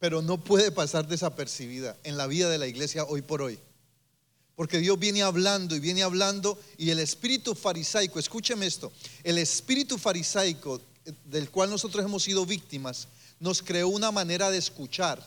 pero 0.00 0.20
no 0.20 0.42
puede 0.42 0.72
pasar 0.72 1.06
desapercibida 1.06 1.96
en 2.02 2.16
la 2.16 2.26
vida 2.26 2.50
de 2.50 2.58
la 2.58 2.66
iglesia 2.66 3.04
hoy 3.04 3.22
por 3.22 3.40
hoy. 3.40 3.60
Porque 4.56 4.78
Dios 4.78 4.98
viene 4.98 5.22
hablando 5.22 5.76
y 5.76 5.78
viene 5.78 6.02
hablando 6.02 6.58
y 6.76 6.90
el 6.90 6.98
espíritu 6.98 7.54
farisaico, 7.54 8.18
escúcheme 8.18 8.66
esto, 8.66 8.90
el 9.22 9.38
espíritu 9.38 9.96
farisaico 9.96 10.80
del 11.26 11.48
cual 11.48 11.70
nosotros 11.70 12.04
hemos 12.04 12.24
sido 12.24 12.44
víctimas, 12.44 13.06
nos 13.38 13.62
creó 13.62 13.86
una 13.86 14.10
manera 14.10 14.50
de 14.50 14.58
escuchar 14.58 15.24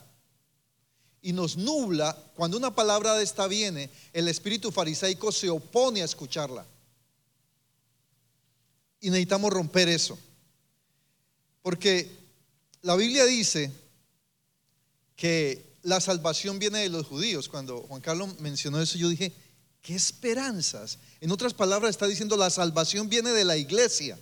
y 1.22 1.32
nos 1.32 1.56
nubla. 1.56 2.22
Cuando 2.36 2.58
una 2.58 2.76
palabra 2.76 3.16
de 3.16 3.24
esta 3.24 3.48
viene, 3.48 3.90
el 4.12 4.28
espíritu 4.28 4.74
farisaico 4.74 5.32
se 5.32 5.50
opone 5.50 6.02
a 6.02 6.06
escucharla. 6.06 6.66
Y 9.06 9.12
necesitamos 9.12 9.54
romper 9.54 9.88
eso. 9.88 10.18
Porque 11.62 12.10
la 12.82 12.96
Biblia 12.96 13.24
dice 13.26 13.72
que 15.16 15.78
la 15.84 16.02
salvación 16.02 16.58
viene 16.58 16.80
de 16.80 16.90
los 16.90 17.06
judíos. 17.06 17.48
Cuando 17.48 17.82
Juan 17.82 18.02
Carlos 18.02 18.40
mencionó 18.40 18.82
eso, 18.82 18.98
yo 18.98 19.08
dije, 19.08 19.32
¿qué 19.84 19.94
esperanzas? 19.94 20.98
En 21.22 21.30
otras 21.30 21.54
palabras, 21.54 21.92
está 21.92 22.08
diciendo, 22.08 22.36
la 22.36 22.50
salvación 22.50 23.08
viene 23.08 23.30
de 23.30 23.46
la 23.46 23.58
iglesia. 23.58 24.20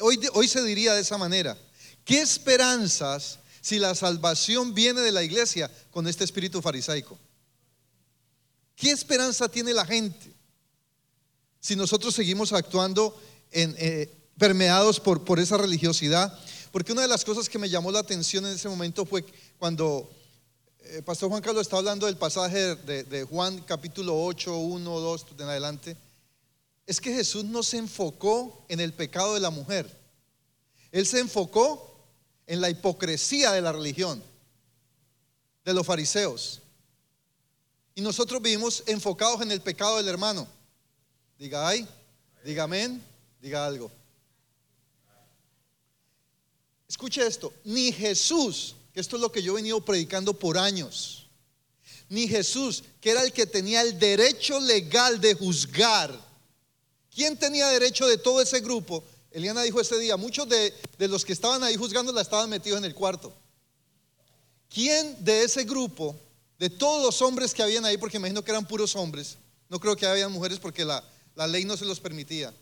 Hoy, 0.00 0.20
hoy 0.34 0.48
se 0.48 0.62
diría 0.62 0.92
de 0.92 1.00
esa 1.00 1.16
manera, 1.16 1.56
¿qué 2.04 2.20
esperanzas 2.20 3.38
si 3.62 3.78
la 3.78 3.94
salvación 3.94 4.74
viene 4.74 5.00
de 5.00 5.12
la 5.12 5.22
iglesia 5.22 5.70
con 5.90 6.06
este 6.06 6.24
espíritu 6.24 6.60
farisaico? 6.60 7.18
¿Qué 8.76 8.90
esperanza 8.90 9.48
tiene 9.48 9.72
la 9.72 9.86
gente 9.86 10.30
si 11.58 11.74
nosotros 11.74 12.14
seguimos 12.14 12.52
actuando 12.52 13.18
eh, 13.52 14.10
permeados 14.38 15.00
por, 15.00 15.24
por 15.24 15.38
esa 15.38 15.56
religiosidad? 15.56 16.36
Porque 16.72 16.92
una 16.92 17.02
de 17.02 17.08
las 17.08 17.24
cosas 17.24 17.48
que 17.48 17.58
me 17.58 17.68
llamó 17.68 17.92
la 17.92 17.98
atención 17.98 18.46
en 18.46 18.52
ese 18.52 18.68
momento 18.68 19.04
fue 19.04 19.24
cuando 19.58 20.10
eh, 20.84 21.02
Pastor 21.02 21.28
Juan 21.28 21.42
Carlos 21.42 21.62
está 21.62 21.76
hablando 21.76 22.06
del 22.06 22.16
pasaje 22.16 22.74
de, 22.76 23.24
Juan 23.24 23.60
capítulo 23.60 24.24
8, 24.24 24.56
1, 24.56 25.00
2, 25.00 25.26
en 25.38 25.48
adelante. 25.48 25.96
Es 26.86 27.00
que 27.00 27.14
Jesús 27.14 27.44
no 27.44 27.62
se 27.62 27.78
enfocó 27.78 28.64
en 28.68 28.80
el 28.80 28.92
pecado 28.92 29.34
de 29.34 29.40
la 29.40 29.50
mujer. 29.50 29.86
Él 30.90 31.06
se 31.06 31.20
enfocó 31.20 32.04
en 32.46 32.60
la 32.60 32.68
hipocresía 32.68 33.52
de 33.52 33.62
la 33.62 33.72
religión, 33.72 34.22
de 35.64 35.72
los 35.72 35.86
fariseos. 35.86 36.60
Y 37.94 38.00
nosotros 38.00 38.42
vivimos 38.42 38.82
enfocados 38.86 39.40
en 39.42 39.52
el 39.52 39.60
pecado 39.60 39.98
del 39.98 40.08
hermano. 40.08 40.48
Diga 41.38 41.68
ay, 41.68 41.86
diga 42.44 42.64
amén, 42.64 43.02
diga 43.42 43.66
algo. 43.66 43.90
Escuche 46.88 47.26
esto, 47.26 47.52
ni 47.64 47.92
Jesús 47.92 48.76
que 48.92 49.00
esto 49.00 49.16
es 49.16 49.22
lo 49.22 49.32
que 49.32 49.42
yo 49.42 49.52
he 49.52 49.56
venido 49.56 49.80
predicando 49.80 50.34
por 50.34 50.58
años, 50.58 51.26
ni 52.08 52.28
Jesús, 52.28 52.84
que 53.00 53.10
era 53.10 53.22
el 53.22 53.32
que 53.32 53.46
tenía 53.46 53.80
el 53.80 53.98
derecho 53.98 54.60
legal 54.60 55.20
de 55.20 55.34
juzgar. 55.34 56.12
¿Quién 57.14 57.38
tenía 57.38 57.68
derecho 57.68 58.06
de 58.06 58.18
todo 58.18 58.42
ese 58.42 58.60
grupo? 58.60 59.02
Eliana 59.30 59.62
dijo 59.62 59.80
ese 59.80 59.98
día, 59.98 60.18
muchos 60.18 60.46
de, 60.46 60.74
de 60.98 61.08
los 61.08 61.24
que 61.24 61.32
estaban 61.32 61.62
ahí 61.62 61.76
juzgando 61.76 62.12
la 62.12 62.20
estaban 62.20 62.50
metidos 62.50 62.78
en 62.78 62.84
el 62.84 62.94
cuarto. 62.94 63.32
¿Quién 64.68 65.24
de 65.24 65.44
ese 65.44 65.64
grupo, 65.64 66.14
de 66.58 66.68
todos 66.68 67.02
los 67.02 67.22
hombres 67.22 67.54
que 67.54 67.62
habían 67.62 67.86
ahí, 67.86 67.96
porque 67.96 68.18
imagino 68.18 68.44
que 68.44 68.50
eran 68.50 68.68
puros 68.68 68.94
hombres, 68.94 69.38
no 69.70 69.80
creo 69.80 69.96
que 69.96 70.06
había 70.06 70.28
mujeres 70.28 70.58
porque 70.58 70.84
la, 70.84 71.02
la 71.34 71.46
ley 71.46 71.64
no 71.64 71.78
se 71.78 71.86
los 71.86 71.98
permitía. 71.98 72.52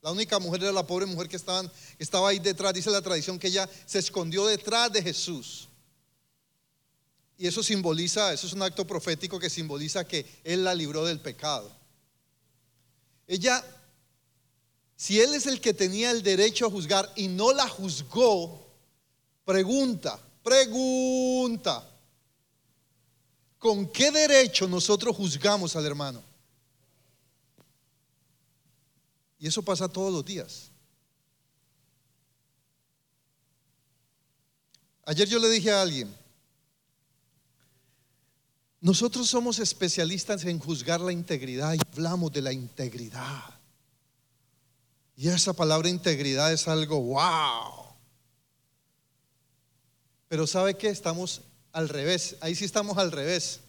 La 0.00 0.12
única 0.12 0.38
mujer 0.38 0.62
era 0.62 0.72
la 0.72 0.86
pobre 0.86 1.06
mujer 1.06 1.28
que, 1.28 1.36
estaba 1.36 2.28
ahí 2.28 2.38
detrás. 2.38 2.72
Dice 2.72 2.90
la 2.90 3.02
tradición 3.02 3.38
que 3.38 3.48
ella 3.48 3.68
se 3.84 3.98
escondió 3.98 4.46
detrás 4.46 4.92
de 4.92 5.02
Jesús. 5.02 5.68
Y 7.36 7.46
eso 7.46 7.62
simboliza, 7.62 8.32
eso 8.32 8.46
es 8.46 8.52
un 8.52 8.62
acto 8.62 8.86
profético 8.86 9.38
que 9.38 9.50
simboliza 9.50 10.06
que 10.06 10.26
Él 10.44 10.64
la 10.64 10.74
libró 10.74 11.04
del 11.04 11.20
pecado. 11.20 11.70
Ella, 13.26 13.64
si 14.96 15.20
Él 15.20 15.34
es 15.34 15.46
el 15.46 15.60
que 15.60 15.74
tenía 15.74 16.10
el 16.10 16.22
derecho 16.22 16.66
a 16.66 16.70
juzgar 16.70 17.12
y 17.14 17.28
no 17.28 17.52
la 17.52 17.68
juzgó, 17.68 18.66
pregunta, 19.44 20.18
pregunta, 20.42 21.88
¿con 23.58 23.88
qué 23.88 24.10
derecho 24.10 24.66
nosotros 24.66 25.16
juzgamos 25.16 25.76
al 25.76 25.86
hermano? 25.86 26.27
Y 29.38 29.46
eso 29.46 29.62
pasa 29.62 29.88
todos 29.88 30.12
los 30.12 30.24
días. 30.24 30.70
Ayer 35.04 35.28
yo 35.28 35.38
le 35.38 35.48
dije 35.48 35.70
a 35.70 35.80
alguien, 35.82 36.14
nosotros 38.80 39.28
somos 39.28 39.58
especialistas 39.58 40.44
en 40.44 40.58
juzgar 40.58 41.00
la 41.00 41.12
integridad 41.12 41.74
y 41.74 41.78
hablamos 41.92 42.32
de 42.32 42.42
la 42.42 42.52
integridad. 42.52 43.58
Y 45.16 45.28
esa 45.28 45.52
palabra 45.52 45.88
integridad 45.88 46.52
es 46.52 46.68
algo 46.68 47.00
wow. 47.00 47.86
Pero 50.28 50.46
¿sabe 50.46 50.76
qué? 50.76 50.90
Estamos 50.90 51.42
al 51.72 51.88
revés. 51.88 52.36
Ahí 52.40 52.54
sí 52.54 52.64
estamos 52.64 52.98
al 52.98 53.10
revés. 53.10 53.60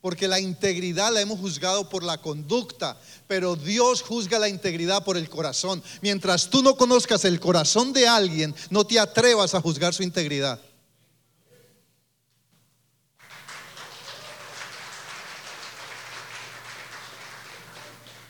Porque 0.00 0.28
la 0.28 0.40
integridad 0.40 1.12
la 1.12 1.20
hemos 1.20 1.38
juzgado 1.38 1.88
por 1.88 2.02
la 2.02 2.18
conducta, 2.18 2.98
pero 3.26 3.54
Dios 3.54 4.02
juzga 4.02 4.38
la 4.38 4.48
integridad 4.48 5.04
por 5.04 5.16
el 5.16 5.28
corazón. 5.28 5.82
Mientras 6.00 6.48
tú 6.48 6.62
no 6.62 6.76
conozcas 6.76 7.24
el 7.26 7.38
corazón 7.38 7.92
de 7.92 8.08
alguien, 8.08 8.54
no 8.70 8.86
te 8.86 8.98
atrevas 8.98 9.54
a 9.54 9.60
juzgar 9.60 9.92
su 9.92 10.02
integridad. 10.02 10.60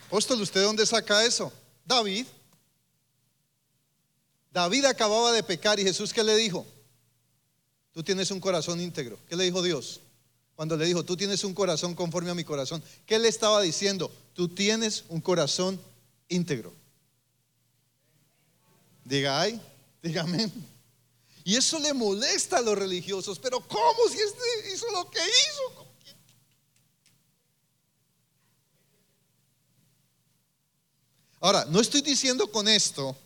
Apóstol, 0.07 0.41
¿usted 0.41 0.61
dónde 0.61 0.85
saca 0.85 1.23
eso? 1.23 1.53
David. 1.85 2.25
David 4.51 4.83
acababa 4.83 5.31
de 5.31 5.41
pecar 5.41 5.79
y 5.79 5.83
Jesús 5.83 6.11
¿qué 6.11 6.21
le 6.21 6.35
dijo? 6.35 6.67
Tú 7.93 8.03
tienes 8.03 8.29
un 8.29 8.41
corazón 8.41 8.81
íntegro. 8.81 9.17
¿Qué 9.29 9.37
le 9.37 9.45
dijo 9.45 9.61
Dios? 9.61 10.01
Cuando 10.55 10.77
le 10.77 10.85
dijo, 10.85 11.03
tú 11.03 11.17
tienes 11.17 11.43
un 11.43 11.53
corazón 11.53 11.95
conforme 11.95 12.29
a 12.29 12.35
mi 12.35 12.43
corazón. 12.43 12.83
¿Qué 13.05 13.17
le 13.17 13.27
estaba 13.27 13.61
diciendo? 13.61 14.11
Tú 14.33 14.47
tienes 14.47 15.05
un 15.09 15.21
corazón 15.21 15.79
íntegro. 16.27 16.73
Diga 19.03 19.41
ay, 19.41 19.59
dígame. 20.01 20.51
Y 21.43 21.55
eso 21.55 21.79
le 21.79 21.93
molesta 21.93 22.57
a 22.57 22.61
los 22.61 22.77
religiosos. 22.77 23.39
Pero 23.39 23.59
¿cómo 23.67 24.07
si 24.09 24.19
este 24.19 24.73
hizo 24.73 24.85
lo 24.91 25.09
que 25.09 25.19
hizo? 25.19 25.87
Ahora, 31.39 31.65
no 31.65 31.79
estoy 31.79 32.01
diciendo 32.01 32.51
con 32.51 32.67
esto 32.67 33.17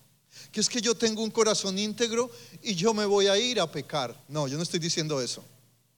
que 0.52 0.62
es 0.62 0.70
que 0.70 0.80
yo 0.80 0.96
tengo 0.96 1.22
un 1.22 1.32
corazón 1.32 1.78
íntegro 1.78 2.32
y 2.64 2.76
yo 2.76 2.94
me 2.94 3.06
voy 3.06 3.28
a 3.28 3.38
ir 3.38 3.60
a 3.60 3.70
pecar. 3.70 4.18
No, 4.30 4.48
yo 4.48 4.56
no 4.56 4.64
estoy 4.64 4.80
diciendo 4.80 5.22
eso. 5.22 5.44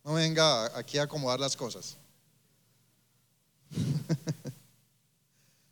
No 0.08 0.14
venga 0.14 0.78
aquí 0.78 0.98
a 1.00 1.04
acomodar 1.04 1.38
las 1.38 1.58
cosas. 1.58 1.98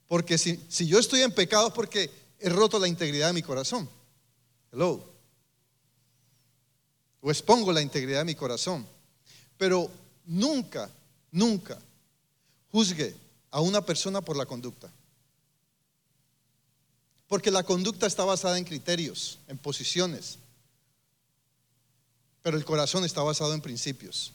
porque 0.10 0.38
si, 0.38 0.62
si 0.68 0.86
yo 0.86 1.00
estoy 1.00 1.22
en 1.22 1.32
pecado 1.32 1.70
es 1.70 1.74
porque 1.74 2.12
he 2.40 2.50
roto 2.50 2.78
la 2.78 2.90
integridad 2.90 3.28
de 3.28 3.34
mi 3.34 3.42
corazón. 3.42 3.90
Hello. 4.74 5.02
O 7.22 7.32
expongo 7.32 7.72
la 7.72 7.82
integridad 7.82 8.20
de 8.20 8.26
mi 8.26 8.36
corazón. 8.36 8.86
Pero 9.58 9.90
nunca, 10.26 10.92
nunca 11.32 11.80
juzgue 12.74 13.16
a 13.52 13.62
una 13.62 13.86
persona 13.86 14.20
por 14.20 14.36
la 14.36 14.46
conducta. 14.46 14.92
Porque 17.30 17.52
la 17.52 17.64
conducta 17.64 18.06
está 18.06 18.26
basada 18.26 18.58
en 18.58 18.66
criterios, 18.66 19.40
en 19.48 19.58
posiciones. 19.58 20.40
Pero 22.46 22.58
el 22.58 22.64
corazón 22.64 23.04
está 23.04 23.24
basado 23.24 23.56
en 23.56 23.60
principios. 23.60 24.32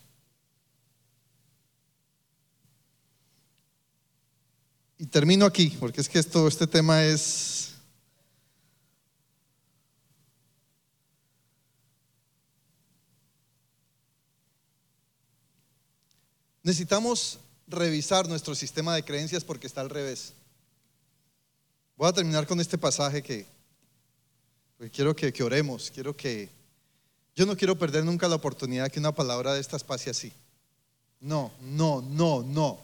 Y 4.99 5.07
termino 5.07 5.47
aquí, 5.47 5.69
porque 5.79 6.01
es 6.01 6.09
que 6.09 6.19
esto, 6.19 6.49
este 6.49 6.67
tema 6.67 7.05
es... 7.05 7.75
Necesitamos 16.65 17.39
revisar 17.69 18.29
nuestro 18.29 18.57
sistema 18.57 18.97
de 18.97 19.05
creencias 19.05 19.45
porque 19.45 19.69
está 19.69 19.83
al 19.83 19.89
revés. 19.89 20.33
Voy 21.97 22.09
a 22.09 22.13
terminar 22.13 22.45
con 22.49 22.59
este 22.59 22.77
pasaje 22.77 23.23
que 23.23 23.47
quiero 24.93 25.15
que, 25.15 25.33
que, 25.33 25.45
oremos, 25.45 25.93
quiero 25.93 26.17
que... 26.17 26.60
Yo 27.41 27.47
no 27.47 27.57
quiero 27.57 27.79
perder 27.79 28.05
nunca 28.05 28.29
la 28.29 28.35
oportunidad 28.35 28.91
que 28.93 28.99
una 28.99 29.15
palabra 29.15 29.55
de 29.55 29.63
estas 29.63 29.83
pase 29.83 30.11
así. 30.11 30.31
No, 31.21 31.51
no, 31.63 32.03
no, 32.03 32.43
no. 32.43 32.79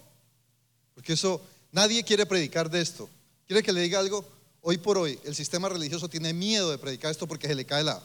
Porque 0.95 1.13
eso, 1.13 1.43
nadie 1.73 2.03
quiere 2.03 2.25
predicar 2.25 2.71
de 2.71 2.81
esto. 2.81 3.07
¿Quiere 3.47 3.63
que 3.63 3.71
le 3.71 3.83
diga 3.83 3.99
algo? 3.99 4.25
Hoy 4.63 4.79
por 4.79 4.97
hoy, 4.97 5.21
el 5.25 5.35
sistema 5.35 5.69
religioso 5.69 6.09
tiene 6.09 6.33
miedo 6.33 6.71
de 6.71 6.79
predicar 6.79 7.11
esto 7.11 7.29
porque 7.29 7.47
se 7.47 7.55
le 7.55 7.67
cae 7.67 7.85
la, 7.85 8.03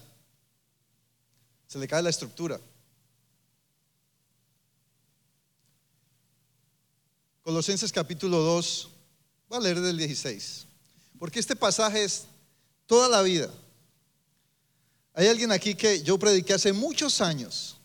se 1.68 1.80
le 1.80 1.88
cae 1.88 2.04
la 2.04 2.10
estructura. 2.10 2.60
Colosenses 7.43 7.93
capítulo 7.93 8.39
2, 8.39 8.89
voy 9.47 9.58
a 9.58 9.62
leer 9.62 9.80
del 9.80 9.95
16, 9.95 10.66
porque 11.18 11.39
este 11.39 11.56
pasaje 11.56 12.04
es 12.04 12.26
toda 12.88 13.08
la 13.08 13.22
vida. 13.22 13.49
Hay 15.14 15.28
alguien 15.28 15.51
aquí 15.51 15.76
que 15.76 16.01
yo 16.03 16.18
prediqué 16.18 16.53
hace 16.53 16.72
muchos 16.72 17.20
años 17.22 17.78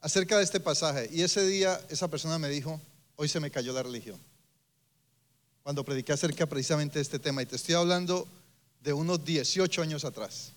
acerca 0.00 0.38
de 0.38 0.44
este 0.44 0.60
pasaje 0.60 1.08
y 1.12 1.22
ese 1.22 1.44
día 1.44 1.80
esa 1.88 2.08
persona 2.08 2.38
me 2.38 2.48
dijo, 2.48 2.80
hoy 3.16 3.28
se 3.28 3.40
me 3.40 3.50
cayó 3.50 3.72
la 3.72 3.82
religión. 3.82 4.18
Cuando 5.62 5.84
prediqué 5.84 6.12
acerca 6.12 6.46
precisamente 6.46 6.98
de 6.98 7.02
este 7.02 7.18
tema 7.18 7.42
y 7.42 7.46
te 7.46 7.56
estoy 7.56 7.74
hablando 7.74 8.26
de 8.80 8.92
unos 8.92 9.24
18 9.24 9.82
años 9.82 10.04
atrás. 10.04 10.52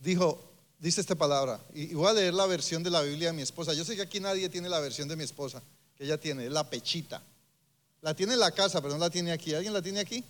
Dijo, 0.00 0.52
dice 0.78 1.00
esta 1.00 1.14
palabra, 1.14 1.58
y 1.72 1.94
voy 1.94 2.08
a 2.08 2.12
leer 2.12 2.34
la 2.34 2.44
versión 2.44 2.82
de 2.82 2.90
la 2.90 3.00
Biblia 3.00 3.28
de 3.28 3.32
mi 3.32 3.42
esposa. 3.42 3.72
Yo 3.72 3.84
sé 3.84 3.96
que 3.96 4.02
aquí 4.02 4.20
nadie 4.20 4.50
tiene 4.50 4.68
la 4.68 4.78
versión 4.78 5.08
de 5.08 5.16
mi 5.16 5.24
esposa, 5.24 5.62
que 5.96 6.04
ella 6.04 6.20
tiene, 6.20 6.44
es 6.44 6.52
la 6.52 6.68
pechita. 6.68 7.22
La 8.02 8.14
tiene 8.14 8.34
en 8.34 8.40
la 8.40 8.50
casa, 8.50 8.82
pero 8.82 8.92
no 8.92 9.00
la 9.00 9.08
tiene 9.08 9.32
aquí. 9.32 9.54
¿Alguien 9.54 9.72
la 9.72 9.80
tiene 9.80 10.00
aquí? 10.00 10.22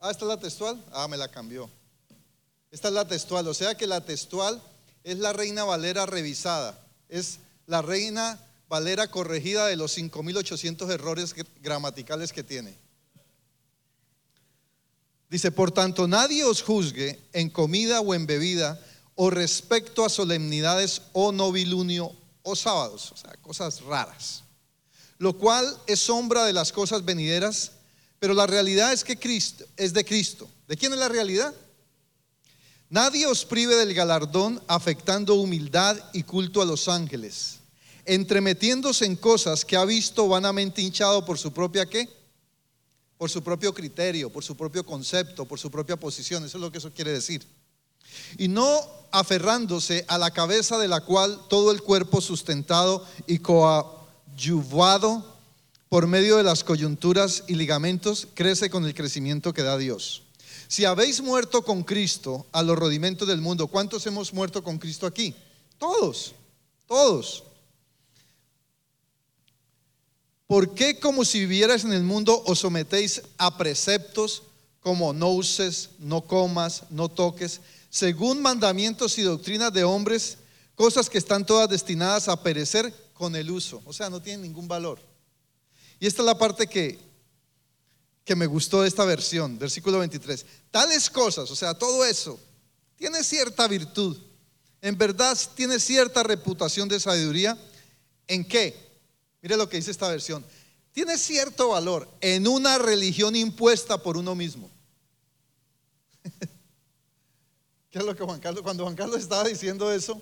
Ah, 0.00 0.10
esta 0.10 0.24
es 0.24 0.28
la 0.28 0.38
textual. 0.38 0.84
Ah, 0.92 1.08
me 1.08 1.16
la 1.16 1.28
cambió. 1.28 1.68
Esta 2.70 2.88
es 2.88 2.94
la 2.94 3.06
textual. 3.06 3.46
O 3.48 3.54
sea 3.54 3.76
que 3.76 3.86
la 3.86 4.00
textual 4.00 4.62
es 5.02 5.18
la 5.18 5.32
reina 5.32 5.64
Valera 5.64 6.06
revisada. 6.06 6.78
Es 7.08 7.38
la 7.66 7.82
reina 7.82 8.38
Valera 8.68 9.10
corregida 9.10 9.66
de 9.66 9.76
los 9.76 9.96
5.800 9.96 10.90
errores 10.90 11.34
gramaticales 11.62 12.32
que 12.32 12.42
tiene. 12.42 12.76
Dice, 15.30 15.50
por 15.50 15.70
tanto, 15.70 16.08
nadie 16.08 16.44
os 16.44 16.62
juzgue 16.62 17.20
en 17.32 17.50
comida 17.50 18.00
o 18.00 18.14
en 18.14 18.26
bebida 18.26 18.80
o 19.14 19.30
respecto 19.30 20.04
a 20.04 20.08
solemnidades 20.08 21.02
o 21.12 21.32
novilunio 21.32 22.12
o 22.42 22.56
sábados, 22.56 23.12
o 23.12 23.16
sea, 23.16 23.34
cosas 23.42 23.82
raras. 23.82 24.44
Lo 25.18 25.36
cual 25.36 25.76
es 25.86 26.00
sombra 26.00 26.44
de 26.44 26.52
las 26.52 26.72
cosas 26.72 27.04
venideras, 27.04 27.72
pero 28.18 28.34
la 28.34 28.46
realidad 28.46 28.92
es 28.92 29.04
que 29.04 29.18
Cristo 29.18 29.64
es 29.76 29.92
de 29.92 30.04
Cristo. 30.04 30.48
¿De 30.66 30.76
quién 30.76 30.92
es 30.92 30.98
la 30.98 31.08
realidad? 31.08 31.54
Nadie 32.90 33.26
os 33.26 33.44
prive 33.44 33.76
del 33.76 33.94
galardón 33.94 34.62
afectando 34.66 35.34
humildad 35.34 35.96
y 36.12 36.22
culto 36.22 36.62
a 36.62 36.64
los 36.64 36.88
ángeles, 36.88 37.58
entremetiéndose 38.04 39.04
en 39.04 39.16
cosas 39.16 39.64
que 39.64 39.76
ha 39.76 39.84
visto 39.84 40.26
vanamente 40.28 40.80
hinchado 40.80 41.24
por 41.24 41.38
su 41.38 41.52
propia 41.52 41.86
qué? 41.86 42.08
por 43.18 43.28
su 43.28 43.42
propio 43.42 43.74
criterio, 43.74 44.30
por 44.30 44.44
su 44.44 44.56
propio 44.56 44.86
concepto, 44.86 45.44
por 45.44 45.58
su 45.58 45.70
propia 45.70 45.96
posición. 45.96 46.44
Eso 46.44 46.56
es 46.56 46.62
lo 46.62 46.70
que 46.70 46.78
eso 46.78 46.92
quiere 46.92 47.10
decir. 47.10 47.44
Y 48.38 48.46
no 48.46 48.80
aferrándose 49.10 50.04
a 50.08 50.16
la 50.16 50.30
cabeza 50.30 50.78
de 50.78 50.88
la 50.88 51.00
cual 51.00 51.40
todo 51.48 51.72
el 51.72 51.82
cuerpo 51.82 52.20
sustentado 52.20 53.04
y 53.26 53.40
coadyuvado 53.40 54.06
por 55.88 56.06
medio 56.06 56.36
de 56.36 56.42
las 56.42 56.64
coyunturas 56.64 57.44
y 57.48 57.54
ligamentos 57.54 58.28
crece 58.34 58.68
con 58.68 58.84
el 58.84 58.94
crecimiento 58.94 59.54
que 59.54 59.62
da 59.62 59.78
Dios. 59.78 60.22
Si 60.68 60.84
habéis 60.84 61.22
muerto 61.22 61.62
con 61.62 61.82
Cristo 61.82 62.46
a 62.52 62.62
los 62.62 62.78
rudimentos 62.78 63.26
del 63.26 63.40
mundo, 63.40 63.68
¿cuántos 63.68 64.06
hemos 64.06 64.34
muerto 64.34 64.62
con 64.62 64.78
Cristo 64.78 65.06
aquí? 65.06 65.34
Todos, 65.78 66.34
todos. 66.86 67.44
¿Por 70.46 70.74
qué 70.74 70.98
como 70.98 71.24
si 71.24 71.40
vivieras 71.40 71.84
en 71.84 71.92
el 71.92 72.02
mundo 72.02 72.42
os 72.46 72.58
sometéis 72.60 73.22
a 73.38 73.56
preceptos 73.56 74.42
como 74.80 75.12
no 75.12 75.30
uses, 75.30 75.90
no 75.98 76.22
comas, 76.22 76.84
no 76.90 77.08
toques, 77.08 77.60
según 77.90 78.42
mandamientos 78.42 79.16
y 79.18 79.22
doctrinas 79.22 79.72
de 79.72 79.84
hombres, 79.84 80.38
cosas 80.74 81.08
que 81.08 81.18
están 81.18 81.46
todas 81.46 81.68
destinadas 81.68 82.28
a 82.28 82.42
perecer 82.42 82.92
con 83.14 83.36
el 83.36 83.50
uso? 83.50 83.82
O 83.86 83.92
sea, 83.94 84.10
no 84.10 84.20
tienen 84.20 84.42
ningún 84.42 84.68
valor. 84.68 85.07
Y 86.00 86.06
esta 86.06 86.22
es 86.22 86.26
la 86.26 86.38
parte 86.38 86.66
que, 86.66 86.98
que 88.24 88.36
me 88.36 88.46
gustó 88.46 88.82
de 88.82 88.88
esta 88.88 89.04
versión, 89.04 89.58
versículo 89.58 89.98
23. 89.98 90.44
Tales 90.70 91.10
cosas, 91.10 91.50
o 91.50 91.56
sea, 91.56 91.74
todo 91.74 92.04
eso, 92.04 92.38
tiene 92.96 93.22
cierta 93.24 93.66
virtud. 93.68 94.16
En 94.80 94.96
verdad 94.96 95.36
tiene 95.54 95.80
cierta 95.80 96.22
reputación 96.22 96.88
de 96.88 97.00
sabiduría. 97.00 97.58
¿En 98.26 98.44
qué? 98.44 98.76
Mire 99.42 99.56
lo 99.56 99.68
que 99.68 99.76
dice 99.76 99.90
esta 99.90 100.08
versión. 100.08 100.44
Tiene 100.92 101.16
cierto 101.16 101.70
valor 101.70 102.08
en 102.20 102.46
una 102.46 102.78
religión 102.78 103.36
impuesta 103.36 104.02
por 104.02 104.16
uno 104.16 104.34
mismo. 104.34 104.68
¿Qué 107.90 107.98
es 107.98 108.04
lo 108.04 108.14
que 108.14 108.24
Juan 108.24 108.40
Carlos, 108.40 108.62
cuando 108.62 108.84
Juan 108.84 108.96
Carlos 108.96 109.20
estaba 109.20 109.44
diciendo 109.44 109.92
eso? 109.92 110.20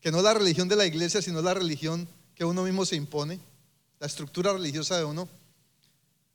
Que 0.00 0.10
no 0.10 0.20
la 0.22 0.34
religión 0.34 0.68
de 0.68 0.76
la 0.76 0.86
iglesia, 0.86 1.22
sino 1.22 1.40
la 1.40 1.54
religión 1.54 2.08
que 2.34 2.44
uno 2.44 2.62
mismo 2.62 2.84
se 2.84 2.96
impone, 2.96 3.40
la 3.98 4.06
estructura 4.06 4.52
religiosa 4.52 4.96
de 4.96 5.04
uno. 5.04 5.28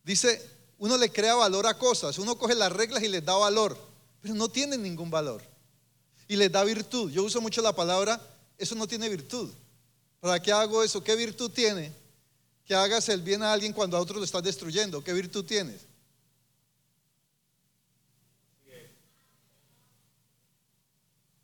Dice, 0.03 0.41
uno 0.77 0.97
le 0.97 1.11
crea 1.11 1.35
valor 1.35 1.67
a 1.67 1.77
cosas, 1.77 2.17
uno 2.17 2.37
coge 2.37 2.55
las 2.55 2.71
reglas 2.71 3.03
y 3.03 3.07
les 3.07 3.23
da 3.23 3.35
valor, 3.35 3.77
pero 4.21 4.33
no 4.33 4.49
tienen 4.49 4.83
ningún 4.83 5.09
valor. 5.09 5.41
Y 6.27 6.35
les 6.35 6.51
da 6.51 6.63
virtud. 6.63 7.11
Yo 7.11 7.23
uso 7.23 7.41
mucho 7.41 7.61
la 7.61 7.75
palabra, 7.75 8.21
eso 8.57 8.75
no 8.75 8.87
tiene 8.87 9.09
virtud. 9.09 9.49
¿Para 10.19 10.41
qué 10.41 10.51
hago 10.51 10.83
eso? 10.83 11.03
¿Qué 11.03 11.15
virtud 11.15 11.51
tiene? 11.51 12.03
que 12.65 12.73
hagas 12.73 13.09
el 13.09 13.21
bien 13.21 13.43
a 13.43 13.51
alguien 13.51 13.73
cuando 13.73 13.97
a 13.97 13.99
otro 13.99 14.17
lo 14.17 14.23
estás 14.23 14.43
destruyendo. 14.43 15.03
¿Qué 15.03 15.13
virtud 15.13 15.43
tienes? 15.45 15.81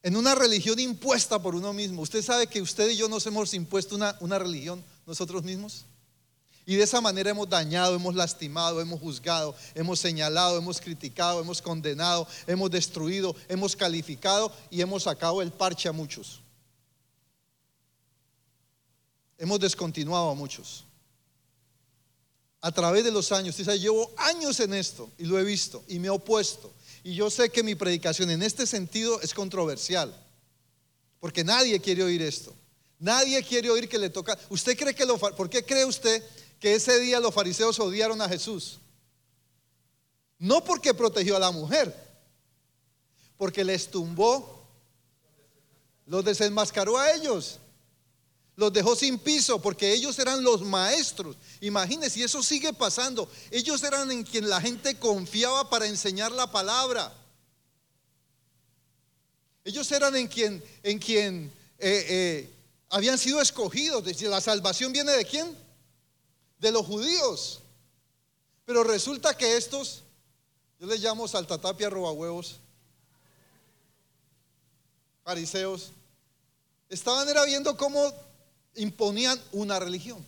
En 0.02 0.16
una 0.16 0.34
religión 0.34 0.80
impuesta 0.80 1.42
por 1.42 1.56
uno 1.56 1.74
mismo. 1.74 2.02
¿Usted 2.02 2.24
sabe 2.24 2.48
que 2.48 2.62
usted 2.62 2.90
y 2.90 2.96
yo 2.96 3.10
nos 3.10 3.26
hemos 3.26 3.54
impuesto 3.54 3.96
una, 3.96 4.16
una 4.22 4.40
religión 4.40 4.84
nosotros 5.06 5.44
mismos? 5.44 5.86
Y 6.70 6.76
de 6.76 6.84
esa 6.84 7.02
manera 7.02 7.32
hemos 7.32 7.50
dañado, 7.50 7.96
hemos 7.96 8.14
lastimado, 8.14 8.80
hemos 8.80 9.00
juzgado, 9.00 9.56
hemos 9.74 10.00
señalado, 10.00 10.56
hemos 10.56 10.80
criticado, 10.80 11.42
hemos 11.42 11.64
condenado, 11.64 12.28
hemos 12.46 12.70
destruido, 12.70 13.36
hemos 13.48 13.76
calificado 13.76 14.54
y 14.70 14.80
hemos 14.80 15.02
sacado 15.02 15.42
el 15.42 15.52
parche 15.52 15.90
a 15.90 15.92
muchos. 15.92 16.42
Hemos 19.40 19.60
descontinuado 19.60 20.30
a 20.30 20.36
muchos 20.36 20.86
a 22.62 22.72
través 22.72 23.04
de 23.04 23.10
los 23.10 23.32
años, 23.32 23.58
llevo 23.58 24.12
años 24.16 24.60
en 24.60 24.76
esto 24.76 25.10
y 25.18 25.24
lo 25.24 25.40
he 25.40 25.44
visto 25.44 25.84
y 25.88 25.98
me 25.98 26.06
he 26.06 26.12
opuesto. 26.12 26.72
Y 27.04 27.16
yo 27.16 27.32
sé 27.32 27.50
que 27.50 27.64
mi 27.64 27.74
predicación 27.74 28.30
en 28.30 28.44
este 28.44 28.68
sentido 28.68 29.20
es 29.22 29.34
controversial, 29.34 30.16
porque 31.20 31.44
nadie 31.44 31.80
quiere 31.80 32.04
oír 32.04 32.22
esto. 32.22 32.54
Nadie 33.00 33.42
quiere 33.44 33.70
oír 33.70 33.88
que 33.88 33.98
le 33.98 34.10
toca. 34.10 34.38
¿Usted 34.50 34.78
cree 34.78 34.94
que 34.94 35.06
lo 35.06 35.18
¿Por 35.18 35.50
qué 35.50 35.64
cree 35.64 35.86
usted 35.86 36.22
que 36.60 36.76
ese 36.76 37.00
día 37.00 37.20
los 37.20 37.34
fariseos 37.34 37.80
odiaron 37.80 38.22
a 38.22 38.30
Jesús? 38.30 38.80
No 40.38 40.64
porque 40.64 40.94
protegió 40.94 41.36
a 41.36 41.40
la 41.40 41.52
mujer, 41.52 41.96
porque 43.38 43.64
les 43.64 43.90
tumbó, 43.90 44.68
los 46.06 46.24
desenmascaró 46.24 46.98
a 46.98 47.12
ellos 47.12 47.60
los 48.60 48.74
dejó 48.74 48.94
sin 48.94 49.18
piso 49.18 49.62
porque 49.62 49.94
ellos 49.94 50.20
eran 50.20 50.44
los 50.44 50.62
maestros. 50.62 51.38
Imagínense, 51.62 52.20
y 52.20 52.24
eso 52.24 52.44
sigue 52.44 52.74
pasando. 52.74 53.32
Ellos 53.50 53.82
eran 53.84 54.12
en 54.12 54.24
quien 54.24 54.50
la 54.50 54.60
gente 54.60 55.00
confiaba 55.00 55.70
para 55.70 55.88
enseñar 55.88 56.34
la 56.34 56.52
palabra. 56.52 57.14
Ellos 59.64 59.90
eran 59.94 60.14
en 60.18 60.28
quien, 60.28 60.62
en 60.84 61.00
quien 61.00 61.52
eh, 61.80 62.06
eh, 62.10 62.54
habían 62.90 63.18
sido 63.18 63.42
escogidos. 63.42 64.04
La 64.24 64.42
salvación 64.42 64.92
viene 64.92 65.14
de 65.14 65.24
quién? 65.24 65.58
De 66.60 66.72
los 66.72 66.86
judíos. 66.86 67.62
Pero 68.66 68.84
resulta 68.84 69.36
que 69.36 69.58
estos, 69.58 70.04
yo 70.80 70.86
les 70.86 71.02
llamo 71.02 71.28
saltatapia 71.28 71.90
robahuevos, 71.90 72.60
fariseos, 75.24 75.92
estaban 76.88 77.28
era 77.28 77.46
viendo 77.46 77.76
cómo 77.76 78.14
imponían 78.76 79.40
una 79.52 79.80
religión. 79.80 80.24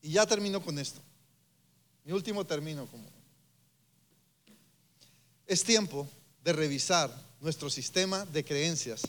Y 0.00 0.12
ya 0.12 0.26
termino 0.26 0.62
con 0.62 0.78
esto. 0.78 1.00
Mi 2.04 2.12
último 2.12 2.44
término 2.44 2.86
como. 2.86 3.08
Es 5.46 5.62
tiempo 5.62 6.08
de 6.42 6.52
revisar 6.52 7.14
nuestro 7.40 7.70
sistema 7.70 8.24
de 8.26 8.44
creencias, 8.44 9.02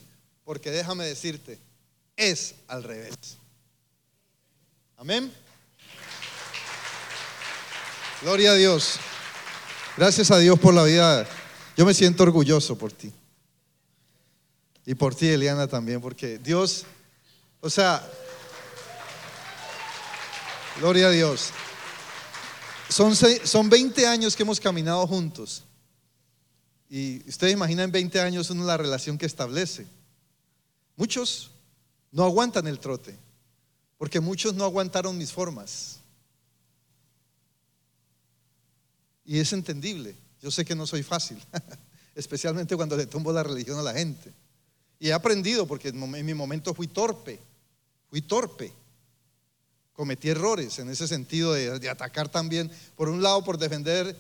porque 0.44 0.72
déjame 0.72 1.06
decirte, 1.06 1.60
es 2.16 2.56
al 2.68 2.84
revés. 2.84 3.38
Amén. 4.98 5.43
Gloria 8.24 8.52
a 8.52 8.56
Dios. 8.56 8.96
Gracias 9.98 10.32
a 10.32 10.40
Dios 10.40 10.58
por 10.60 10.74
la 10.74 10.84
vida. 10.84 11.28
Yo 11.78 11.86
me 11.86 11.94
siento 11.94 12.24
orgulloso 12.24 12.78
por 12.78 12.92
ti. 12.92 13.12
Y 14.86 14.96
por 14.96 15.14
ti, 15.14 15.28
Eliana, 15.28 15.68
también, 15.68 16.02
porque 16.02 16.40
Dios 16.40 16.86
o 17.66 17.70
sea, 17.70 18.06
Gloria 20.80 21.08
a 21.08 21.12
Dios. 21.12 21.52
Son, 22.90 23.16
son 23.16 23.70
20 23.70 24.06
años 24.06 24.36
que 24.36 24.44
hemos 24.44 24.60
caminado 24.60 25.08
juntos. 25.08 25.64
Y 26.90 27.28
ustedes 27.30 27.54
imaginan 27.54 27.90
20 27.90 28.20
años 28.20 28.50
uno 28.50 28.66
la 28.66 28.76
relación 28.76 29.18
que 29.18 29.26
establece. 29.26 29.88
Muchos 30.98 31.52
no 32.12 32.26
aguantan 32.26 32.68
el 32.68 32.80
trote, 32.80 33.18
porque 33.98 34.20
muchos 34.20 34.54
no 34.56 34.66
aguantaron 34.66 35.18
mis 35.18 35.32
formas. 35.32 36.00
Y 39.26 39.40
es 39.40 39.54
entendible. 39.54 40.16
Yo 40.42 40.52
sé 40.52 40.66
que 40.66 40.76
no 40.76 40.86
soy 40.86 41.04
fácil, 41.04 41.38
especialmente 42.16 42.76
cuando 42.76 42.98
le 42.98 43.06
tumbo 43.06 43.32
la 43.32 43.44
religión 43.44 43.80
a 43.80 43.84
la 43.84 43.94
gente. 43.94 44.34
Y 45.00 45.10
he 45.10 45.14
aprendido, 45.14 45.66
porque 45.66 45.90
en 45.90 46.26
mi 46.26 46.34
momento 46.34 46.74
fui 46.74 46.88
torpe, 46.88 47.40
fui 48.10 48.22
torpe. 48.22 48.72
Cometí 49.94 50.30
errores 50.30 50.80
en 50.80 50.90
ese 50.90 51.08
sentido 51.08 51.54
de, 51.54 51.80
de 51.80 51.90
atacar 51.90 52.30
también, 52.30 52.72
por 52.96 53.10
un 53.10 53.22
lado 53.22 53.44
por 53.44 53.58
defender 53.58 54.16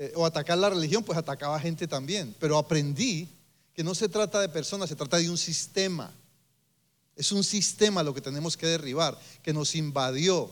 eh, 0.00 0.12
o 0.14 0.24
atacar 0.24 0.56
la 0.58 0.70
religión, 0.70 1.02
pues 1.02 1.18
atacaba 1.18 1.56
a 1.56 1.60
gente 1.60 1.88
también. 1.88 2.34
Pero 2.38 2.56
aprendí 2.56 3.28
que 3.74 3.82
no 3.82 3.96
se 3.96 4.08
trata 4.08 4.40
de 4.40 4.48
personas, 4.48 4.88
se 4.88 4.94
trata 4.94 5.16
de 5.16 5.28
un 5.28 5.36
sistema. 5.36 6.12
Es 7.16 7.32
un 7.32 7.42
sistema 7.42 8.04
lo 8.04 8.14
que 8.14 8.20
tenemos 8.20 8.56
que 8.56 8.66
derribar, 8.66 9.18
que 9.42 9.52
nos 9.52 9.74
invadió. 9.74 10.50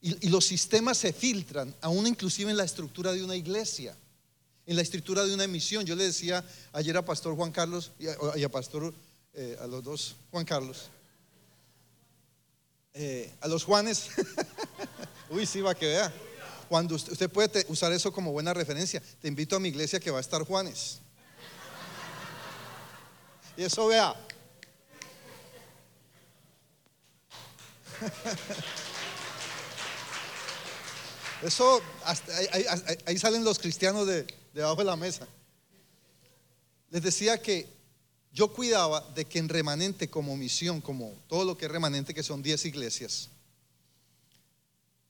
Y, 0.00 0.28
los 0.28 0.44
sistemas 0.44 0.98
se 0.98 1.12
filtran, 1.12 1.74
aún 1.80 2.06
inclusive 2.06 2.50
en 2.50 2.56
la 2.56 2.64
estructura 2.64 3.12
de 3.12 3.24
una 3.24 3.34
iglesia, 3.34 3.96
en 4.66 4.76
la 4.76 4.82
estructura 4.82 5.24
de 5.24 5.34
una 5.34 5.46
misión. 5.46 5.84
Yo 5.84 5.96
le 5.96 6.04
decía 6.04 6.44
ayer 6.72 6.96
a 6.96 7.04
Pastor 7.04 7.34
Juan 7.34 7.50
Carlos 7.50 7.90
y 7.98 8.08
a, 8.44 8.48
Pastor, 8.48 8.94
eh, 9.34 9.56
a 9.60 9.66
los 9.66 9.82
dos 9.82 10.16
Juan 10.30 10.44
Carlos, 10.44 10.90
eh, 12.94 13.32
a 13.40 13.48
los 13.48 13.64
Juanes, 13.64 14.10
uy, 15.30 15.46
sí, 15.46 15.60
va 15.60 15.74
que 15.74 15.86
vea. 15.86 16.12
Cuando 16.68 16.94
usted, 16.96 17.30
puede 17.30 17.64
usar 17.68 17.92
eso 17.92 18.12
como 18.12 18.30
buena 18.30 18.52
referencia, 18.52 19.02
te 19.20 19.28
invito 19.28 19.56
a 19.56 19.60
mi 19.60 19.68
iglesia 19.68 19.98
que 19.98 20.10
va 20.10 20.18
a 20.18 20.20
estar 20.20 20.42
Juanes. 20.42 20.98
Y 23.56 23.62
eso 23.62 23.88
vea. 23.88 24.14
Eso, 31.42 31.80
ahí, 33.06 33.18
salen 33.18 33.44
los 33.44 33.58
cristianos 33.58 34.06
de, 34.06 34.26
debajo 34.52 34.76
de 34.76 34.84
la 34.84 34.96
mesa. 34.96 35.26
Les 36.90 37.02
decía 37.02 37.40
que 37.40 37.68
yo 38.32 38.52
cuidaba 38.52 39.00
de 39.14 39.24
que 39.24 39.38
en 39.38 39.48
remanente 39.48 40.08
como 40.08 40.36
misión, 40.36 40.80
como 40.80 41.12
todo 41.28 41.44
lo 41.44 41.56
que 41.56 41.66
es 41.66 41.70
remanente, 41.70 42.14
que 42.14 42.22
son 42.22 42.42
10 42.42 42.66
iglesias, 42.66 43.30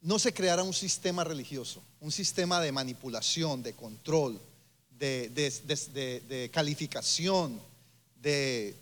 no 0.00 0.18
se 0.18 0.32
creara 0.32 0.62
un 0.62 0.74
sistema 0.74 1.24
religioso, 1.24 1.82
un 2.00 2.12
sistema 2.12 2.60
de 2.60 2.72
manipulación, 2.72 3.62
de 3.62 3.74
control, 3.74 4.40
de 4.90 6.50
calificación, 6.52 7.60
de, 8.20 8.76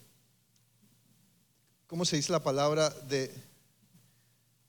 ¿cómo 1.87 2.05
se 2.05 2.17
dice 2.17 2.33
la 2.33 2.43
palabra? 2.43 2.91
De, 2.91 3.33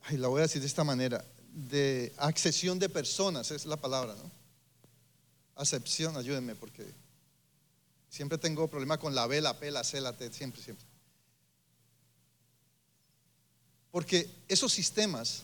ay, 0.03 0.17
la 0.17 0.27
voy 0.27 0.39
a 0.39 0.43
decir 0.43 0.61
de 0.61 0.67
esta 0.67 0.83
manera, 0.83 1.25
de 1.57 2.13
accesión 2.17 2.77
de 2.77 2.87
personas, 2.87 3.49
es 3.49 3.65
la 3.65 3.77
palabra, 3.77 4.13
¿no? 4.13 4.31
Acepción, 5.55 6.15
ayúdenme 6.15 6.53
porque 6.53 6.85
siempre 8.09 8.37
tengo 8.37 8.67
problema 8.67 8.99
con 8.99 9.15
la 9.15 9.25
B, 9.25 9.41
la 9.41 9.57
P, 9.57 9.71
la 9.71 9.83
C, 9.83 9.99
la 9.99 10.15
T, 10.15 10.31
siempre, 10.31 10.61
siempre. 10.61 10.85
Porque 13.89 14.29
esos 14.47 14.71
sistemas 14.71 15.41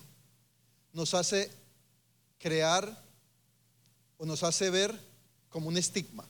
nos 0.92 1.16
hace 1.16 1.52
crear 2.38 3.02
o 4.20 4.26
nos 4.28 4.44
hace 4.44 4.70
ver 4.70 4.96
como 5.50 5.68
un 5.68 5.78
estigma. 5.78 6.26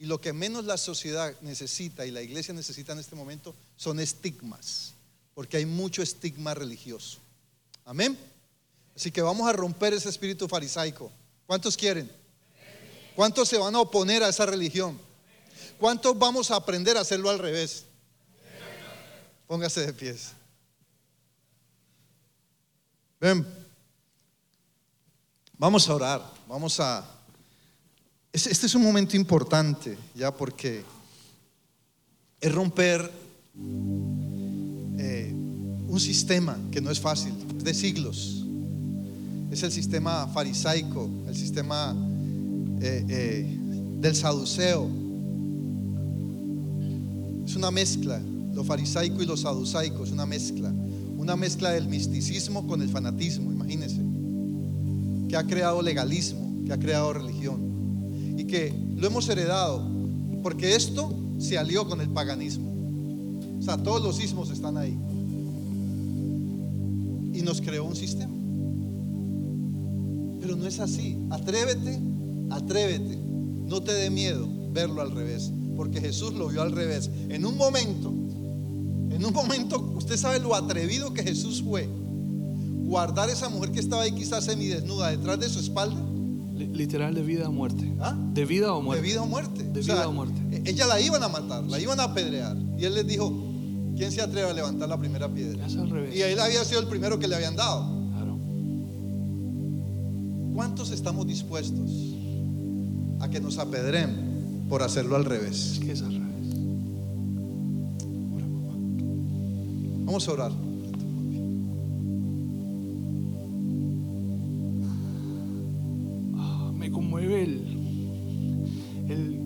Y 0.00 0.06
lo 0.06 0.20
que 0.20 0.32
menos 0.32 0.64
la 0.64 0.76
sociedad 0.76 1.40
necesita 1.40 2.04
y 2.04 2.10
la 2.10 2.22
iglesia 2.22 2.52
necesita 2.52 2.94
en 2.94 2.98
este 2.98 3.14
momento 3.14 3.54
son 3.76 4.00
estigmas, 4.00 4.94
porque 5.34 5.58
hay 5.58 5.66
mucho 5.66 6.02
estigma 6.02 6.54
religioso. 6.54 7.18
Amén. 7.84 8.18
Así 8.98 9.12
que 9.12 9.22
vamos 9.22 9.48
a 9.48 9.52
romper 9.52 9.94
ese 9.94 10.08
espíritu 10.08 10.48
farisaico. 10.48 11.12
¿Cuántos 11.46 11.76
quieren? 11.76 12.10
¿Cuántos 13.14 13.48
se 13.48 13.56
van 13.56 13.72
a 13.76 13.80
oponer 13.80 14.24
a 14.24 14.28
esa 14.28 14.44
religión? 14.44 14.98
¿Cuántos 15.78 16.18
vamos 16.18 16.50
a 16.50 16.56
aprender 16.56 16.96
a 16.96 17.02
hacerlo 17.02 17.30
al 17.30 17.38
revés? 17.38 17.84
Póngase 19.46 19.86
de 19.86 19.92
pies. 19.92 20.32
Ven, 23.20 23.46
vamos 25.56 25.88
a 25.88 25.94
orar, 25.94 26.34
vamos 26.48 26.80
a... 26.80 27.08
Este 28.32 28.66
es 28.66 28.74
un 28.74 28.82
momento 28.82 29.16
importante, 29.16 29.96
ya 30.12 30.34
porque 30.34 30.84
es 32.40 32.52
romper 32.52 33.12
eh, 34.98 35.32
un 35.86 36.00
sistema 36.00 36.58
que 36.72 36.80
no 36.80 36.90
es 36.90 36.98
fácil, 36.98 37.32
de 37.62 37.72
siglos. 37.72 38.44
Es 39.50 39.62
el 39.62 39.72
sistema 39.72 40.26
farisaico, 40.28 41.08
el 41.26 41.34
sistema 41.34 41.96
eh, 42.80 43.04
eh, 43.08 43.58
del 44.00 44.14
saduceo. 44.14 44.88
Es 47.46 47.56
una 47.56 47.70
mezcla, 47.70 48.20
lo 48.52 48.62
farisaico 48.62 49.22
y 49.22 49.26
lo 49.26 49.36
saducaico 49.36 50.04
es 50.04 50.12
una 50.12 50.26
mezcla. 50.26 50.72
Una 51.16 51.34
mezcla 51.34 51.70
del 51.70 51.88
misticismo 51.88 52.66
con 52.66 52.82
el 52.82 52.88
fanatismo, 52.88 53.50
imagínense. 53.50 54.00
Que 55.28 55.36
ha 55.36 55.44
creado 55.44 55.82
legalismo, 55.82 56.64
que 56.66 56.72
ha 56.72 56.78
creado 56.78 57.12
religión. 57.12 58.36
Y 58.36 58.44
que 58.44 58.72
lo 58.96 59.06
hemos 59.06 59.28
heredado, 59.28 59.86
porque 60.42 60.74
esto 60.74 61.14
se 61.38 61.56
alió 61.56 61.88
con 61.88 62.00
el 62.00 62.08
paganismo. 62.10 62.68
O 63.58 63.62
sea, 63.62 63.76
todos 63.76 64.02
los 64.02 64.22
ismos 64.22 64.50
están 64.50 64.76
ahí. 64.76 64.96
Y 67.32 67.42
nos 67.42 67.60
creó 67.60 67.84
un 67.84 67.96
sistema. 67.96 68.37
Pero 70.48 70.56
no 70.56 70.66
es 70.66 70.80
así. 70.80 71.18
Atrévete, 71.28 72.00
atrévete. 72.50 73.18
No 73.66 73.82
te 73.82 73.92
dé 73.92 74.08
miedo 74.08 74.48
verlo 74.72 75.02
al 75.02 75.10
revés. 75.10 75.52
Porque 75.76 76.00
Jesús 76.00 76.32
lo 76.32 76.48
vio 76.48 76.62
al 76.62 76.72
revés. 76.72 77.10
En 77.28 77.44
un 77.44 77.58
momento, 77.58 78.08
en 78.08 79.22
un 79.26 79.32
momento, 79.34 79.92
usted 79.94 80.16
sabe 80.16 80.38
lo 80.40 80.54
atrevido 80.54 81.12
que 81.12 81.22
Jesús 81.22 81.62
fue. 81.62 81.86
Guardar 81.86 83.28
esa 83.28 83.50
mujer 83.50 83.72
que 83.72 83.80
estaba 83.80 84.02
ahí 84.04 84.12
quizás 84.12 84.44
semidesnuda 84.44 85.10
detrás 85.10 85.38
de 85.38 85.50
su 85.50 85.58
espalda. 85.60 86.00
Li- 86.56 86.68
Literal 86.68 87.14
de 87.14 87.22
vida 87.22 87.46
a 87.46 87.50
muerte. 87.50 87.92
¿Ah? 88.00 88.16
De 88.32 88.46
vida 88.46 88.72
o 88.72 88.80
muerte. 88.80 89.02
De 89.02 89.08
vida 89.08 89.22
o 89.22 89.26
muerte. 89.26 89.62
De 89.64 89.80
O 89.80 89.82
sea, 89.82 89.94
vida 89.96 90.08
o 90.08 90.12
muerte. 90.12 90.40
e- 90.50 90.70
Ella 90.70 90.86
la 90.86 90.98
iban 90.98 91.22
a 91.22 91.28
matar, 91.28 91.62
la 91.64 91.78
iban 91.78 92.00
a 92.00 92.04
apedrear. 92.04 92.56
Y 92.78 92.84
él 92.86 92.94
les 92.94 93.06
dijo, 93.06 93.30
¿quién 93.98 94.10
se 94.10 94.22
atreve 94.22 94.48
a 94.50 94.54
levantar 94.54 94.88
la 94.88 94.98
primera 94.98 95.28
piedra? 95.28 95.66
Es 95.66 95.76
al 95.76 95.90
revés. 95.90 96.16
Y 96.16 96.22
él 96.22 96.40
había 96.40 96.64
sido 96.64 96.80
el 96.80 96.86
primero 96.86 97.18
que 97.18 97.28
le 97.28 97.34
habían 97.36 97.54
dado. 97.54 97.97
¿Cuántos 100.58 100.90
estamos 100.90 101.24
dispuestos 101.24 102.16
a 103.20 103.30
que 103.30 103.38
nos 103.38 103.58
apedren 103.58 104.66
por 104.68 104.82
hacerlo 104.82 105.14
al 105.14 105.24
revés? 105.24 105.74
Es 105.74 105.78
que 105.78 105.92
es 105.92 106.02
al 106.02 106.14
revés. 106.14 106.54
Vamos 110.04 110.28
a 110.28 110.32
orar. 110.32 110.50
Ah, 116.36 116.72
me 116.74 116.90
conmueve 116.90 117.44
el, 117.44 117.62
el, 119.08 119.40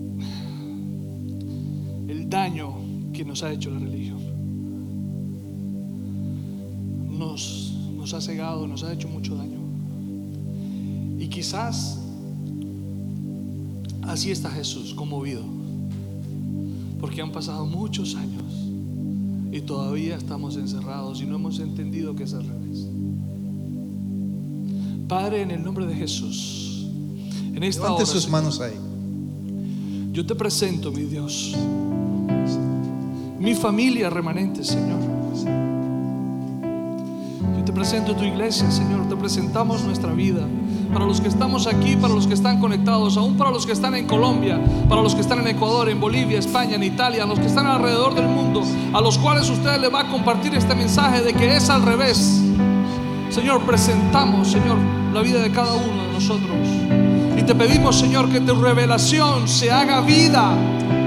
el 2.09 2.27
daño 2.27 2.73
que 3.13 3.23
nos 3.23 3.43
ha 3.43 3.51
hecho 3.51 3.69
la 3.69 3.77
religión. 3.77 4.17
Nos, 7.19 7.71
nos 7.95 8.15
ha 8.15 8.19
cegado, 8.19 8.67
nos 8.67 8.83
ha 8.83 8.91
hecho 8.91 9.07
mucho 9.07 9.35
daño. 9.35 9.62
Quizás 11.33 11.97
así 14.03 14.29
está 14.29 14.51
Jesús 14.51 14.93
conmovido. 14.93 15.41
Porque 16.99 17.23
han 17.23 17.31
pasado 17.31 17.65
muchos 17.65 18.13
años 18.13 18.43
y 19.51 19.59
todavía 19.61 20.15
estamos 20.15 20.57
encerrados 20.57 21.21
y 21.21 21.25
no 21.25 21.37
hemos 21.37 21.57
entendido 21.57 22.15
que 22.15 22.25
es 22.25 22.35
al 22.35 22.45
revés. 22.45 22.87
Padre, 25.07 25.41
en 25.41 25.49
el 25.49 25.63
nombre 25.63 25.87
de 25.87 25.95
Jesús, 25.95 26.87
en 27.55 27.63
esta 27.63 27.83
Levante 27.85 28.03
hora, 28.03 28.11
sus 28.11 28.29
manos 28.29 28.61
ahí. 28.61 28.77
yo 30.11 30.23
te 30.25 30.35
presento, 30.35 30.91
mi 30.91 31.01
Dios, 31.01 31.55
mi 33.39 33.55
familia 33.55 34.11
remanente, 34.11 34.63
Señor. 34.63 34.99
Yo 37.57 37.65
te 37.65 37.73
presento 37.73 38.15
tu 38.15 38.23
iglesia, 38.23 38.69
Señor. 38.69 39.09
Te 39.09 39.15
presentamos 39.15 39.83
nuestra 39.83 40.13
vida. 40.13 40.47
Para 40.93 41.05
los 41.05 41.19
que 41.19 41.27
estamos 41.27 41.65
aquí, 41.65 41.95
para 41.95 42.13
los 42.13 42.27
que 42.27 42.35
están 42.35 42.59
conectados, 42.59 43.17
aún 43.17 43.35
para 43.35 43.49
los 43.49 43.65
que 43.65 43.71
están 43.71 43.95
en 43.95 44.05
Colombia, 44.05 44.61
para 44.87 45.01
los 45.01 45.15
que 45.15 45.21
están 45.21 45.39
en 45.39 45.47
Ecuador, 45.47 45.89
en 45.89 45.99
Bolivia, 45.99 46.37
España, 46.37 46.75
en 46.75 46.83
Italia, 46.83 47.25
los 47.25 47.39
que 47.39 47.47
están 47.47 47.65
alrededor 47.65 48.13
del 48.13 48.27
mundo, 48.27 48.61
a 48.93 49.01
los 49.01 49.17
cuales 49.17 49.49
usted 49.49 49.79
le 49.79 49.89
va 49.89 50.01
a 50.01 50.07
compartir 50.07 50.53
este 50.53 50.75
mensaje 50.75 51.21
de 51.21 51.33
que 51.33 51.55
es 51.55 51.69
al 51.69 51.81
revés. 51.81 52.41
Señor, 53.31 53.61
presentamos, 53.63 54.49
Señor, 54.49 54.77
la 55.11 55.21
vida 55.21 55.41
de 55.41 55.49
cada 55.49 55.73
uno 55.73 56.03
de 56.03 56.13
nosotros. 56.13 56.55
Y 57.35 57.41
te 57.41 57.55
pedimos, 57.55 57.97
Señor, 57.97 58.29
que 58.29 58.39
tu 58.39 58.53
revelación 58.53 59.47
se 59.47 59.71
haga 59.71 60.01
vida 60.01 60.55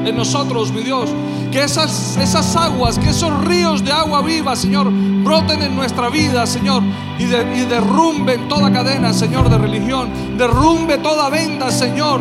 en 0.04 0.16
nosotros, 0.16 0.72
mi 0.72 0.82
Dios. 0.82 1.10
Que 1.56 1.64
esas, 1.64 2.18
esas 2.18 2.54
aguas, 2.54 2.98
que 2.98 3.08
esos 3.08 3.32
ríos 3.46 3.82
de 3.82 3.90
agua 3.90 4.20
viva, 4.20 4.54
Señor, 4.54 4.90
broten 4.90 5.62
en 5.62 5.74
nuestra 5.74 6.10
vida, 6.10 6.46
Señor, 6.46 6.82
y, 7.18 7.22
y 7.22 7.64
derrumben 7.64 8.46
toda 8.46 8.70
cadena, 8.70 9.14
Señor, 9.14 9.48
de 9.48 9.56
religión. 9.56 10.10
Derrumbe 10.36 10.98
toda 10.98 11.30
venda, 11.30 11.70
Señor, 11.70 12.20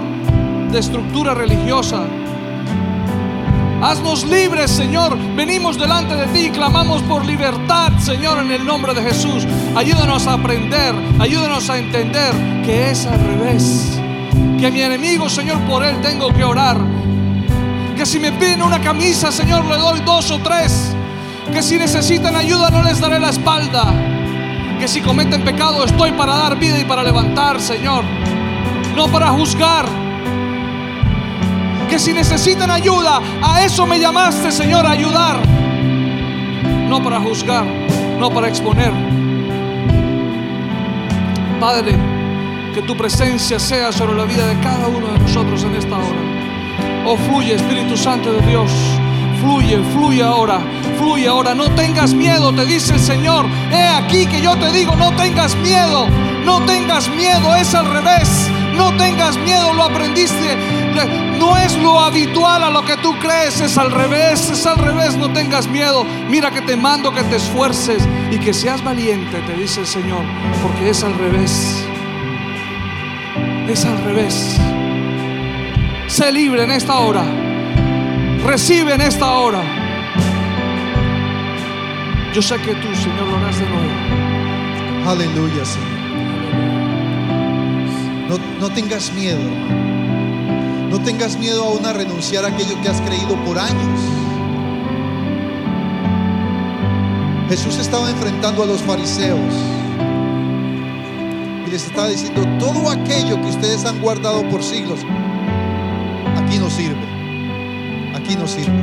de 0.72 0.80
estructura 0.80 1.34
religiosa. 1.34 2.04
Haznos 3.82 4.26
libres, 4.26 4.72
Señor. 4.72 5.18
Venimos 5.36 5.78
delante 5.78 6.16
de 6.16 6.28
ti 6.28 6.46
y 6.46 6.52
clamamos 6.52 7.02
por 7.02 7.26
libertad, 7.26 7.92
Señor, 8.00 8.38
en 8.38 8.54
el 8.54 8.66
nombre 8.66 8.94
de 8.94 9.02
Jesús. 9.02 9.46
Ayúdanos 9.76 10.28
a 10.28 10.36
aprender, 10.36 10.96
ayúdanos 11.20 11.70
a 11.70 11.78
entender 11.78 12.34
que 12.64 12.90
es 12.90 13.06
al 13.06 13.20
revés. 13.20 14.00
Que 14.62 14.72
mi 14.72 14.82
enemigo, 14.82 15.28
Señor, 15.28 15.60
por 15.68 15.84
él 15.84 16.00
tengo 16.02 16.30
que 16.30 16.46
orar. 16.46 16.95
Que 18.06 18.12
si 18.12 18.20
me 18.20 18.32
piden 18.34 18.62
una 18.62 18.80
camisa, 18.80 19.32
Señor, 19.32 19.66
le 19.66 19.80
doy 19.80 20.00
dos 20.02 20.30
o 20.30 20.38
tres. 20.38 20.96
Que 21.52 21.64
si 21.64 21.76
necesitan 21.80 22.36
ayuda, 22.36 22.70
no 22.70 22.84
les 22.84 23.00
daré 23.00 23.18
la 23.18 23.32
espalda. 23.32 23.92
Que 24.80 24.88
si 24.88 25.02
cometen 25.02 25.44
pecado, 25.44 25.84
estoy 25.84 26.12
para 26.12 26.36
dar 26.36 26.56
vida 26.56 26.80
y 26.80 26.86
para 26.86 27.02
levantar, 27.02 27.60
Señor. 27.60 28.04
No 28.96 29.08
para 29.08 29.30
juzgar 29.32 29.88
que 31.90 31.98
si 31.98 32.14
necesitan 32.14 32.70
ayuda, 32.70 33.22
a 33.42 33.64
eso 33.64 33.88
me 33.88 34.00
llamaste, 34.00 34.52
Señor, 34.52 34.86
a 34.86 34.92
ayudar. 34.92 35.40
No 36.88 37.02
para 37.02 37.20
juzgar, 37.20 37.66
no 38.20 38.30
para 38.30 38.50
exponer. 38.50 38.94
Padre, 41.60 41.98
que 42.72 42.84
tu 42.84 42.96
presencia 42.96 43.58
sea 43.58 43.92
sobre 43.92 44.14
la 44.14 44.26
vida 44.26 44.46
de 44.46 44.60
cada 44.60 44.90
uno 44.90 45.08
de 45.08 45.18
nosotros 45.18 45.64
en 45.64 45.74
esta 45.74 45.96
hora. 45.96 46.35
Oh, 47.08 47.16
fluye, 47.18 47.54
Espíritu 47.54 47.96
Santo 47.96 48.34
de 48.34 48.42
Dios. 48.48 48.72
Fluye, 49.40 49.80
fluye 49.94 50.24
ahora, 50.24 50.60
fluye 50.98 51.28
ahora. 51.28 51.54
No 51.54 51.70
tengas 51.72 52.16
miedo, 52.16 52.52
te 52.52 52.66
dice 52.66 52.94
el 52.94 53.00
Señor. 53.00 53.46
He 53.72 53.88
aquí 53.88 54.26
que 54.26 54.42
yo 54.42 54.56
te 54.58 54.72
digo, 54.72 54.96
no 54.96 55.16
tengas 55.16 55.56
miedo, 55.58 56.08
no 56.44 56.66
tengas 56.66 57.08
miedo, 57.10 57.56
es 57.56 57.76
al 57.76 57.86
revés. 57.92 58.50
No 58.76 58.92
tengas 58.98 59.38
miedo, 59.38 59.72
lo 59.74 59.84
aprendiste. 59.84 60.58
No 61.38 61.56
es 61.58 61.78
lo 61.78 62.00
habitual 62.00 62.64
a 62.64 62.72
lo 62.72 62.84
que 62.84 62.98
tú 62.98 63.14
crees, 63.20 63.62
es 63.62 63.78
al 63.78 63.92
revés, 63.92 64.50
es 64.50 64.66
al 64.66 64.78
revés, 64.78 65.16
no 65.16 65.32
tengas 65.32 65.68
miedo. 65.68 66.06
Mira 66.30 66.50
que 66.50 66.62
te 66.62 66.76
mando 66.76 67.14
que 67.14 67.24
te 67.24 67.36
esfuerces 67.36 68.08
y 68.32 68.40
que 68.40 68.54
seas 68.54 68.84
valiente, 68.84 69.42
te 69.42 69.54
dice 69.54 69.82
el 69.82 69.88
Señor, 69.88 70.24
porque 70.64 70.90
es 70.90 71.04
al 71.04 71.14
revés. 71.14 71.86
Es 73.68 73.86
al 73.86 74.04
revés. 74.04 74.60
Sé 76.08 76.32
libre 76.32 76.64
en 76.64 76.72
esta 76.72 77.00
hora. 77.00 77.24
Recibe 78.46 78.94
en 78.94 79.02
esta 79.02 79.34
hora. 79.34 79.64
Yo 82.34 82.42
sé 82.42 82.58
que 82.58 82.74
tú, 82.76 82.94
Señor, 82.96 83.28
lo 83.28 83.38
harás 83.38 83.60
de 83.60 83.66
nuevo. 83.66 85.10
Aleluya, 85.10 85.66
Señor. 85.66 85.96
No, 88.30 88.38
no 88.60 88.70
tengas 88.74 89.12
miedo. 89.14 89.40
No 90.90 91.00
tengas 91.02 91.38
miedo 91.38 91.64
aún 91.64 91.86
a 91.86 91.94
renunciar 91.94 92.46
a 92.46 92.50
aquello 92.50 92.80
que 92.82 92.90
has 92.90 93.02
creído 93.02 93.36
por 93.44 93.58
años. 93.58 94.00
Jesús 97.50 97.78
estaba 97.78 98.10
enfrentando 98.10 98.64
a 98.64 98.66
los 98.66 98.82
fariseos 98.82 99.54
y 101.68 101.72
les 101.72 101.86
estaba 101.86 102.08
diciendo, 102.08 102.42
todo 102.60 102.90
aquello 102.90 103.42
que 103.42 103.48
ustedes 103.48 103.86
han 103.86 104.02
guardado 104.02 104.48
por 104.50 104.64
siglos, 104.64 105.02
aquí 106.46 106.60
no 106.60 106.70
sirve. 106.70 107.06
Aquí 108.16 108.36
no 108.36 108.48
sirve. 108.48 108.80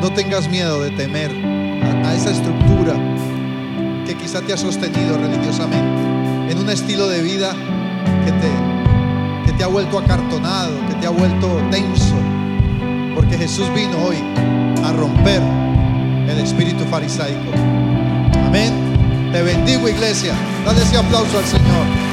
No 0.00 0.12
tengas 0.12 0.48
miedo 0.48 0.82
de 0.82 0.90
temer 0.90 1.30
a, 2.04 2.14
esa 2.14 2.30
estructura 2.30 2.94
que 4.06 4.14
quizá 4.14 4.42
te 4.42 4.52
ha 4.52 4.56
sostenido 4.56 5.16
religiosamente 5.16 6.52
en 6.52 6.58
un 6.58 6.68
estilo 6.68 7.08
de 7.08 7.22
vida 7.22 7.52
que 8.24 8.32
te, 8.32 9.46
que 9.46 9.52
te 9.56 9.64
ha 9.64 9.66
vuelto 9.66 9.98
acartonado, 9.98 10.74
que 10.88 10.94
te 10.94 11.06
ha 11.06 11.10
vuelto 11.10 11.60
tenso, 11.70 12.14
porque 13.14 13.38
Jesús 13.38 13.72
vino 13.74 13.96
hoy 14.04 14.16
a 14.84 14.92
romper 14.92 15.42
el 16.28 16.38
espíritu 16.38 16.84
farisaico. 16.84 17.50
Amén. 18.46 18.72
Te 19.32 19.42
bendigo 19.42 19.88
iglesia. 19.88 20.34
Dale 20.66 20.82
ese 20.82 20.98
aplauso 20.98 21.38
al 21.38 21.44
Señor. 21.44 22.03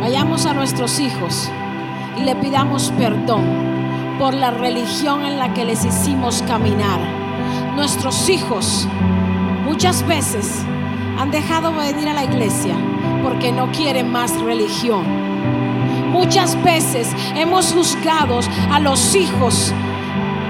Vayamos 0.00 0.44
a 0.46 0.52
nuestros 0.52 0.98
hijos 0.98 1.48
y 2.16 2.24
le 2.24 2.34
pidamos 2.34 2.92
perdón 2.98 3.44
por 4.18 4.34
la 4.34 4.50
religión 4.50 5.24
en 5.24 5.38
la 5.38 5.54
que 5.54 5.64
les 5.64 5.84
hicimos 5.84 6.42
caminar. 6.42 6.98
Nuestros 7.76 8.28
hijos 8.28 8.88
muchas 9.64 10.04
veces 10.08 10.64
han 11.16 11.30
dejado 11.30 11.70
de 11.70 11.92
venir 11.92 12.08
a 12.08 12.14
la 12.14 12.24
iglesia 12.24 12.74
porque 13.22 13.52
no 13.52 13.70
quieren 13.70 14.10
más 14.10 14.36
religión. 14.40 15.04
Muchas 16.10 16.60
veces 16.64 17.08
hemos 17.36 17.72
juzgado 17.72 18.40
a 18.72 18.80
los 18.80 19.14
hijos 19.14 19.72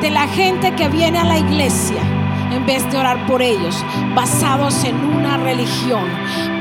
de 0.00 0.10
la 0.10 0.26
gente 0.28 0.74
que 0.74 0.88
viene 0.88 1.18
a 1.18 1.24
la 1.24 1.38
iglesia 1.38 2.17
en 2.52 2.66
vez 2.66 2.90
de 2.90 2.98
orar 2.98 3.26
por 3.26 3.42
ellos, 3.42 3.84
basados 4.14 4.84
en 4.84 4.96
una 4.96 5.36
religión. 5.36 6.04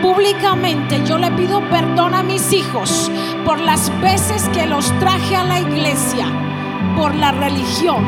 Públicamente 0.01 1.01
yo 1.05 1.17
le 1.17 1.31
pido 1.31 1.61
perdón 1.69 2.13
a 2.13 2.23
mis 2.23 2.53
hijos 2.53 3.11
por 3.45 3.59
las 3.59 3.91
veces 4.01 4.49
que 4.49 4.65
los 4.65 4.91
traje 4.99 5.35
a 5.35 5.43
la 5.43 5.59
iglesia 5.59 6.27
por 6.97 7.13
la 7.13 7.31
religión 7.31 8.03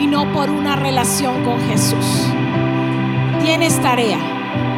y 0.00 0.06
no 0.06 0.32
por 0.32 0.48
una 0.48 0.76
relación 0.76 1.44
con 1.44 1.60
Jesús. 1.68 2.28
Tienes 3.42 3.80
tarea, 3.80 4.18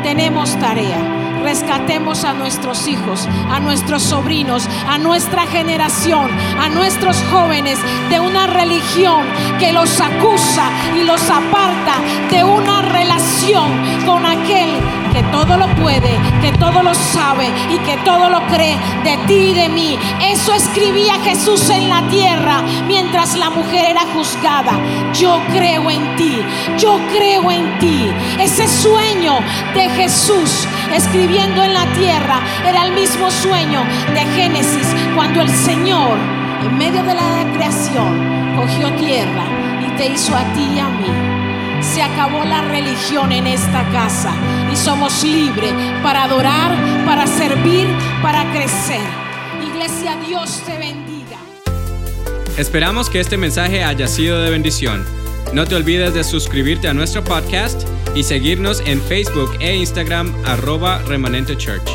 tenemos 0.02 0.56
tarea. 0.56 1.19
Rescatemos 1.42 2.24
a 2.24 2.34
nuestros 2.34 2.86
hijos, 2.86 3.26
a 3.50 3.60
nuestros 3.60 4.02
sobrinos, 4.02 4.68
a 4.86 4.98
nuestra 4.98 5.46
generación, 5.46 6.30
a 6.58 6.68
nuestros 6.68 7.16
jóvenes 7.30 7.78
de 8.10 8.20
una 8.20 8.46
religión 8.46 9.24
que 9.58 9.72
los 9.72 10.00
acusa 10.00 10.70
y 10.96 11.04
los 11.04 11.22
aparta 11.30 11.94
de 12.30 12.44
una 12.44 12.82
relación 12.82 13.70
con 14.04 14.26
aquel 14.26 14.68
que 15.12 15.22
todo 15.24 15.56
lo 15.56 15.66
puede, 15.76 16.18
que 16.40 16.52
todo 16.58 16.82
lo 16.82 16.94
sabe 16.94 17.48
y 17.70 17.78
que 17.78 17.96
todo 17.98 18.28
lo 18.28 18.40
cree 18.46 18.76
de 19.04 19.16
ti 19.26 19.50
y 19.50 19.54
de 19.54 19.68
mí. 19.68 19.98
Eso 20.22 20.52
escribía 20.52 21.14
Jesús 21.24 21.68
en 21.70 21.88
la 21.88 22.02
tierra 22.08 22.62
mientras 22.86 23.36
la 23.36 23.50
mujer 23.50 23.86
era 23.90 24.02
juzgada. 24.14 24.72
Yo 25.14 25.40
creo 25.52 25.90
en 25.90 26.16
ti, 26.16 26.38
yo 26.78 26.98
creo 27.12 27.50
en 27.50 27.78
ti. 27.78 28.10
Ese 28.38 28.66
sueño 28.68 29.38
de 29.74 29.88
Jesús 29.90 30.66
escribiendo 30.94 31.62
en 31.62 31.74
la 31.74 31.86
tierra 31.92 32.40
era 32.66 32.84
el 32.86 32.92
mismo 32.92 33.30
sueño 33.30 33.82
de 34.14 34.20
Génesis 34.36 34.86
cuando 35.14 35.40
el 35.40 35.50
Señor 35.50 36.18
en 36.62 36.76
medio 36.76 37.02
de 37.02 37.14
la 37.14 37.44
creación 37.54 38.56
cogió 38.56 38.92
tierra 38.94 39.44
y 39.86 39.96
te 39.96 40.06
hizo 40.12 40.34
a 40.36 40.42
ti 40.52 40.68
y 40.74 40.78
a 40.78 40.88
mí. 40.88 41.29
Se 41.80 42.02
acabó 42.02 42.44
la 42.44 42.62
religión 42.62 43.32
en 43.32 43.46
esta 43.46 43.88
casa 43.90 44.32
y 44.72 44.76
somos 44.76 45.24
libres 45.24 45.72
para 46.02 46.24
adorar, 46.24 46.76
para 47.06 47.26
servir, 47.26 47.86
para 48.22 48.50
crecer. 48.52 49.00
Iglesia, 49.66 50.16
Dios 50.26 50.62
te 50.66 50.76
bendiga. 50.78 51.38
Esperamos 52.56 53.08
que 53.08 53.20
este 53.20 53.36
mensaje 53.36 53.82
haya 53.82 54.06
sido 54.06 54.42
de 54.42 54.50
bendición. 54.50 55.04
No 55.52 55.66
te 55.66 55.74
olvides 55.74 56.14
de 56.14 56.22
suscribirte 56.22 56.88
a 56.88 56.94
nuestro 56.94 57.24
podcast 57.24 57.88
y 58.14 58.22
seguirnos 58.22 58.82
en 58.86 59.00
Facebook 59.00 59.56
e 59.60 59.74
Instagram 59.76 60.32
arroba 60.44 60.98
remanente 61.02 61.56
church. 61.56 61.90